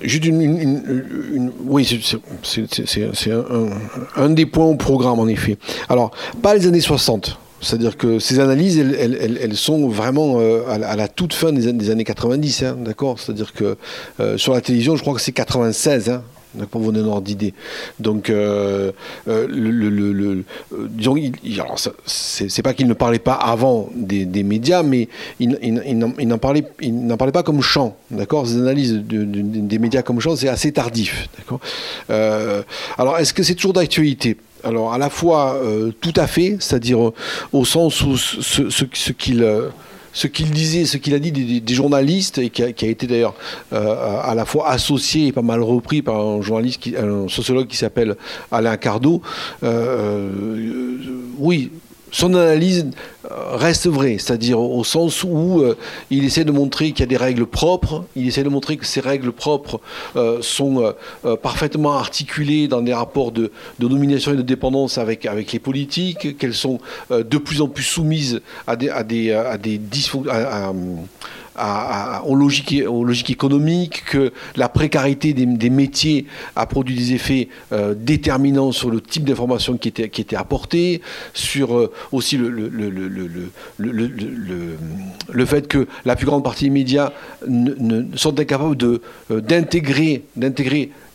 Juste 0.03 0.25
une, 0.25 1.51
oui, 1.65 1.87
c'est 2.43 3.31
un, 4.15 4.29
des 4.29 4.45
points 4.45 4.65
au 4.65 4.75
programme 4.75 5.19
en 5.19 5.27
effet. 5.27 5.57
Alors, 5.89 6.11
pas 6.41 6.55
les 6.55 6.67
années 6.67 6.81
60. 6.81 7.37
C'est-à-dire 7.61 7.95
que 7.95 8.17
ces 8.17 8.39
analyses, 8.39 8.79
elles, 8.79 9.55
sont 9.55 9.87
vraiment 9.87 10.39
euh, 10.39 10.63
à, 10.67 10.95
la 10.95 11.07
toute 11.07 11.33
fin 11.33 11.51
des, 11.53 11.89
années 11.91 12.03
90, 12.03 12.63
hein, 12.63 12.77
d'accord? 12.79 13.19
C'est-à-dire 13.19 13.53
que 13.53 13.77
euh, 14.19 14.37
sur 14.37 14.53
la 14.53 14.61
télévision, 14.61 14.95
je 14.95 15.01
crois 15.01 15.13
que 15.13 15.21
c'est 15.21 15.31
96, 15.31 16.09
hein, 16.09 16.23
pour 16.69 16.81
vous 16.81 16.91
donner 16.91 17.07
un 17.07 17.11
ordre 17.11 17.21
d'idée. 17.21 17.53
Donc, 17.99 18.29
euh, 18.29 18.91
euh, 19.27 20.43
disons, 20.89 21.15
c'est 22.05 22.61
pas 22.61 22.73
qu'il 22.73 22.87
ne 22.87 22.93
parlait 22.93 23.19
pas 23.19 23.33
avant 23.33 23.89
des, 23.95 24.25
médias, 24.43 24.83
mais 24.83 25.07
il, 25.39 25.57
il, 25.61 25.81
il 26.19 26.27
n'en 26.27 26.37
parlait 26.37 27.31
pas 27.31 27.43
comme 27.43 27.61
champ, 27.61 27.95
d'accord? 28.09 28.47
Ces 28.47 28.57
analyses 28.57 28.93
de, 28.93 29.23
des 29.23 29.79
médias 29.79 30.01
comme 30.01 30.19
champ, 30.19 30.35
c'est 30.35 30.49
assez 30.49 30.71
tardif, 30.71 31.29
d'accord? 31.37 31.59
Euh, 32.09 32.63
Alors, 32.97 33.17
est-ce 33.17 33.33
que 33.33 33.43
c'est 33.43 33.55
toujours 33.55 33.73
d'actualité? 33.73 34.37
Alors 34.63 34.93
à 34.93 34.99
la 34.99 35.09
fois 35.09 35.59
tout 36.01 36.13
à 36.15 36.27
fait, 36.27 36.57
c'est-à-dire 36.59 37.11
au 37.51 37.65
sens 37.65 38.01
où 38.01 38.15
ce 38.15 39.11
qu'il 39.11 39.43
ce 40.13 40.27
qu'il 40.27 40.51
disait, 40.51 40.85
ce 40.85 40.97
qu'il 40.97 41.13
a 41.13 41.19
dit 41.19 41.31
des, 41.31 41.73
journalistes, 41.73 42.37
et 42.37 42.49
qui 42.49 42.63
a, 42.63 42.67
été 42.67 43.07
d'ailleurs 43.07 43.35
euh, 43.73 44.21
à 44.23 44.35
la 44.35 44.45
fois 44.45 44.69
associé 44.69 45.27
et 45.27 45.31
pas 45.31 45.41
mal 45.41 45.61
repris 45.61 46.01
par 46.01 46.19
un 46.19 46.41
journaliste, 46.41 46.89
un 46.97 47.27
sociologue 47.27 47.67
qui 47.67 47.77
s'appelle 47.77 48.15
Alain 48.51 48.77
Cardo, 48.77 49.21
euh, 49.63 50.29
euh, 50.31 50.97
oui, 51.37 51.71
son 52.11 52.33
analyse 52.33 52.87
euh, 53.25 53.55
reste 53.55 53.87
vraie, 53.87 54.17
c'est-à-dire 54.19 54.59
au 54.59 54.83
sens 54.83 55.23
où 55.23 55.61
euh, 55.61 55.77
il 56.09 56.25
essaie 56.25 56.43
de 56.43 56.51
montrer 56.51 56.91
qu'il 56.91 56.99
y 56.99 57.03
a 57.03 57.07
des 57.07 57.17
règles 57.17 57.45
propres, 57.45 58.03
il 58.15 58.27
essaie 58.27 58.43
de 58.43 58.49
montrer 58.49 58.75
que 58.75 58.85
ces 58.85 58.99
règles 58.99 59.31
propres 59.31 59.79
euh, 60.17 60.39
sont 60.41 60.93
parfaitement 61.41 61.93
articulées 61.93 62.67
dans 62.67 62.81
des 62.81 62.93
rapports 62.93 63.31
de, 63.31 63.51
domination 63.79 64.33
et 64.33 64.35
de 64.35 64.41
dépendance 64.41 64.97
avec, 64.97 65.25
avec 65.25 65.51
les 65.53 65.59
politiques, 65.59 66.37
qu'elles 66.37 66.53
sont 66.53 66.79
de 67.09 67.37
plus 67.37 67.61
en 67.61 67.67
plus 67.67 67.83
soumises 67.83 68.41
à 68.67 68.75
des, 68.75 68.89
à 68.89 69.03
des, 69.03 69.31
à 69.31 69.57
des 69.57 69.79
à, 70.29 70.73
aux, 72.25 72.35
logiques, 72.35 72.83
aux, 72.87 73.03
logiques, 73.03 73.29
économiques, 73.29 74.03
que 74.05 74.31
la 74.55 74.69
précarité 74.69 75.33
des, 75.33 75.69
métiers 75.69 76.25
a 76.55 76.65
produit 76.65 76.95
des 76.95 77.13
effets 77.13 77.49
euh, 77.71 77.93
déterminants 77.95 78.71
sur 78.71 78.89
le 78.89 79.01
type 79.01 79.23
d'information 79.25 79.77
qui 79.77 79.89
était, 79.89 80.09
qui 80.09 80.35
apportée, 80.35 81.01
sur 81.33 81.77
euh, 81.77 81.91
aussi 82.11 82.37
le, 82.37 82.51
fait 85.45 85.67
que 85.67 85.87
la 86.05 86.15
plus 86.15 86.25
grande 86.25 86.43
partie 86.43 86.65
des 86.65 86.69
médias 86.69 87.11
sont 88.15 88.39
incapables 88.39 88.77
euh, 89.31 89.41
d'intégrer 89.41 90.23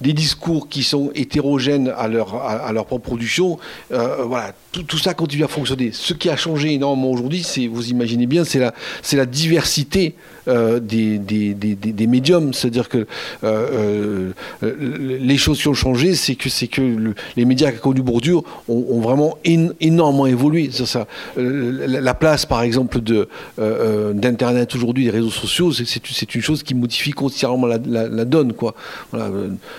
des 0.00 0.12
discours 0.12 0.68
qui 0.68 0.82
sont 0.82 1.10
hétérogènes 1.14 1.92
à 1.96 2.08
leur, 2.08 2.86
propre 2.86 2.98
production. 2.98 3.58
voilà, 3.90 4.52
tout, 4.72 4.82
tout, 4.82 4.98
ça 4.98 5.14
continue 5.14 5.44
à 5.44 5.48
fonctionner. 5.48 5.90
Ce 5.92 6.12
qui 6.12 6.28
a 6.28 6.36
changé 6.36 6.74
énormément 6.74 7.10
aujourd'hui, 7.10 7.42
c'est, 7.42 7.66
vous 7.66 7.90
imaginez 7.90 8.26
bien, 8.26 8.44
c'est 8.44 9.16
la 9.16 9.26
diversité 9.26 10.14
euh, 10.48 10.78
des, 10.78 11.18
des, 11.18 11.54
des, 11.54 11.74
des, 11.74 12.06
médiums. 12.06 12.54
C'est-à-dire 12.54 12.88
que 12.88 13.06
euh, 13.42 14.30
euh, 14.62 15.18
les 15.20 15.36
choses 15.38 15.60
qui 15.60 15.66
ont 15.66 15.74
changé, 15.74 16.14
c'est 16.14 16.36
que, 16.36 16.48
que 16.66 17.14
les 17.36 17.44
médias 17.44 17.72
qui 17.72 17.78
ont 17.78 17.90
connu 17.90 18.02
Bourdieu 18.02 18.36
ont, 18.68 19.00
vraiment 19.00 19.38
énormément 19.44 20.26
évolué. 20.26 20.70
C'est 20.72 20.86
ça. 20.86 21.06
la 21.36 22.14
place, 22.14 22.46
par 22.46 22.62
exemple, 22.62 23.00
de, 23.00 23.28
d'Internet 23.58 24.74
aujourd'hui, 24.76 25.04
des 25.04 25.10
réseaux 25.10 25.30
sociaux, 25.30 25.72
c'est, 25.72 26.34
une 26.34 26.42
chose 26.42 26.62
qui 26.62 26.74
modifie 26.74 27.10
considérablement 27.10 27.66
la, 27.66 28.08
la, 28.08 28.24
donne. 28.24 28.52
Quoi. 28.52 28.74
Voilà, 29.10 29.30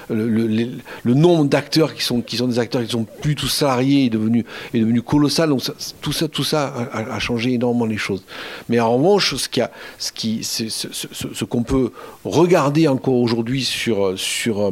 le, 0.10 0.48
le, 1.04 1.14
nombre 1.14 1.46
d'acteurs 1.46 1.94
qui 1.94 2.04
sont, 2.04 2.22
qui 2.22 2.38
sont 2.38 2.48
des 2.48 2.60
acteurs 2.60 2.84
qui 2.84 2.92
sont 2.92 3.06
plus 3.22 3.36
tous 3.36 3.48
salariés 3.48 4.06
est 4.06 4.10
devenu, 4.10 4.46
est 4.74 4.80
devenu 4.80 5.02
colossal. 5.02 5.50
Donc 5.50 5.62
tout 6.02 6.12
ça, 6.12 6.28
tout 6.28 6.44
ça 6.44 6.74
a, 6.94 7.16
a, 7.16 7.20
changé 7.20 7.54
énormément 7.54 7.86
les 7.86 7.98
choses. 7.98 8.24
Mais 8.70 8.80
en 8.80 8.98
revanche, 8.98 9.36
ce 9.36 9.48
qui, 9.48 9.62
a, 9.62 9.72
ce 9.98 10.12
qui, 10.12 10.44
ce, 10.70 11.46
qu'on 11.46 11.64
peut 11.64 11.92
regarder 12.24 12.88
encore 12.88 13.16
aujourd'hui 13.16 13.64
sur, 13.64 14.18
sur, 14.18 14.62
euh, 14.62 14.72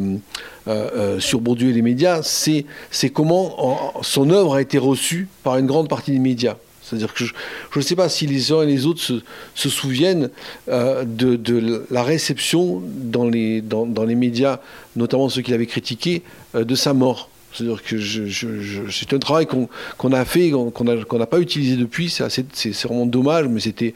euh, 0.67 1.19
sur 1.19 1.41
Bourdieu 1.41 1.69
et 1.69 1.73
les 1.73 1.81
médias, 1.81 2.21
c'est, 2.23 2.65
comment 3.13 3.93
son 4.01 4.29
œuvre 4.29 4.55
a 4.55 4.61
été 4.61 4.77
reçue 4.77 5.27
par 5.43 5.57
une 5.57 5.67
grande 5.67 5.89
partie 5.89 6.11
des 6.11 6.19
médias. 6.19 6.55
C'est-à-dire 6.81 7.13
que 7.15 7.25
je 7.25 7.33
ne 7.75 7.81
sais 7.81 7.95
pas 7.95 8.09
si 8.09 8.27
les 8.27 8.51
uns 8.51 8.61
et 8.61 8.67
les 8.67 8.85
autres 8.85 9.01
se, 9.01 9.69
souviennent 9.69 10.29
euh, 10.69 11.03
de, 11.03 11.85
la 11.89 12.03
réception 12.03 12.81
dans 12.85 13.25
les, 13.25 13.61
dans, 13.61 14.03
les 14.05 14.15
médias, 14.15 14.59
notamment 14.95 15.29
ceux 15.29 15.41
qu'il 15.41 15.55
avait 15.55 15.65
critiqués, 15.65 16.21
de 16.53 16.75
sa 16.75 16.93
mort. 16.93 17.29
C'est-à-dire 17.55 17.81
que 17.83 18.91
c'est 18.91 19.13
un 19.13 19.19
travail 19.19 19.47
qu'on 19.47 20.11
a 20.11 20.25
fait, 20.25 20.51
qu'on 20.51 21.17
n'a 21.17 21.25
pas 21.25 21.39
utilisé 21.39 21.77
depuis. 21.77 22.09
C'est 22.09 22.83
vraiment 22.83 23.05
dommage, 23.05 23.47
mais 23.47 23.61
c'était 23.61 23.93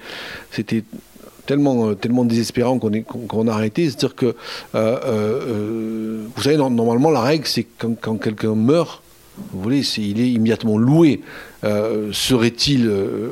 tellement, 1.49 1.89
euh, 1.89 1.95
tellement 1.95 2.25
désespérant 2.25 2.77
qu'on 2.77 3.47
a 3.47 3.51
arrêté. 3.51 3.85
C'est-à-dire 3.85 4.13
que, 4.13 4.25
euh, 4.27 4.33
euh, 4.75 6.25
vous 6.35 6.43
savez, 6.43 6.57
normalement, 6.57 7.09
la 7.09 7.21
règle, 7.21 7.47
c'est 7.47 7.65
quand, 7.79 7.95
quand 7.99 8.17
quelqu'un 8.17 8.53
meurt, 8.53 9.01
vous 9.51 9.61
voulez, 9.61 9.81
il 9.97 10.21
est 10.21 10.29
immédiatement 10.29 10.77
loué. 10.77 11.21
Serait-il, 11.63 12.91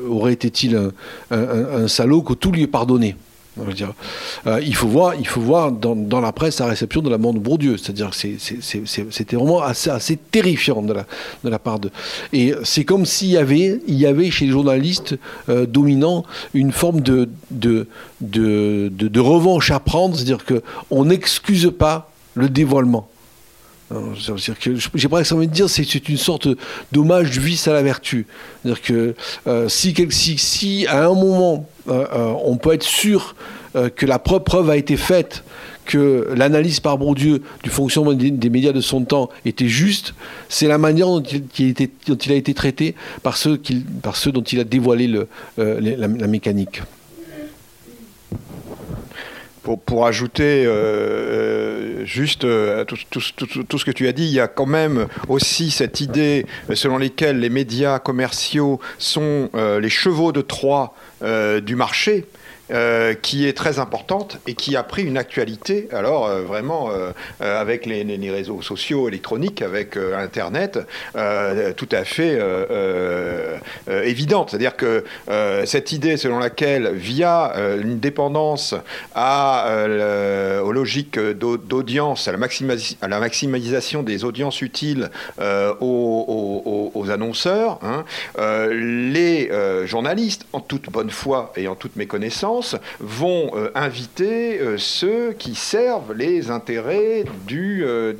aurait 0.09 0.33
été-il 0.33 0.75
un, 0.75 0.91
un, 1.31 1.87
salaud 1.87 2.21
que 2.21 2.33
tout 2.33 2.51
lui 2.51 2.63
est 2.63 2.67
pardonné? 2.67 3.15
Euh, 4.45 4.59
il 4.61 4.75
faut 4.75 4.87
voir, 4.87 5.15
il 5.15 5.27
faut 5.27 5.41
voir 5.41 5.71
dans, 5.71 6.21
la 6.21 6.31
presse 6.31 6.59
la 6.59 6.67
réception 6.67 7.01
de 7.01 7.09
la 7.09 7.17
mort 7.17 7.33
de 7.33 7.39
Bourdieu. 7.39 7.77
C'est-à-dire 7.77 8.11
que 8.11 8.17
c'était 9.11 9.35
vraiment 9.35 9.61
assez, 9.61 10.17
terrifiant 10.31 10.81
de 10.81 10.93
la, 11.49 11.59
part 11.59 11.79
de. 11.79 11.89
Et 12.33 12.53
c'est 12.63 12.85
comme 12.85 13.05
s'il 13.05 13.29
y 13.29 13.37
avait, 13.37 13.81
il 13.87 13.95
y 13.95 14.05
avait 14.05 14.31
chez 14.31 14.45
les 14.45 14.51
journalistes 14.51 15.17
euh, 15.49 15.65
dominants 15.65 16.25
une 16.53 16.71
forme 16.71 17.01
de, 17.01 17.29
de 17.51 19.19
revanche 19.19 19.71
à 19.71 19.79
prendre. 19.79 20.15
C'est-à-dire 20.15 20.45
qu'on 20.45 21.05
n'excuse 21.05 21.71
pas 21.77 22.11
le 22.35 22.49
dévoilement. 22.49 23.09
J'ai 24.95 25.07
presque 25.07 25.31
envie 25.31 25.47
de 25.47 25.53
dire 25.53 25.69
c'est 25.69 25.85
c'est 25.85 26.09
une 26.09 26.17
sorte 26.17 26.47
d'hommage 26.91 27.31
du 27.31 27.39
vice 27.39 27.67
à 27.67 27.73
la 27.73 27.81
vertu. 27.81 28.27
C'est-à-dire 28.61 28.81
que 28.81 29.15
euh, 29.47 29.69
si, 29.69 30.85
à 30.87 31.05
un 31.05 31.13
moment 31.13 31.69
euh, 31.87 32.05
euh, 32.13 32.33
on 32.43 32.57
peut 32.57 32.73
être 32.73 32.83
sûr 32.83 33.35
que 33.95 34.07
la 34.07 34.17
preuve 34.17 34.71
a 34.71 34.77
été 34.77 34.97
faite, 34.97 35.43
que 35.85 36.29
l'analyse 36.35 36.79
par 36.79 36.97
Bourdieu 36.97 37.43
du 37.63 37.69
fonctionnement 37.69 38.13
des, 38.13 38.49
médias 38.49 38.71
de 38.71 38.81
son 38.81 39.03
temps 39.03 39.29
était 39.45 39.67
juste, 39.67 40.15
c'est 40.49 40.67
la 40.67 40.79
manière 40.79 41.05
dont 41.05 41.21
il, 41.21 41.75
a 41.77 42.33
été 42.33 42.53
traité 42.55 42.95
par 43.21 43.37
ceux, 43.37 43.59
dont 44.33 44.41
il 44.41 44.59
a 44.59 44.63
dévoilé 44.63 45.07
la 45.57 46.07
mécanique 46.07 46.81
pour, 49.75 50.07
ajouter 50.07 50.65
euh, 50.65 50.71
euh, 50.71 52.05
juste 52.05 52.45
euh, 52.45 52.85
tout, 52.85 52.97
tout, 53.09 53.77
ce 53.77 53.85
que 53.85 53.91
tu 53.91 54.07
as 54.07 54.13
dit, 54.13 54.25
il 54.25 54.33
y 54.33 54.39
a 54.39 54.47
quand 54.47 54.65
même 54.65 55.07
aussi 55.27 55.71
cette 55.71 55.99
idée 55.99 56.45
selon 56.73 56.97
laquelle 56.97 57.39
les 57.39 57.49
médias 57.49 57.99
commerciaux 57.99 58.79
sont 58.97 59.49
les 59.53 59.89
chevaux 59.89 60.31
de 60.31 60.41
Troie 60.41 60.93
du 61.21 61.75
marché. 61.75 62.25
Euh, 62.69 63.13
qui 63.13 63.47
est 63.47 63.55
très 63.55 63.79
importante 63.79 64.39
et 64.45 64.53
qui 64.53 64.75
a 64.75 64.83
pris 64.83 65.03
une 65.03 65.17
actualité, 65.17 65.87
alors 65.93 66.25
euh, 66.25 66.41
vraiment 66.41 66.89
euh, 66.91 67.13
avec 67.39 67.85
les, 67.85 68.03
réseaux 68.29 68.61
sociaux 68.61 69.07
électroniques, 69.07 69.61
avec 69.61 69.95
Internet, 69.95 70.79
tout 71.13 71.89
à 71.91 72.03
fait 72.03 72.39
évidente. 73.87 74.49
C'est-à-dire 74.49 74.75
que 74.75 75.05
cette 75.65 75.91
idée 75.91 76.17
selon 76.17 76.39
laquelle, 76.39 76.91
via 76.93 77.53
une 77.79 77.99
dépendance 77.99 78.75
à, 79.15 79.85
aux 80.63 80.71
logiques 80.71 81.19
d'audience, 81.19 82.27
à, 82.27 82.31
la 82.31 83.19
maximisation 83.19 84.03
des 84.03 84.25
audiences 84.25 84.61
utiles 84.61 85.09
aux, 85.39 86.91
aux, 86.93 87.09
annonceurs, 87.11 87.79
hein, 87.81 88.03
les 88.69 89.49
journalistes, 89.85 90.45
en 90.53 90.59
toute 90.59 90.89
bonne 90.89 91.11
foi 91.11 91.53
et 91.55 91.67
en 91.67 91.75
toute 91.75 91.95
méconnaissance, 91.95 92.56
vont 92.99 93.51
euh, 93.55 93.69
inviter 93.75 94.59
euh, 94.59 94.77
ceux 94.77 95.33
qui 95.33 95.55
servent 95.55 96.13
les 96.13 96.49
intérêts 96.49 97.23
du, 97.45 97.83
euh, 97.83 98.13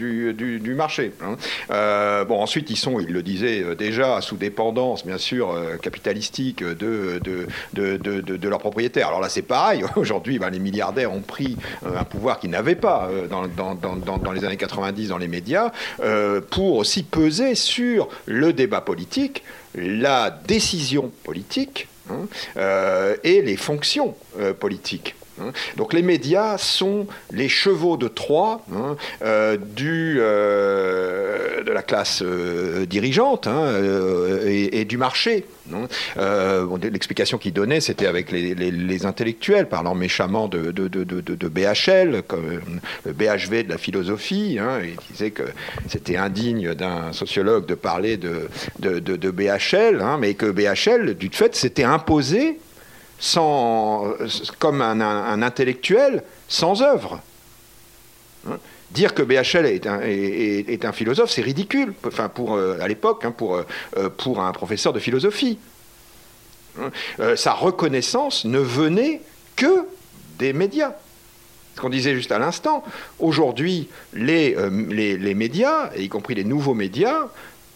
marché. 0.76 1.12
Hein. 1.24 2.26
bon, 2.28 2.40
ensuite, 2.40 2.70
ils 2.70 2.78
sont, 2.78 3.00
il 3.00 3.12
le 3.12 3.24
disait 3.24 3.76
déjà, 3.76 4.22
sous 4.22 4.38
dépendance, 4.38 5.06
bien 5.06 5.18
sûr, 5.18 5.56
capitalistique 5.82 6.64
de, 6.64 7.20
de, 7.24 7.48
de, 7.74 8.48
leurs 8.48 8.60
propriétaires. 8.60 9.08
Alors 9.08 9.22
là, 9.22 9.30
c'est 9.30 9.42
pareil. 9.42 9.84
Aujourd'hui, 9.96 10.38
ben, 10.38 10.50
les 10.50 10.60
milliardaires 10.60 11.12
ont 11.12 11.22
pris 11.22 11.58
un 11.84 12.04
pouvoir 12.04 12.40
qu'ils 12.40 12.52
n'avaient 12.52 12.76
pas 12.76 13.10
dans, 13.30 14.32
les 14.32 14.46
années 14.46 14.58
90 14.58 15.10
dans 15.10 15.18
les 15.18 15.28
médias 15.28 15.72
pour 16.52 16.78
aussi 16.78 17.04
peser 17.04 17.56
sur 17.56 18.08
le 18.26 18.54
débat 18.54 18.82
politique, 18.82 19.44
la 19.76 20.30
décision 20.30 21.12
politique 21.24 21.88
Hein, 22.18 22.28
euh, 22.57 23.15
et 23.24 23.41
les 23.41 23.57
fonctions 23.57 24.15
euh, 24.39 24.53
politiques. 24.53 25.15
Hein. 25.39 25.51
Donc 25.76 25.93
les 25.93 26.01
médias 26.01 26.57
sont 26.57 27.07
les 27.32 27.49
chevaux 27.49 27.97
de 27.97 28.07
Troie 28.07 28.61
hein, 28.74 28.95
euh, 29.22 29.57
de 31.63 31.72
la 31.72 31.84
classe 31.84 32.24
dirigeante 32.88 33.47
et, 34.45 34.86
du 34.86 34.97
marché. 34.97 35.45
L'explication 36.82 37.38
qu'il 37.38 37.53
donnait, 37.53 37.82
c'était 37.82 38.07
avec 38.07 38.32
les, 38.32 39.05
intellectuels, 39.05 39.67
parlant 39.67 39.95
méchamment 39.95 40.47
de, 40.47 40.71
BHL, 41.47 42.23
comme 42.28 42.61
le 43.05 43.13
BHV 43.13 43.63
de 43.63 43.69
la 43.69 43.78
philosophie. 43.78 44.57
il 44.84 44.95
disait 45.11 45.32
que 45.32 45.43
c'était 45.88 46.17
indigne 46.17 46.73
d'un 46.73 47.13
sociologue 47.13 47.65
de 47.65 47.75
parler 47.75 48.17
de, 48.17 48.49
BHL, 49.32 50.03
mais 50.19 50.34
que 50.34 50.45
BHL, 50.45 51.15
du 51.15 51.30
fait, 51.32 51.55
s'était 51.55 51.84
imposé 51.84 52.59
sans, 53.19 54.13
comme 54.59 54.82
un, 54.82 55.41
intellectuel 55.41 56.23
sans 56.47 56.82
œuvre. 56.82 57.21
Hein. 58.49 58.57
Dire 58.92 59.14
que 59.14 59.22
BHL 59.22 59.66
est 59.66 60.86
un, 60.86 60.92
philosophe, 60.94 61.30
c'est 61.30 61.42
ridicule, 61.42 61.94
enfin 62.06 62.30
pour, 62.30 62.56
euh, 62.56 62.80
à 62.80 62.88
l'époque, 62.88 63.26
hein, 63.26 63.32
pour, 63.32 63.56
euh, 63.58 64.10
pour 64.18 64.42
un 64.42 64.52
professeur 64.54 64.94
de 64.94 65.00
philosophie. 65.00 65.60
Hein. 66.80 66.92
Euh, 67.20 67.36
sa 67.36 67.54
reconnaissance 67.54 68.46
ne 68.46 68.60
venait 68.60 69.22
que 69.58 69.86
des 70.40 70.54
médias. 70.54 70.94
Ce 71.76 71.82
qu'on 71.82 71.90
disait 71.90 72.16
juste 72.16 72.32
à 72.32 72.40
l'instant, 72.40 72.84
aujourd'hui, 73.20 73.90
les, 74.14 74.56
médias, 75.36 75.92
y 75.98 76.08
compris 76.08 76.34
les 76.34 76.46
nouveaux 76.46 76.74
médias, 76.74 77.28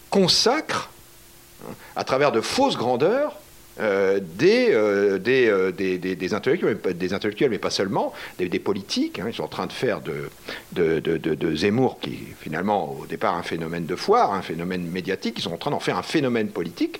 consacrent, 0.09 0.89
à 1.95 2.03
travers 2.03 2.31
de 2.31 2.41
fausses 2.41 2.77
grandeurs, 2.77 3.37
euh, 3.79 4.19
euh, 4.43 5.19
euh, 5.27 5.71
des, 5.71 6.33
intellectuels, 6.33 7.49
mais, 7.49 7.57
pas 7.57 7.69
seulement, 7.69 8.13
des, 8.37 8.59
politiques. 8.59 9.19
Hein. 9.19 9.25
ils 9.27 9.33
sont 9.33 9.43
en 9.43 9.47
train 9.47 9.67
de 9.67 9.71
faire 9.71 10.01
de, 10.01 10.99
de, 10.99 11.55
Zemmour, 11.55 11.99
qui 11.99 12.19
finalement 12.39 12.97
au 12.99 13.05
départ 13.05 13.35
un 13.35 13.43
phénomène 13.43 13.85
de 13.85 13.95
foire, 13.95 14.33
un 14.33 14.41
phénomène 14.41 14.83
médiatique, 14.87 15.35
ils 15.37 15.41
sont 15.41 15.53
en 15.53 15.57
train 15.57 15.71
d'en 15.71 15.79
faire 15.79 15.97
un 15.97 16.03
phénomène 16.03 16.49
politique. 16.49 16.99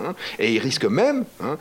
Hein. 0.00 0.14
et 0.38 0.54
ils 0.54 0.58
risquent 0.58 0.86
même 0.86 1.26
hein, 1.42 1.58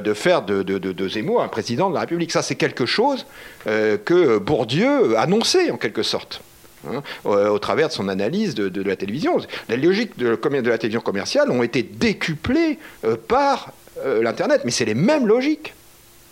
de 0.00 0.12
faire 0.12 0.42
de, 0.42 1.08
Zemmour 1.08 1.42
un 1.42 1.48
président 1.48 1.90
de 1.90 1.94
la 1.94 2.00
République. 2.00 2.32
Ça, 2.32 2.42
c'est 2.42 2.56
quelque 2.56 2.86
chose 2.86 3.26
que 3.64 4.38
Bourdieu 4.38 5.16
annonçait 5.16 5.70
en 5.70 5.76
quelque 5.76 6.02
sorte. 6.02 6.42
Hein, 6.88 7.02
au, 7.24 7.58
travers 7.58 7.88
de 7.88 7.92
son 7.92 8.08
analyse 8.08 8.54
de, 8.54 8.82
la 8.82 8.96
télévision. 8.96 9.38
Les 9.68 9.76
logiques 9.76 10.18
de, 10.18 10.28
la 10.28 10.78
télévision 10.78 11.00
commerciale 11.00 11.50
ont 11.50 11.62
été 11.62 11.82
décuplées 11.82 12.78
euh, 13.04 13.16
par 13.16 13.72
euh, 14.04 14.22
l'Internet, 14.22 14.62
mais 14.64 14.70
c'est 14.70 14.84
les 14.84 14.94
mêmes 14.94 15.26
logiques. 15.26 15.74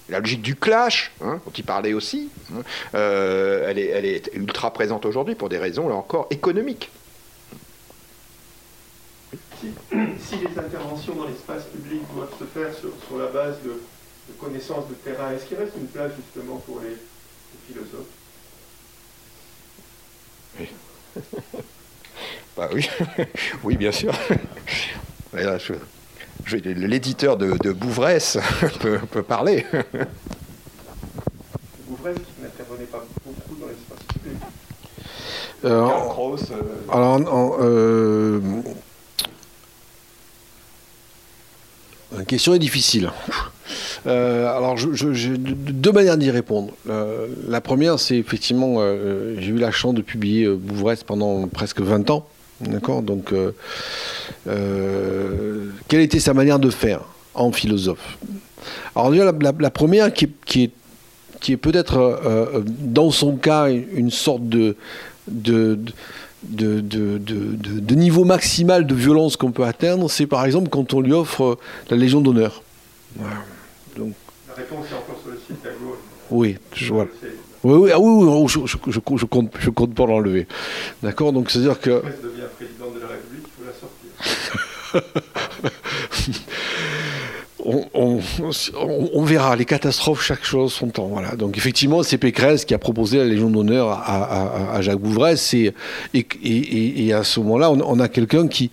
La 0.09 0.21
logique 0.21 0.43
du 0.43 0.55
clash, 0.55 1.13
hein, 1.21 1.41
dont 1.45 1.53
il 1.57 1.65
parlait 1.65 1.93
aussi, 1.93 2.31
hein, 2.55 2.63
euh, 2.95 3.69
elle, 3.69 3.79
est, 3.79 4.31
ultra 4.35 4.73
présente 4.73 5.05
aujourd'hui 5.05 5.35
pour 5.35 5.49
des 5.49 5.59
raisons, 5.59 5.89
là 5.89 5.97
encore, 5.97 6.29
économiques. 6.31 6.91
Si, 9.61 10.37
les 10.37 10.59
interventions 10.59 11.15
dans 11.15 11.27
l'espace 11.27 11.65
public 11.65 12.03
doivent 12.15 12.35
se 12.39 12.45
faire 12.45 12.73
sur, 12.75 13.19
la 13.19 13.27
base 13.27 13.57
de, 13.65 13.81
connaissances 14.39 14.89
de 14.89 14.95
terrain, 14.95 15.33
est-ce 15.33 15.47
qu'il 15.47 15.57
reste 15.57 15.73
une 15.77 15.89
place 15.89 16.13
justement 16.17 16.59
pour 16.59 16.81
les 16.81 16.97
philosophes? 17.67 18.07
bah 22.57 22.69
oui, 22.73 22.89
oui, 23.65 23.77
bien 23.77 23.93
sûr. 23.93 24.13
L'éditeur 26.65 27.37
de, 27.37 27.57
de, 27.59 27.73
Bouvresse 27.73 28.39
peut, 28.81 29.23
parler. 29.23 29.67
Bouvresse 31.87 32.17
qui 32.17 32.43
n'intervenait 32.43 32.85
pas 32.85 33.05
beaucoup 33.25 33.61
dans 33.61 33.67
l'espace 33.67 33.99
public. 34.13 34.39
Euh, 35.65 35.89
euh, 35.89 36.93
alors, 36.93 37.57
euh, 37.61 38.41
la 42.17 42.25
question 42.25 42.55
est 42.55 42.59
difficile. 42.59 43.11
Euh, 44.07 44.57
alors, 44.57 44.77
j'ai 44.77 45.37
deux 45.37 45.93
manières 45.93 46.17
d'y 46.17 46.31
répondre. 46.31 46.73
Euh, 46.89 47.27
la 47.49 47.61
première, 47.61 47.99
c'est 47.99 48.17
effectivement, 48.17 48.77
euh, 48.79 49.35
j'ai 49.39 49.51
eu 49.51 49.59
la 49.59 49.71
chance 49.71 49.95
de 49.95 50.03
publier 50.03 50.49
Bouvresse 50.49 51.03
pendant 51.03 51.49
presque 51.49 51.81
20 51.81 52.11
ans. 52.11 52.27
D'accord? 52.61 53.03
Donc, 53.03 53.35
quelle 54.45 56.01
était 56.01 56.21
sa 56.21 56.35
manière 56.35 56.59
de 56.59 56.71
faire 56.71 57.03
en 57.35 57.53
philosophe? 57.53 58.19
Alors, 58.95 59.11
déjà, 59.11 59.33
la, 59.61 59.71
première 59.71 60.13
qui, 60.13 60.25
est, 60.25 60.71
qui 61.41 61.53
est 61.53 61.57
peut-être, 61.57 62.23
dans 62.65 63.11
son 63.11 63.37
cas, 63.37 63.69
une 63.69 64.11
sorte 64.11 64.49
de, 64.49 64.77
de, 65.29 65.79
de, 66.45 66.79
de, 66.79 67.95
niveau 67.95 68.25
maximal 68.25 68.87
de 68.87 68.95
violence 68.95 69.37
qu'on 69.37 69.53
peut 69.53 69.65
atteindre, 69.65 70.09
c'est 70.09 70.27
par 70.27 70.45
exemple 70.47 70.69
quand 70.71 70.95
on 70.95 71.01
lui 71.01 71.13
offre 71.13 71.59
la 71.91 71.97
Légion 71.97 72.21
d'honneur. 72.21 72.63
Voilà. 73.17 73.37
La 73.99 74.55
réponse 74.55 74.87
est 74.91 74.95
encore 74.95 75.21
sur 75.23 75.31
le 75.31 75.39
site 75.39 75.65
à 75.65 75.71
gauche. 75.71 75.99
Oui, 76.31 76.59
je 76.75 76.93
vois. 76.93 77.07
Oui, 77.65 77.79
oui, 77.79 77.91
ah 77.93 77.99
oui, 77.99 78.25
oui 78.25 78.49
je, 78.49 78.61
je, 78.67 78.77
je, 78.91 79.01
compte, 79.25 79.51
je 79.59 79.71
compte 79.71 79.95
pas 79.95 80.07
l'enlever. 80.07 80.47
D'accord 81.03 81.33
Donc, 81.33 81.51
c'est-à-dire 81.51 81.81
que. 81.81 82.01
Si 82.01 82.23
devient 82.23 82.43
président 82.57 82.91
de 82.91 83.01
la 83.01 83.09
République, 83.09 83.47
il 83.47 83.53
faut 83.57 83.65
la 83.67 83.73
sortir. 83.73 84.11
on, 87.95 89.23
verra. 89.25 89.57
Les 89.57 89.65
catastrophes, 89.65 90.23
chaque 90.23 90.45
chose 90.45 90.73
son 90.73 90.89
temps. 90.89 91.11
Donc 91.37 91.57
effectivement, 91.57 92.03
c'est 92.03 92.19
Pécresse 92.19 92.65
qui 92.65 92.75
a 92.75 92.79
proposé 92.79 93.19
la 93.19 93.25
Légion 93.25 93.51
d'honneur 93.51 93.91
à, 93.91 94.81
Jacques 94.81 94.99
Bouvresse. 94.99 95.55
Et, 95.55 95.75
et, 96.15 97.13
à 97.13 97.25
ce 97.25 97.41
moment-là, 97.41 97.71
on, 97.71 98.01
a 98.01 98.09
quelqu'un 98.09 98.49
qui, 98.49 98.71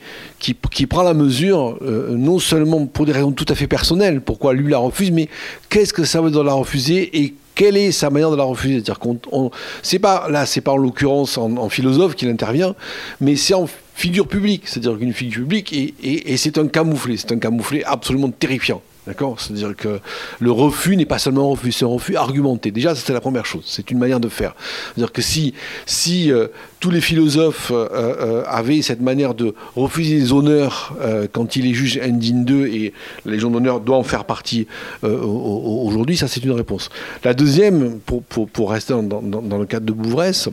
prend 0.87 1.03
la 1.03 1.13
mesure, 1.13 1.77
euh, 1.81 2.15
non 2.15 2.39
seulement 2.39 2.85
pour 2.85 3.05
des 3.05 3.11
raisons 3.11 3.31
tout 3.31 3.45
à 3.49 3.55
fait 3.55 3.67
personnelles, 3.67 4.21
pourquoi 4.21 4.53
lui 4.53 4.69
la 4.69 4.77
refuse, 4.77 5.11
mais 5.11 5.29
qu'est-ce 5.69 5.93
que 5.93 6.03
ça 6.03 6.21
veut 6.21 6.29
dire 6.29 6.41
de 6.41 6.45
la 6.45 6.53
refuser 6.53 7.17
et 7.17 7.33
quelle 7.55 7.77
est 7.77 7.91
sa 7.91 8.09
manière 8.09 8.31
de 8.31 8.35
la 8.35 8.43
refuser? 8.43 8.75
C'est-à-dire 8.75 8.99
qu'on, 8.99 9.51
c'est 9.81 9.99
pas 9.99 10.27
là, 10.29 10.45
c'est 10.45 10.61
pas 10.61 10.71
en 10.71 10.77
l'occurrence 10.77 11.37
en, 11.37 11.69
philosophe 11.69 12.15
qu'il 12.15 12.29
intervient, 12.29 12.75
mais 13.21 13.35
c'est 13.35 13.53
en 13.53 13.67
figure 13.95 14.27
publique, 14.27 14.63
c'est-à-dire 14.67 14.97
qu'une 14.97 15.13
figure 15.13 15.41
publique 15.41 15.73
et, 15.73 16.37
c'est 16.37 16.57
un 16.57 16.67
camouflé, 16.67 17.17
c'est 17.17 17.31
un 17.31 17.39
camouflé 17.39 17.83
absolument 17.83 18.29
terrifiant. 18.29 18.81
D'accord? 19.05 19.41
C'est-à-dire 19.41 19.75
que 19.75 19.99
le 20.39 20.51
refus 20.51 20.95
n'est 20.95 21.05
pas 21.05 21.19
seulement 21.19 21.49
un 21.49 21.51
refus, 21.51 21.73
c'est 21.73 21.83
un 21.83 21.89
refus 21.89 22.15
argumenté. 22.15 22.71
Déjà, 22.71 22.95
c'est 22.95 23.11
la 23.11 23.19
première 23.19 23.45
chose. 23.45 23.63
C'est 23.65 23.91
une 23.91 23.97
manière 23.97 24.21
de 24.21 24.29
faire. 24.29 24.55
C'est-à-dire 24.85 25.11
que 25.11 25.21
si, 25.21 25.53
si 25.85 26.31
euh, 26.31 26.47
tous 26.79 26.89
les 26.89 27.01
philosophes 27.01 27.71
euh, 27.71 27.89
euh, 27.91 28.43
avaient 28.47 28.81
cette 28.81 29.01
manière 29.01 29.33
de 29.33 29.55
refuser 29.75 30.15
les 30.15 30.31
honneurs 30.31 30.95
quand 31.33 31.57
il 31.57 31.67
est 31.67 31.73
juge 31.73 31.99
indigne 32.01 32.45
d'eux 32.45 32.67
et 32.67 32.93
la 33.25 33.33
Légion 33.33 33.49
d'honneur 33.49 33.81
doit 33.81 33.97
en 33.97 34.03
faire 34.03 34.23
partie 34.23 34.67
aujourd'hui, 35.01 36.15
ça 36.15 36.29
c'est 36.29 36.43
une 36.43 36.51
réponse. 36.51 36.89
La 37.25 37.33
deuxième, 37.33 37.99
pour, 37.99 38.23
pour, 38.23 38.47
pour 38.47 38.71
rester 38.71 38.93
dans, 38.93 39.03
dans, 39.03 39.41
dans, 39.41 39.57
le 39.57 39.65
cadre 39.65 39.85
de 39.85 39.91
Bouvresse, 39.91 40.47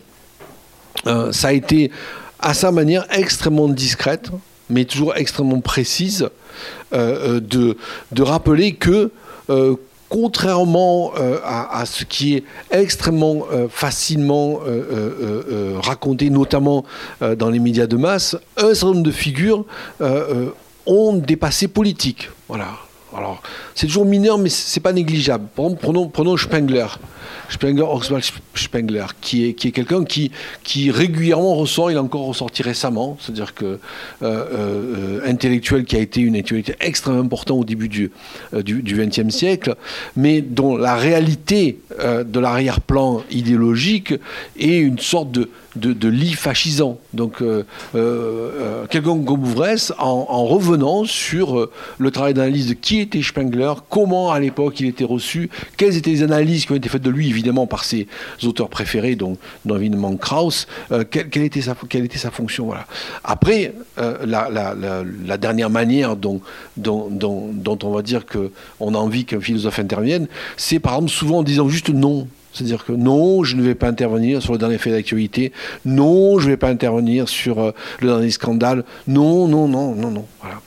ça 1.05 1.49
a 1.49 1.53
été 1.53 1.93
à 2.41 2.55
sa 2.55 2.71
manière 2.71 3.07
extrêmement 3.11 3.69
discrète, 3.69 4.31
mais 4.69 4.85
toujours 4.85 5.17
extrêmement 5.17 5.61
précise, 5.61 6.29
euh, 6.93 7.41
euh, 7.41 7.77
de, 8.13 8.23
rappeler 8.23 8.75
que 8.75 9.11
euh, 9.49 9.77
contrairement 10.09 11.13
à, 11.45 11.85
ce 11.87 12.05
qui 12.05 12.35
est 12.35 12.45
extrêmement 12.73 13.45
facilement 13.71 14.59
raconté, 15.81 16.31
notamment 16.31 16.85
dans 17.21 17.49
les 17.49 17.61
médias 17.61 17.87
de 17.87 17.97
masse, 17.97 18.37
un 18.57 18.75
certain 18.75 18.87
nombre 18.87 19.03
de 19.05 19.13
figures 19.13 19.65
ont 20.87 21.13
des 21.13 21.37
passés 21.37 21.69
politiques. 21.69 22.29
C'est 23.77 23.87
toujours 23.87 24.05
mineur, 24.05 24.37
mais 24.37 24.49
c'est 24.49 24.81
pas 24.81 24.93
négligeable. 24.93 25.47
prenons, 25.55 26.09
prenons 26.09 26.37
Spengler. 26.37 26.87
Spengler, 27.49 27.83
Oswald 27.83 28.25
Spengler, 28.55 29.07
qui 29.21 29.47
est, 29.47 29.55
qui 29.55 29.69
est 29.69 29.73
quelqu'un 29.73 30.05
qui, 30.05 30.31
qui 30.63 30.91
régulièrement 30.91 31.55
ressort, 31.55 31.91
il 31.91 31.97
a 31.97 32.03
encore 32.03 32.27
ressorti 32.27 32.63
récemment, 32.63 33.17
c'est-à-dire 33.21 33.55
que 33.55 33.65
euh, 33.65 33.79
euh, 34.23 35.21
intellectuel 35.27 35.85
qui 35.85 35.97
a 35.97 36.01
été 36.01 36.21
une 36.21 36.37
intellectualité 36.37 36.75
extrêmement 36.81 37.23
importante 37.23 37.61
au 37.61 37.65
début 37.65 37.89
du, 37.89 38.11
euh, 38.55 38.63
XXe 38.63 39.35
siècle, 39.35 39.75
mais 40.17 40.41
dont 40.41 40.77
la 40.77 40.97
réalité 40.97 41.79
de 41.99 42.41
l'arrière-plan 42.41 43.23
idéologique 43.31 44.15
est 44.59 44.79
une 44.79 44.99
sorte 44.99 45.31
de, 45.31 45.49
de, 45.77 46.09
lits 46.09 46.33
fascisants. 46.33 46.99
Donc, 47.15 47.43
euh, 47.43 47.65
euh, 47.95 48.87
quelqu'un 48.87 49.23
comme 49.23 49.43
Ouvresse, 49.43 49.93
en, 49.99 50.45
revenant 50.45 51.05
sur 51.05 51.69
le 51.99 52.11
travail 52.11 52.35
d'analyse 52.35 52.69
de 52.69 52.75
qui 52.75 53.01
était 53.01 53.23
Spengler, 53.23 53.73
comment 53.89 54.33
à 54.33 54.41
l'époque 54.41 54.81
il 54.81 54.87
était 54.87 55.05
reçu, 55.05 55.51
quelles 55.77 55.97
étaient 55.97 56.11
les 56.11 56.23
analyses 56.23 56.67
qui 56.67 56.73
ont 56.73 56.77
été 56.77 56.89
faites 56.89 57.03
de 57.03 57.11
lui, 57.11 57.20
évidemment, 57.29 57.67
par 57.67 57.85
ses 57.85 58.07
auteurs 58.45 58.69
préférés, 58.69 59.17
dont, 59.17 59.37
dont 59.65 59.77
évidemment 59.77 60.17
Krauss, 60.17 60.67
quelle, 61.11 61.43
était 61.43 61.61
sa, 61.61 61.77
quelle 61.89 62.05
était 62.05 62.19
sa 62.19 62.31
fonction. 62.31 62.67
Voilà. 62.67 62.87
Après, 63.25 63.75
la, 63.97 65.37
dernière 65.39 65.71
manière 65.71 66.17
dont, 66.17 66.41
dont, 66.77 67.09
dont, 67.11 67.79
on 67.83 67.91
va 67.91 68.03
dire 68.03 68.25
qu'on 68.27 68.95
a 68.95 68.99
envie 68.99 69.25
qu'un 69.25 69.41
philosophe 69.41 69.79
intervienne, 69.79 70.29
c'est 70.57 70.79
par 70.79 70.95
exemple 70.95 71.11
souvent 71.11 71.39
en 71.39 71.43
disant 71.43 71.69
juste 71.69 71.91
non. 71.91 72.27
C'est-à-dire 72.53 72.85
que 72.85 72.93
non, 72.93 73.45
je 73.45 73.57
ne 73.57 73.63
vais 73.63 73.75
pas 73.75 73.89
intervenir 73.89 74.43
sur 74.43 74.53
le 74.53 74.59
dernier 74.59 74.79
fait 74.79 74.91
d'actualité. 74.91 75.53
Non, 75.85 76.39
je 76.39 76.47
ne 76.47 76.51
vais 76.51 76.57
pas 76.57 76.69
intervenir 76.69 77.29
sur 77.29 77.61
euh, 77.61 77.73
le 78.01 78.09
dernier 78.09 78.31
scandale. 78.31 78.85
Non, 79.07 79.47
non, 79.47 79.69
non, 79.69 79.95
non, 79.95 80.11
non. 80.11 80.27
Voilà. 80.41 80.61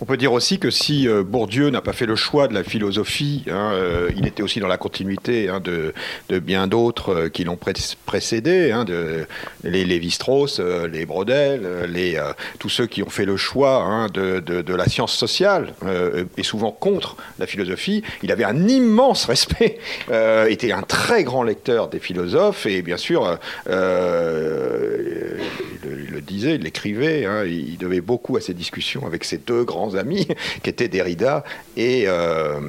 On 0.00 0.04
peut 0.04 0.16
dire 0.16 0.32
aussi 0.32 0.60
que 0.60 0.70
si 0.70 1.08
euh, 1.08 1.24
Bourdieu 1.24 1.70
n'a 1.70 1.80
pas 1.80 1.92
fait 1.92 2.06
le 2.06 2.14
choix 2.14 2.46
de 2.46 2.54
la 2.54 2.62
philosophie, 2.62 3.42
hein, 3.50 3.72
euh, 3.74 4.10
il 4.16 4.28
était 4.28 4.44
aussi 4.44 4.60
dans 4.60 4.68
la 4.68 4.76
continuité 4.76 5.48
hein, 5.48 5.60
de, 5.60 5.92
bien 6.38 6.68
d'autres 6.68 7.14
euh, 7.14 7.28
qui 7.28 7.42
l'ont 7.42 7.58
précédé, 8.06 8.70
hein, 8.70 8.84
les 9.64 9.84
Lévi-Strauss, 9.84 10.60
les 10.60 11.04
Brodel, 11.06 11.66
tous 12.58 12.68
ceux 12.68 12.86
qui 12.86 13.02
ont 13.02 13.10
fait 13.10 13.24
le 13.24 13.36
choix 13.36 14.06
de, 14.12 14.74
la 14.74 14.88
science 14.88 15.14
sociale, 15.14 15.74
et 16.36 16.42
souvent 16.42 16.70
contre 16.70 17.16
la 17.38 17.46
philosophie. 17.46 18.02
Il 18.22 18.30
avait 18.30 18.44
un 18.44 18.68
immense 18.68 19.24
respect, 19.26 19.78
était 20.48 20.72
un 20.72 20.82
très 20.82 21.24
grand 21.24 21.42
lecteur 21.42 21.88
des 21.88 21.98
philosophes, 21.98 22.66
et 22.66 22.82
bien 22.82 22.96
sûr, 22.96 23.38
il, 23.66 23.72
le, 23.72 25.40
disait, 26.20 26.54
il 26.54 26.62
l'écrivait, 26.62 27.26
il 27.48 27.76
devait 27.78 28.00
beaucoup 28.00 28.36
à 28.36 28.40
ses 28.40 28.54
discussions 28.54 29.06
avec 29.06 29.24
ses 29.24 29.38
deux 29.48 29.64
grands 29.64 29.94
amis, 29.94 30.28
qui 30.62 30.70
étaient 30.70 30.88
Derrida 30.88 31.42
et, 31.76 32.04
euh, 32.06 32.60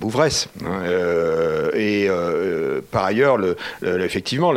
Bouvresse. 0.00 0.48
Hein, 0.64 0.82
euh, 0.84 1.70
et 1.74 2.06
euh, 2.08 2.80
par 2.90 3.04
ailleurs, 3.04 3.36
le, 3.36 3.56
effectivement, 3.82 4.52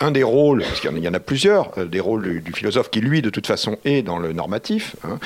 un 0.00 0.10
des 0.10 0.22
rôles, 0.22 0.62
parce 0.62 0.80
qu'il 0.80 0.98
y 0.98 1.08
en 1.08 1.14
a 1.14 1.20
plusieurs, 1.20 1.72
des 1.86 2.00
rôles 2.00 2.42
du, 2.42 2.52
philosophe 2.52 2.90
qui, 2.90 3.00
lui, 3.00 3.22
de 3.22 3.30
toute 3.30 3.46
façon, 3.46 3.78
est 3.84 4.02
dans 4.02 4.18
le 4.18 4.32
normatif, 4.32 4.96
hein, 5.04 5.18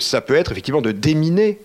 ça 0.00 0.20
peut 0.20 0.36
être 0.36 0.52
effectivement 0.52 0.82
de 0.82 0.92
déminer 0.92 1.58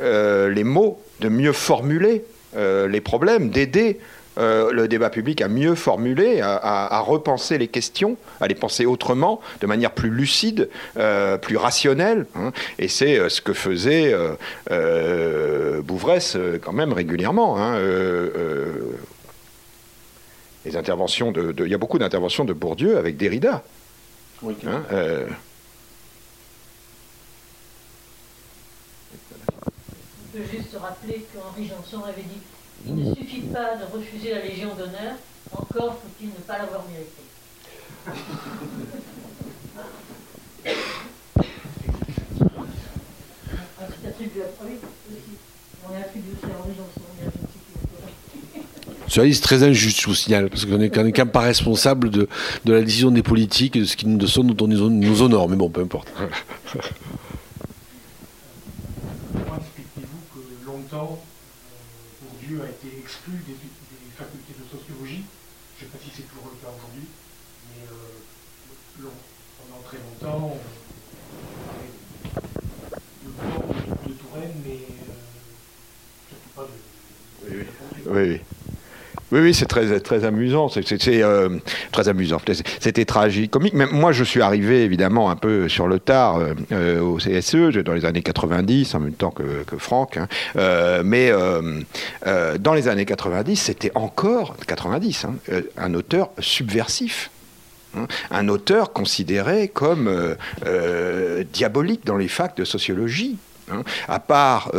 les 0.00 0.64
mots, 0.64 1.00
de 1.20 1.28
mieux 1.28 1.52
formuler 1.52 2.24
les 2.56 3.00
problèmes, 3.00 3.50
d'aider 3.50 3.98
euh, 4.38 4.72
le 4.72 4.86
débat 4.86 5.10
public 5.10 5.40
à 5.42 5.48
mieux 5.48 5.74
formuler, 5.74 6.40
à, 6.40 7.00
repenser 7.00 7.58
les 7.58 7.68
questions, 7.68 8.16
à 8.40 8.46
les 8.46 8.54
penser 8.54 8.86
autrement, 8.86 9.40
de 9.60 9.66
manière 9.66 9.92
plus 9.92 10.10
lucide, 10.10 10.68
euh, 10.96 11.38
plus 11.38 11.56
rationnelle. 11.56 12.26
Hein. 12.34 12.52
Et 12.78 12.88
c'est 12.88 13.18
euh, 13.18 13.28
ce 13.28 13.40
que 13.40 13.52
faisait 13.52 14.14
Bouvresse 15.82 16.36
quand 16.62 16.72
même 16.72 16.92
régulièrement. 16.92 17.58
Hein. 17.58 17.78
les 20.64 20.76
interventions 20.76 21.32
de, 21.32 21.54
il 21.64 21.70
y 21.70 21.74
a 21.74 21.78
beaucoup 21.78 21.98
d'interventions 21.98 22.44
de 22.44 22.52
Bourdieu 22.52 22.98
avec 22.98 23.16
Derrida. 23.16 23.62
Oui, 24.42 24.54
hein, 24.66 24.82
On 30.22 30.36
peut 30.36 30.44
juste 30.52 30.76
rappeler 30.80 31.26
qu'Henri 31.32 31.68
Janson 31.68 32.04
avait 32.04 32.22
dit 32.22 32.40
il 32.86 32.94
ne 32.94 33.14
suffit 33.14 33.40
pas 33.40 33.76
de 33.76 33.84
refuser 33.96 34.34
la 34.34 34.42
Légion 34.42 34.74
d'honneur, 34.74 35.14
encore 35.52 35.94
faut-il 35.94 36.28
ne 36.28 36.32
pas 36.46 36.58
l'avoir 36.58 36.84
méritée. 36.88 37.28
Cela 49.08 49.32
c'est 49.32 49.40
très 49.40 49.62
injuste, 49.62 50.00
je 50.00 50.06
vous 50.06 50.14
signale, 50.14 50.50
parce 50.50 50.66
qu'on 50.66 50.78
n'est 50.78 50.90
quand 50.90 51.02
même 51.02 51.30
pas 51.30 51.40
responsable 51.40 52.10
de, 52.10 52.28
de, 52.64 52.72
la 52.72 52.82
décision 52.82 53.10
des 53.10 53.22
politiques 53.22 53.76
et 53.76 53.80
de 53.80 53.84
ce 53.84 53.96
qui 53.96 54.06
nous, 54.06 54.26
sont, 54.26 54.44
dont 54.44 54.68
nous, 54.68 54.90
nous 54.90 55.22
honore, 55.22 55.48
mais 55.48 55.56
bon, 55.56 55.70
peu 55.70 55.80
importe. 55.80 56.08
Oui, 79.48 79.54
c'est 79.54 79.64
très, 79.64 79.98
très 80.00 80.26
amusant. 80.26 80.68
C'est 80.68 81.08
euh, 81.08 81.48
très 81.90 82.10
amusant. 82.10 82.38
C'était 82.80 83.06
tragique, 83.06 83.50
comique. 83.50 83.72
Moi, 83.72 84.12
je 84.12 84.22
suis 84.22 84.42
arrivé 84.42 84.84
évidemment 84.84 85.30
un 85.30 85.36
peu 85.36 85.70
sur 85.70 85.88
le 85.88 85.98
tard 85.98 86.38
euh, 86.70 87.00
au 87.00 87.16
CSE, 87.16 87.78
dans 87.82 87.94
les 87.94 88.04
années 88.04 88.20
90, 88.20 88.94
en 88.94 89.00
même 89.00 89.14
temps 89.14 89.30
que, 89.30 89.64
Franck. 89.78 90.18
Hein. 90.18 90.28
Euh, 90.56 91.00
mais 91.02 91.32
dans 92.58 92.74
les 92.74 92.88
années 92.88 93.06
90, 93.06 93.56
c'était 93.56 93.90
encore 93.94 94.54
90, 94.66 95.24
hein, 95.24 95.36
un 95.78 95.94
auteur 95.94 96.28
subversif. 96.38 97.30
Hein. 97.96 98.06
un 98.30 98.48
auteur 98.48 98.92
considéré 98.92 99.68
comme 99.68 100.36
diabolique 101.54 102.04
dans 102.04 102.18
les 102.18 102.28
facs 102.28 102.54
de 102.58 102.66
sociologie. 102.66 103.38
À 104.08 104.20
part 104.20 104.72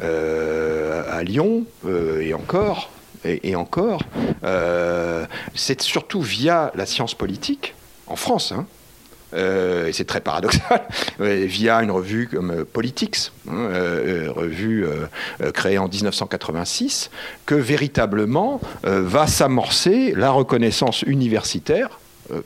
à 0.00 1.22
Lyon 1.22 1.66
et 2.20 2.34
encore, 2.34 2.90
et, 3.24 3.56
encore, 3.56 4.02
euh, 4.44 5.26
c'est 5.54 5.80
surtout 5.82 6.20
via 6.20 6.72
la 6.74 6.86
science 6.86 7.14
politique, 7.14 7.74
en 8.06 8.16
France, 8.16 8.52
hein, 8.52 8.66
euh, 9.34 9.88
et 9.88 9.92
c'est 9.92 10.04
très 10.04 10.20
paradoxal, 10.20 10.86
via 11.18 11.82
une 11.82 11.90
revue 11.90 12.28
comme 12.28 12.64
Politics, 12.64 13.32
hein, 13.48 13.54
euh, 13.54 14.30
revue 14.30 14.86
créée 15.54 15.78
en 15.78 15.88
1986, 15.88 17.10
que 17.46 17.54
véritablement 17.54 18.60
va 18.82 19.26
s'amorcer 19.26 20.12
la 20.14 20.30
reconnaissance 20.30 21.02
universitaire 21.02 21.98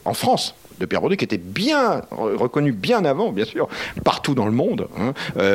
en 0.05 0.14
France 0.14 0.55
de 0.81 0.87
Pierre 0.87 1.01
Bourdieu, 1.01 1.16
qui 1.16 1.24
était 1.24 1.39
bien 1.39 2.03
reconnu 2.12 2.70
bien 2.70 3.05
avant, 3.05 3.33
bien 3.33 3.45
sûr, 3.45 3.68
partout 4.05 4.37
dans 4.37 4.47
le 4.47 4.53
monde, 4.53 4.89
hein, 4.97 5.12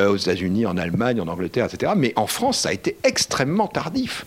aux 0.08 0.18
États-Unis, 0.18 0.66
en 0.66 0.76
Allemagne, 0.76 1.22
en 1.22 1.30
Angleterre, 1.30 1.66
etc. 1.66 1.94
Mais 1.96 2.12
en 2.18 2.28
France, 2.28 2.60
ça 2.60 2.70
a 2.70 2.74
été 2.74 2.98
extrêmement 3.04 3.68
tardif. 3.68 4.26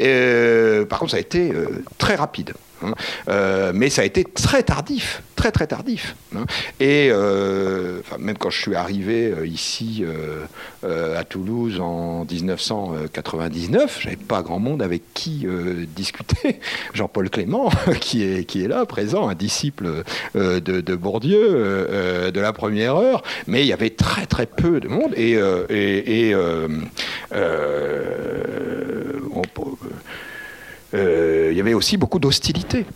Euh, 0.00 0.84
par 0.84 0.98
contre, 0.98 1.12
ça 1.12 1.16
a 1.16 1.20
été 1.20 1.52
euh, 1.52 1.84
très 1.98 2.14
rapide. 2.14 2.54
Hein. 2.84 2.94
Euh, 3.28 3.72
mais 3.74 3.90
ça 3.90 4.02
a 4.02 4.04
été 4.04 4.24
très 4.24 4.64
tardif, 4.64 5.22
très 5.36 5.52
très 5.52 5.68
tardif. 5.68 6.16
Hein. 6.34 6.44
Et 6.80 7.10
même 8.18 8.36
quand 8.38 8.50
je 8.50 8.60
suis 8.60 8.74
arrivé 8.74 9.32
ici 9.44 10.04
à 10.84 11.22
Toulouse 11.24 11.80
en 11.80 12.24
1999, 12.24 14.00
j'avais 14.02 14.16
pas 14.16 14.42
grand 14.42 14.58
monde 14.58 14.82
avec 14.82 15.02
qui 15.14 15.46
discuter. 15.94 16.58
Jean-Paul 16.94 17.30
Clément, 17.30 17.70
qui 18.00 18.24
est, 18.24 18.44
qui 18.44 18.64
est 18.64 18.68
là, 18.68 18.84
présent, 18.84 19.28
un 19.28 19.34
disciple 19.34 20.02
de, 20.34 20.94
Bourdieu 20.96 22.30
de 22.32 22.40
la 22.40 22.52
première 22.52 22.96
heure, 22.96 23.22
mais 23.46 23.62
il 23.62 23.66
y 23.68 23.72
avait 23.72 23.90
très 23.90 24.26
très 24.26 24.46
peu 24.46 24.80
de 24.80 24.88
monde 24.88 25.14
et, 25.16 25.38
on, 29.58 29.76
euh, 30.94 31.48
il 31.50 31.56
y 31.56 31.60
avait 31.60 31.74
aussi 31.74 31.96
beaucoup 31.96 32.18
d'hostilité. 32.18 32.86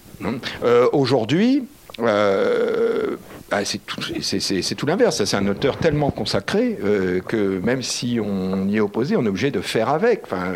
Euh, 0.62 0.88
aujourd'hui, 0.92 1.64
euh, 1.98 3.16
bah, 3.50 3.64
c'est 3.64 3.78
tout, 3.86 4.86
l'inverse. 4.86 5.24
C'est 5.24 5.36
un 5.36 5.46
auteur 5.46 5.78
tellement 5.78 6.10
consacré 6.10 6.78
que 7.26 7.58
même 7.60 7.82
si 7.82 8.18
on 8.22 8.68
y 8.68 8.76
est 8.76 8.80
opposé, 8.80 9.16
on 9.16 9.24
est 9.24 9.28
obligé 9.28 9.50
de 9.50 9.60
faire 9.60 9.88
avec. 9.88 10.22
Enfin, 10.24 10.52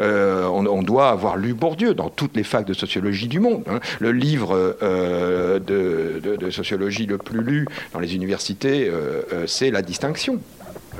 on, 0.00 0.82
doit 0.82 1.10
avoir 1.10 1.36
lu 1.36 1.54
Bourdieu 1.54 1.94
dans 1.94 2.10
toutes 2.10 2.36
les 2.36 2.44
facs 2.44 2.66
de 2.66 2.74
sociologie 2.74 3.28
du 3.28 3.40
monde. 3.40 3.64
Hein. 3.68 3.80
Le 3.98 4.12
livre 4.12 4.76
de, 4.80 6.50
sociologie 6.50 7.06
le 7.06 7.18
plus 7.18 7.42
lu 7.42 7.66
dans 7.92 8.00
les 8.00 8.14
universités, 8.14 8.90
c'est 9.46 9.70
La 9.70 9.82
Distinction. 9.82 10.38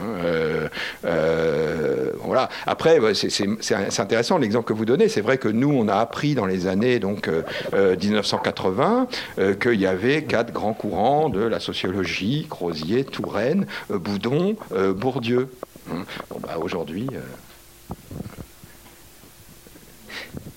Hein, 0.01 0.25
euh, 0.25 0.69
euh, 1.05 2.13
voilà. 2.23 2.49
Après, 2.67 2.99
c'est 3.15 4.01
intéressant 4.01 4.39
l'exemple 4.39 4.67
que 4.67 4.73
vous 4.73 4.85
donnez. 4.85 5.09
C'est 5.09 5.21
vrai 5.21 5.39
que 5.39 5.49
nous, 5.49 5.71
on 5.71 5.89
a 5.89 5.97
appris 5.97 6.35
dans 6.35 6.47
les 6.47 6.67
années 6.67 6.99
donc 6.99 7.31
1980 7.73 9.09
euh, 9.39 9.55
qu'il 9.55 9.81
y 9.81 9.87
avait 9.87 10.25
quatre 10.25 10.53
grands 10.53 10.75
courants 10.75 11.29
de 11.29 11.41
la 11.41 11.61
sociologie 11.61 12.47
Crozier, 12.49 13.05
Touraine, 13.05 13.67
Boudon, 13.91 14.57
Bourdieu. 14.97 15.49
Hein. 15.91 16.05
Bah, 16.41 16.59
aujourd'hui. 16.61 17.09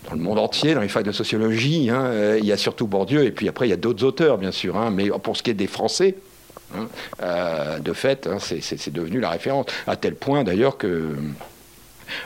dans 0.10 0.16
le 0.16 0.22
monde 0.22 0.40
entier, 0.40 0.74
dans 0.74 0.82
les 0.82 0.90
facs 0.90 1.06
de 1.06 1.12
sociologie. 1.12 1.90
hein, 1.90 2.36
il 2.38 2.46
y 2.46 2.52
a 2.52 2.58
surtout 2.58 2.88
Bourdieu, 2.88 3.24
et 3.24 3.32
puis 3.32 3.48
après, 3.48 3.68
il 3.68 3.70
y 3.70 3.74
a 3.74 3.78
d'autres 3.78 4.04
auteurs, 4.04 4.38
bien 4.38 4.52
sûr. 4.52 4.76
mais 4.92 5.10
pour 5.24 5.38
ce 5.38 5.44
qui 5.44 5.52
est 5.52 5.56
des 5.56 5.68
Français, 5.68 6.16
hein, 6.78 6.88
euh, 7.22 7.80
de 7.80 7.94
fait, 7.94 8.28
hein, 8.28 8.38
c'est- 8.40 8.90
devenu 8.90 9.20
la 9.20 9.30
référence. 9.30 9.66
À 9.88 9.96
tel 9.96 10.16
point, 10.16 10.44
d'ailleurs, 10.44 10.78
que. 10.78 11.16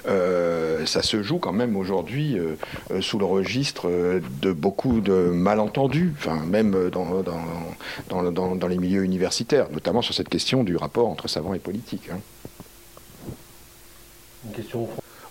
euh, 0.08 0.84
ça 0.88 1.04
se 1.04 1.22
joue 1.22 1.38
quand 1.38 1.52
même 1.54 1.76
aujourd'hui 1.78 2.40
euh, 2.40 2.56
sous 3.02 3.20
le 3.20 3.26
registre 3.26 3.88
de 4.42 4.52
beaucoup 4.52 5.00
de 5.00 5.14
malentendus, 5.14 6.14
même 6.48 6.90
dans 6.90 8.68
les 8.68 8.78
milieux 8.78 9.04
universitaires, 9.04 9.68
notamment 9.72 10.02
sur 10.02 10.16
cette 10.16 10.30
question 10.30 10.64
du 10.64 10.76
rapport 10.76 11.08
entre 11.08 11.28
savants 11.28 11.54
et 11.54 11.60
politique. 11.60 12.10
hein. 12.12 12.20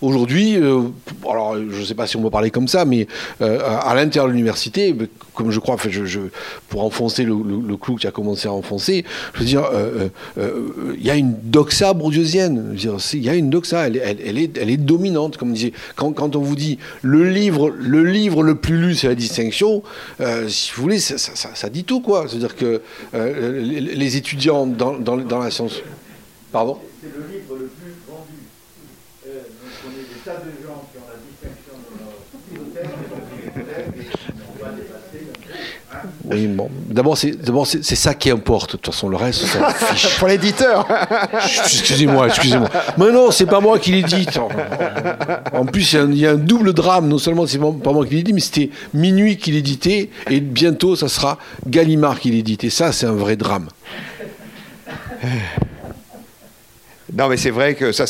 Aujourd'hui, 0.05 0.55
euh, 0.57 0.81
alors 1.27 1.55
je 1.55 1.79
ne 1.79 1.83
sais 1.83 1.95
pas 1.95 2.05
si 2.05 2.15
on 2.15 2.21
peut 2.21 2.29
parler 2.29 2.51
comme 2.51 2.67
ça, 2.67 2.85
mais 2.85 3.07
euh, 3.41 3.59
à, 3.65 3.95
l'intérieur 3.95 4.27
de 4.27 4.33
l'université, 4.33 4.95
comme 5.33 5.49
je 5.49 5.59
crois, 5.59 5.77
pour 6.69 6.83
enfoncer 6.83 7.23
le, 7.23 7.75
clou 7.75 7.97
tu 7.97 8.05
as 8.05 8.11
commencé 8.11 8.47
à 8.47 8.53
enfoncer, 8.53 9.03
je 9.33 9.39
veux 9.39 9.45
dire, 9.45 9.67
euh, 9.73 10.09
il 10.95 11.03
y 11.03 11.09
a 11.09 11.15
une 11.15 11.35
doxa 11.41 11.93
bourdieusienne. 11.93 12.77
Il 13.13 13.23
y 13.23 13.29
a 13.29 13.33
une 13.33 13.49
doxa, 13.49 13.87
elle, 13.87 14.37
est, 14.37 14.77
dominante, 14.77 15.37
comme 15.37 15.53
disait. 15.53 15.73
Quand, 15.95 16.35
on 16.35 16.39
vous 16.39 16.55
dit 16.55 16.77
le 17.01 17.27
livre, 17.27 17.71
le 17.71 18.03
livre 18.03 18.43
le 18.43 18.53
plus 18.53 18.77
lu, 18.77 18.93
c'est 18.93 19.07
la 19.07 19.15
distinction, 19.15 19.81
si 20.47 20.71
vous 20.75 20.83
voulez, 20.83 20.99
ça, 20.99 21.69
dit 21.71 21.83
tout, 21.83 22.01
quoi. 22.01 22.25
C'est-à-dire 22.27 22.55
que 22.55 22.81
les, 23.13 24.17
étudiants 24.17 24.67
dans, 24.67 24.93
dans- 24.93 25.17
dans 25.17 25.39
la 25.39 25.49
science. 25.49 25.81
Pardon? 26.51 26.77
C'est 27.01 27.07
le 27.07 27.25
livre 27.25 27.55
le 27.59 27.65
plus 27.65 27.93
vendu. 28.07 28.45
Euh, 29.27 29.41
donc 29.41 29.73
on 29.87 29.89
est 29.89 30.07
des 30.07 30.21
tas 30.23 30.37
de 30.37 30.51
gens 30.63 30.85
qui 30.91 30.97
ont 30.99 31.09
la 31.09 31.17
distinction 31.17 31.75
de 31.81 31.97
leur 31.97 32.13
bibliothèque, 32.45 32.93
de 32.93 33.09
leur 33.09 33.25
bibliothèque, 33.25 33.89
et 33.97 34.33
on 34.37 34.63
va 34.63 34.71
dépasser 34.71 35.21
un 35.27 35.39
peu. 35.41 35.53
hein. 35.91 36.09
Oui, 36.31 36.47
bon. 36.47 36.69
D'abord, 36.89 37.17
c'est 37.17 37.31
d'abord 37.31 37.67
c'est 37.67 37.83
ça 37.95 38.13
qui 38.13 38.29
importe. 38.31 38.71
De 38.73 38.77
toute 38.77 38.87
façon, 38.93 39.09
le 39.09 39.15
reste, 39.17 39.45
ça 39.45 39.69
fiche. 39.93 40.17
Pour 40.17 40.27
l'éditeur 40.27 40.87
Excusez-moi, 41.33 42.27
excusez-moi. 42.27 42.69
Mais 42.97 43.11
non, 43.11 43.31
c'est 43.31 43.45
pas 43.45 43.59
moi 43.59 43.77
qui 43.79 43.91
l'ai 43.91 44.03
dit. 44.03 44.27
En 45.53 45.65
plus, 45.65 45.93
il 45.93 45.95
y 45.95 45.99
a 45.99 46.03
un- 46.03 46.11
il 46.11 46.17
y, 46.17 46.25
a 46.27 46.31
un 46.31 46.35
double 46.35 46.73
drame. 46.73 47.07
Non 47.07 47.17
seulement 47.17 47.45
c'est 47.45 47.59
pas 47.59 47.91
moi 47.93 48.05
qui 48.05 48.15
l'ai 48.15 48.23
dit, 48.23 48.33
mais 48.33 48.39
c'était 48.41 48.69
Minuit 48.93 49.37
qui 49.37 49.51
l'éditait, 49.51 50.09
et 50.29 50.39
bientôt, 50.39 50.95
ça 50.95 51.07
sera 51.09 51.37
Gallimard 51.67 52.19
qui 52.19 52.31
l'édite. 52.31 52.63
Et 52.63 52.69
ça, 52.69 52.91
c'est 52.91 53.05
un 53.05 53.13
vrai 53.13 53.35
drame. 53.35 53.67
Non, 57.13 57.27
mais 57.29 57.37
c'est 57.37 57.51
vrai 57.51 57.75
que 57.75 57.91
ça, 57.91 58.05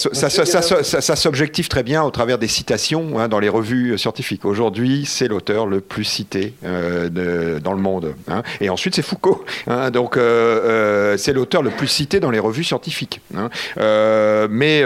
s'objective 1.15 1.67
très 1.67 1.83
bien 1.83 2.03
au 2.03 2.11
travers 2.11 2.37
des 2.37 2.47
citations 2.47 3.19
hein, 3.19 3.27
dans 3.27 3.39
les 3.39 3.49
revues 3.49 3.97
scientifiques. 3.97 4.45
Aujourd'hui, 4.45 5.03
c'est 5.05 5.27
l'auteur 5.27 5.67
le 5.67 5.81
plus 5.81 6.05
cité 6.05 6.53
euh, 6.63 7.09
de- 7.09 7.59
dans 7.59 7.73
le 7.73 7.81
monde. 7.81 8.15
hein. 8.29 8.41
Et 8.61 8.69
ensuite, 8.69 8.95
c'est 8.95 9.01
Foucault. 9.01 9.43
hein. 9.67 9.91
Donc, 9.91 10.15
euh, 10.15 10.21
euh, 10.23 11.17
c'est 11.17 11.33
l'auteur 11.33 11.61
le 11.61 11.71
plus 11.71 11.87
cité 11.87 12.19
dans 12.21 12.31
les 12.31 12.39
revues 12.39 12.63
scientifiques. 12.63 13.19
mais 14.49 14.83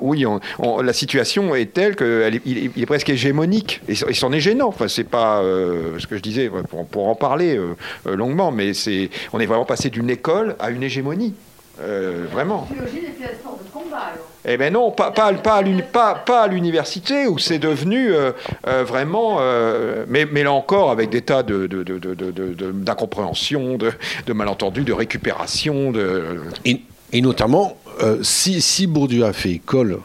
oui, 0.00 0.24
on- 0.26 0.40
on- 0.58 0.80
la 0.80 0.92
situation 0.94 1.54
est 1.54 1.72
telle 1.74 1.94
qu'il 1.96 2.06
est, 2.06 2.40
il 2.46 2.58
est- 2.58 2.70
il 2.76 2.82
est 2.82 2.86
presque 2.86 3.10
hégémonique. 3.10 3.80
Et, 3.88 3.92
et 3.92 4.14
c'en 4.14 4.32
est 4.32 4.40
gênant. 4.40 4.68
Enfin, 4.68 4.88
c'est 4.88 5.04
pas 5.04 5.42
ce 5.42 6.06
que 6.06 6.16
je 6.16 6.22
disais 6.22 6.50
pour, 6.70 6.86
pour 6.86 7.08
en 7.08 7.14
parler 7.14 7.60
longuement, 8.06 8.50
mais 8.50 8.72
c'est, 8.72 9.10
on 9.32 9.40
est 9.40 9.46
vraiment 9.46 9.64
passé 9.66 9.90
d'une 9.90 10.08
école 10.10 10.56
à 10.58 10.70
une 10.70 10.82
hégémonie. 10.82 11.34
Euh, 11.80 12.26
vraiment. 12.30 12.66
Psychologie 12.70 13.00
n'est 13.02 13.12
plus 13.12 13.24
un 13.24 13.28
sport 13.38 13.58
de 13.64 13.68
combat, 13.72 13.96
alors. 13.96 14.26
Eh 14.44 14.56
ben 14.56 14.72
non, 14.72 14.90
pas, 14.90 15.10
pas, 15.10 15.32
pas 15.34 15.54
à 15.54 15.62
l'uni- 15.62 15.82
pas- 15.82 16.14
pas 16.16 16.42
à 16.42 16.48
l'université 16.48 17.26
où 17.28 17.38
c'est 17.38 17.58
devenu 17.58 18.12
euh, 18.12 18.32
euh, 18.66 18.84
vraiment, 18.84 19.38
euh, 19.40 20.04
mais, 20.08 20.26
mais 20.30 20.42
là 20.42 20.52
encore 20.52 20.90
avec 20.90 21.10
des 21.10 21.22
tas 21.22 21.42
de, 21.42 21.66
de- 21.66 21.82
de- 21.82 21.98
de- 21.98 22.14
de- 22.14 22.30
de- 22.30 22.52
de- 22.54 22.72
d'incompréhension, 22.72 23.78
de, 23.78 24.32
malentendus, 24.32 24.82
de 24.84 24.92
récupération, 24.92 25.92
de... 25.92 26.40
Et, 26.64 26.82
et 27.12 27.20
notamment, 27.22 27.76
euh, 28.02 28.18
si, 28.22 28.60
si 28.60 28.86
Bourdieu 28.86 29.24
a 29.24 29.32
fait 29.32 29.50
école 29.52 30.00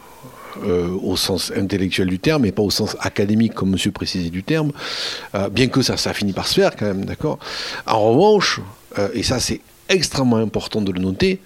euh, 0.64 0.88
au 1.02 1.16
sens 1.16 1.52
intellectuel 1.54 2.08
du 2.08 2.18
terme 2.18 2.44
et 2.46 2.52
pas 2.52 2.62
au 2.62 2.70
sens 2.70 2.96
académique 3.00 3.54
comme 3.54 3.70
monsieur 3.70 3.90
précisait 3.90 4.30
du 4.30 4.42
terme, 4.42 4.72
euh, 5.34 5.48
bien 5.48 5.66
que 5.68 5.82
ça, 5.82 5.96
ça 5.96 6.14
finit 6.14 6.32
par 6.32 6.46
se 6.46 6.60
faire 6.60 6.76
quand 6.76 6.86
même, 6.86 7.04
d'accord? 7.04 7.38
En 7.86 8.00
revanche, 8.12 8.60
euh, 8.98 9.08
et 9.14 9.22
ça 9.22 9.38
c'est 9.40 9.60
extrêmement 9.88 10.36
important 10.36 10.80
de 10.80 10.92
le 10.92 11.00
noter, 11.00 11.40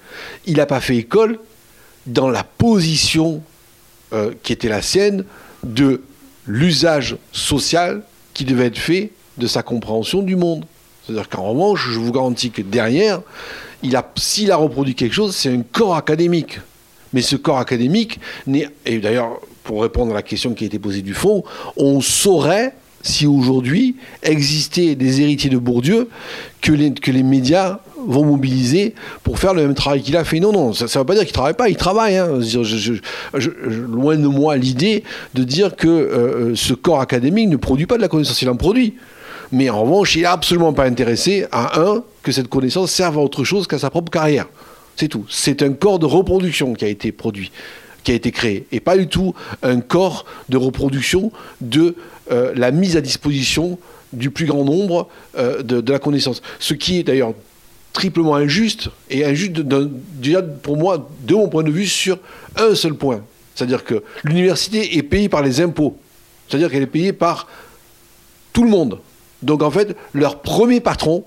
il 0.47 0.57
n'a 0.57 0.67
pas 0.67 0.81
fait 0.81 0.97
école 0.97 1.39
dans 2.07 2.29
la 2.29 2.45
position 2.45 3.43
euh, 4.13 4.33
qui 4.43 4.53
était 4.53 4.69
la 4.69 4.83
sienne 4.83 5.25
de 5.63 6.03
l'usage 6.47 7.17
social 7.31 8.03
qui 8.35 8.45
devait 8.45 8.67
être 8.67 8.79
fait 8.79 9.11
de 9.39 9.47
sa 9.47 9.63
compréhension 9.63 10.23
du 10.23 10.37
monde. 10.37 10.65
C'est-à-dire 11.05 11.29
qu'en 11.29 11.51
revanche, 11.51 11.89
je 11.91 11.99
vous 11.99 12.13
garantis 12.13 12.51
que 12.51 12.63
derrière, 12.63 13.23
il 13.83 13.97
a, 13.97 14.11
s'il 14.17 14.51
a 14.53 14.57
reproduit 14.57 14.95
quelque 14.95 15.15
chose, 15.15 15.35
c'est 15.35 15.51
un 15.51 15.63
corps 15.63 15.97
académique. 15.97 16.61
Mais 17.13 17.23
ce 17.23 17.37
corps 17.37 17.59
académique 17.59 18.21
n'est. 18.47 18.69
Et 18.87 18.99
d'ailleurs, 18.99 19.41
pour 19.65 19.83
répondre 19.83 20.13
à 20.13 20.15
la 20.15 20.23
question 20.23 20.55
qui 20.55 20.65
a 20.65 20.67
été 20.67 20.79
posée 20.79 21.03
du 21.03 21.15
fond, 21.15 21.45
on 21.77 22.01
saurait 22.01 22.75
si 23.03 23.27
aujourd'hui 23.27 23.97
existait 24.23 24.95
des 24.95 25.21
héritiers 25.21 25.51
de 25.51 25.59
Bourdieu 25.59 26.09
que 26.61 26.73
les, 26.73 26.93
que 26.93 27.11
les 27.11 27.25
médias 27.25 27.81
vont 28.07 28.25
mobiliser 28.25 28.95
pour 29.23 29.39
faire 29.39 29.55
le 29.55 29.63
même 29.63 29.75
travail 29.75 30.03
qu'il 30.03 30.17
a 30.17 30.25
fait. 30.25 30.41
Non, 30.41 30.53
non, 30.53 30.73
ça 30.73 30.85
ne 30.85 30.91
veut 30.91 31.05
pas 31.05 31.15
dire 31.15 31.23
qu'il 31.23 31.31
ne 31.31 31.35
travaille 31.35 31.55
pas, 31.55 31.69
il 31.69 31.77
travaille. 31.77 32.17
hein. 32.17 32.41
Loin 33.89 34.17
de 34.17 34.27
moi 34.27 34.57
l'idée 34.57 35.05
de 35.35 35.45
dire 35.45 35.77
que 35.77 35.89
euh, 35.89 36.55
ce 36.55 36.75
corps 36.75 37.01
académique 37.01 37.49
ne 37.49 37.57
produit 37.57 37.87
pas 37.87 37.97
de 37.97 38.03
la 38.03 38.09
connaissance, 38.09 38.41
il 38.43 38.49
en 38.49 38.57
produit. 38.57 38.95
Mais 39.51 39.69
en 39.69 39.83
revanche, 39.83 40.17
il 40.17 40.23
n'est 40.23 40.29
absolument 40.29 40.73
pas 40.73 40.85
intéressé 40.85 41.47
à 41.53 41.81
un, 41.81 42.03
que 42.23 42.33
cette 42.33 42.49
connaissance 42.49 42.91
serve 42.91 43.19
à 43.19 43.21
autre 43.21 43.45
chose 43.45 43.67
qu'à 43.67 43.79
sa 43.79 43.91
propre 43.91 44.11
carrière. 44.11 44.47
C'est 44.97 45.09
tout. 45.09 45.27
C'est 45.29 45.63
un 45.63 45.73
corps 45.73 45.99
de 45.99 46.07
reproduction 46.07 46.73
qui 46.75 46.85
a 46.85 46.89
été 46.89 47.13
produit, 47.13 47.51
qui 48.03 48.13
a 48.13 48.15
été 48.15 48.31
créé, 48.31 48.67
et 48.73 48.81
pas 48.81 48.97
du 48.97 49.09
tout 49.09 49.35
un 49.63 49.81
corps 49.81 50.25
de 50.49 50.57
reproduction 50.57 51.33
de 51.61 51.95
euh, 52.31 52.53
la 52.57 52.71
mise 52.71 52.97
à 52.97 53.01
disposition 53.01 53.79
du 54.13 54.31
plus 54.31 54.47
grand 54.47 54.65
nombre 54.65 55.09
euh, 55.37 55.63
de 55.63 55.93
la 55.93 55.99
connaissance. 55.99 56.43
Ce 56.59 56.75
qui 56.75 56.99
est 56.99 57.03
d'ailleurs 57.03 57.35
triplement 57.93 58.35
injuste, 58.37 58.89
et 59.11 59.25
injuste 59.25 59.63
pour 60.63 60.77
moi, 60.77 61.09
de 61.23 61.35
mon 61.35 61.49
point 61.49 61.63
de 61.63 61.71
vue, 61.71 61.87
sur 61.87 62.19
un 62.57 62.75
seul 62.75 62.95
point. 62.95 63.23
C'est-à-dire 63.55 63.85
que 63.85 64.03
l'université 64.25 64.97
est 64.97 65.03
payée 65.03 65.29
par 65.29 65.43
les 65.43 65.61
impôts. 65.61 65.97
C'est-à-dire 66.49 66.71
qu'elle 66.71 66.83
est 66.83 66.87
payée 66.87 67.13
par 67.13 67.49
tout 68.53 68.65
le 68.65 68.71
monde. 68.71 68.99
Donc 69.43 69.63
en 69.63 69.71
fait, 69.71 69.97
leur 70.13 70.41
premier 70.41 70.81
patron 70.81 71.25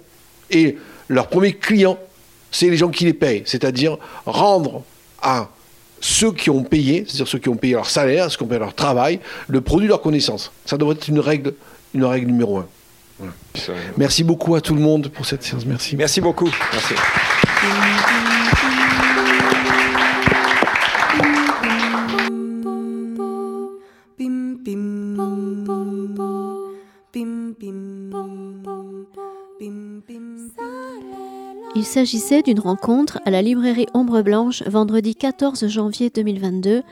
et 0.49 0.78
leur 1.07 1.28
premier 1.28 1.53
client, 1.53 1.99
c'est 2.51 2.70
les 2.70 2.78
gens 2.78 2.89
qui 2.89 3.05
les 3.05 3.13
payent. 3.13 3.43
C'est-à-dire 3.45 3.97
rendre 4.26 4.84
à 5.22 5.49
ceux 5.99 6.32
qui 6.32 6.49
ont 6.49 6.63
payé, 6.63 7.05
c'est-à-dire 7.07 7.28
ceux 7.28 7.39
qui 7.39 7.49
ont 7.49 7.55
payé 7.55 7.74
leur 7.74 7.89
salaire, 7.89 8.30
ceux 8.30 8.38
qui 8.38 8.43
ont 8.43 8.47
payé 8.47 8.59
leur 8.59 8.74
travail, 8.74 9.20
le 9.47 9.61
produit 9.61 9.88
de 9.88 9.91
leur 9.91 10.01
connaissance. 10.01 10.51
Ça 10.66 10.78
devrait 10.78 10.95
être 10.95 11.07
une 11.07 11.20
règle, 11.20 11.53
une 11.93 12.05
règle 12.05 12.28
numéro 12.28 12.57
un. 12.57 12.68
Merci 13.97 14.24
beaucoup 14.24 14.55
à 14.55 14.61
tout 14.61 14.76
le 14.76 14.82
monde 14.82 15.09
pour 15.09 15.26
cette 15.26 15.43
séance. 15.43 15.66
Merci. 15.66 15.95
Merci 15.95 16.22
beaucoup. 16.22 16.49
Merci. 16.72 16.95
Il 31.78 31.84
s'agissait 31.84 32.41
d'une 32.41 32.59
rencontre 32.59 33.20
à 33.26 33.32
la 33.32 33.41
librairie 33.41 33.88
Ombre 33.93 34.22
Blanche 34.22 34.63
vendredi 34.63 35.16
14 35.16 35.68
janvier 35.68 36.09
2022 36.09 36.84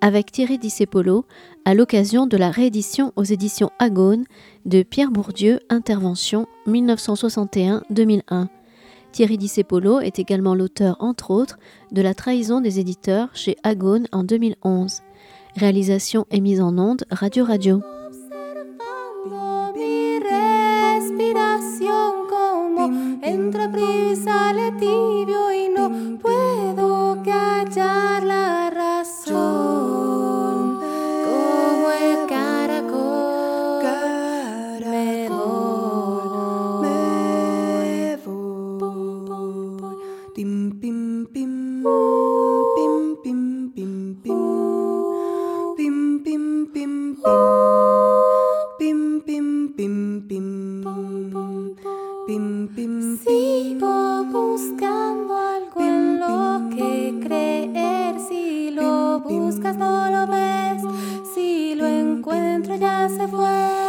avec 0.00 0.32
Thierry 0.32 0.58
Discepolo 0.58 1.24
à 1.64 1.74
l'occasion 1.74 2.26
de 2.26 2.36
la 2.36 2.50
réédition 2.50 3.12
aux 3.16 3.24
éditions 3.24 3.70
Agone 3.78 4.24
de 4.64 4.82
Pierre 4.82 5.10
Bourdieu 5.10 5.60
Intervention 5.68 6.46
1961-2001. 6.66 8.48
Thierry 9.12 9.38
Discepolo 9.38 10.00
est 10.00 10.18
également 10.18 10.54
l'auteur, 10.54 10.96
entre 11.00 11.30
autres, 11.30 11.58
de 11.90 12.02
La 12.02 12.14
trahison 12.14 12.60
des 12.60 12.78
éditeurs 12.78 13.28
chez 13.34 13.56
Agone 13.62 14.06
en 14.12 14.22
2011. 14.22 15.00
Réalisation 15.56 16.26
et 16.30 16.40
mise 16.40 16.60
en 16.60 16.78
onde 16.78 17.04
Radio 17.10 17.44
Radio. 17.44 17.82
Le 24.52 24.76
tibio 24.78 25.52
y 25.52 25.68
no 25.68 26.29
Sigo 53.24 54.24
buscando 54.24 55.36
algo 55.36 55.80
en 55.80 56.18
lo 56.18 56.70
que 56.74 57.14
creer. 57.22 58.18
Si 58.28 58.70
lo 58.70 59.20
buscas, 59.20 59.76
no 59.76 60.10
lo 60.10 60.26
ves. 60.26 60.82
Si 61.34 61.74
lo 61.74 61.86
encuentro, 61.86 62.76
ya 62.76 63.08
se 63.08 63.28
fue. 63.28 63.80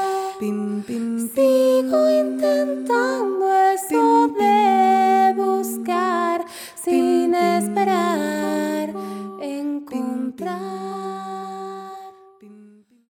Sigo 1.34 2.10
intentando 2.10 3.54
eso 3.74 4.28
de 4.40 5.34
buscar 5.38 6.46
sin 6.76 7.34
esperar 7.36 8.90
encontrar. 9.42 11.11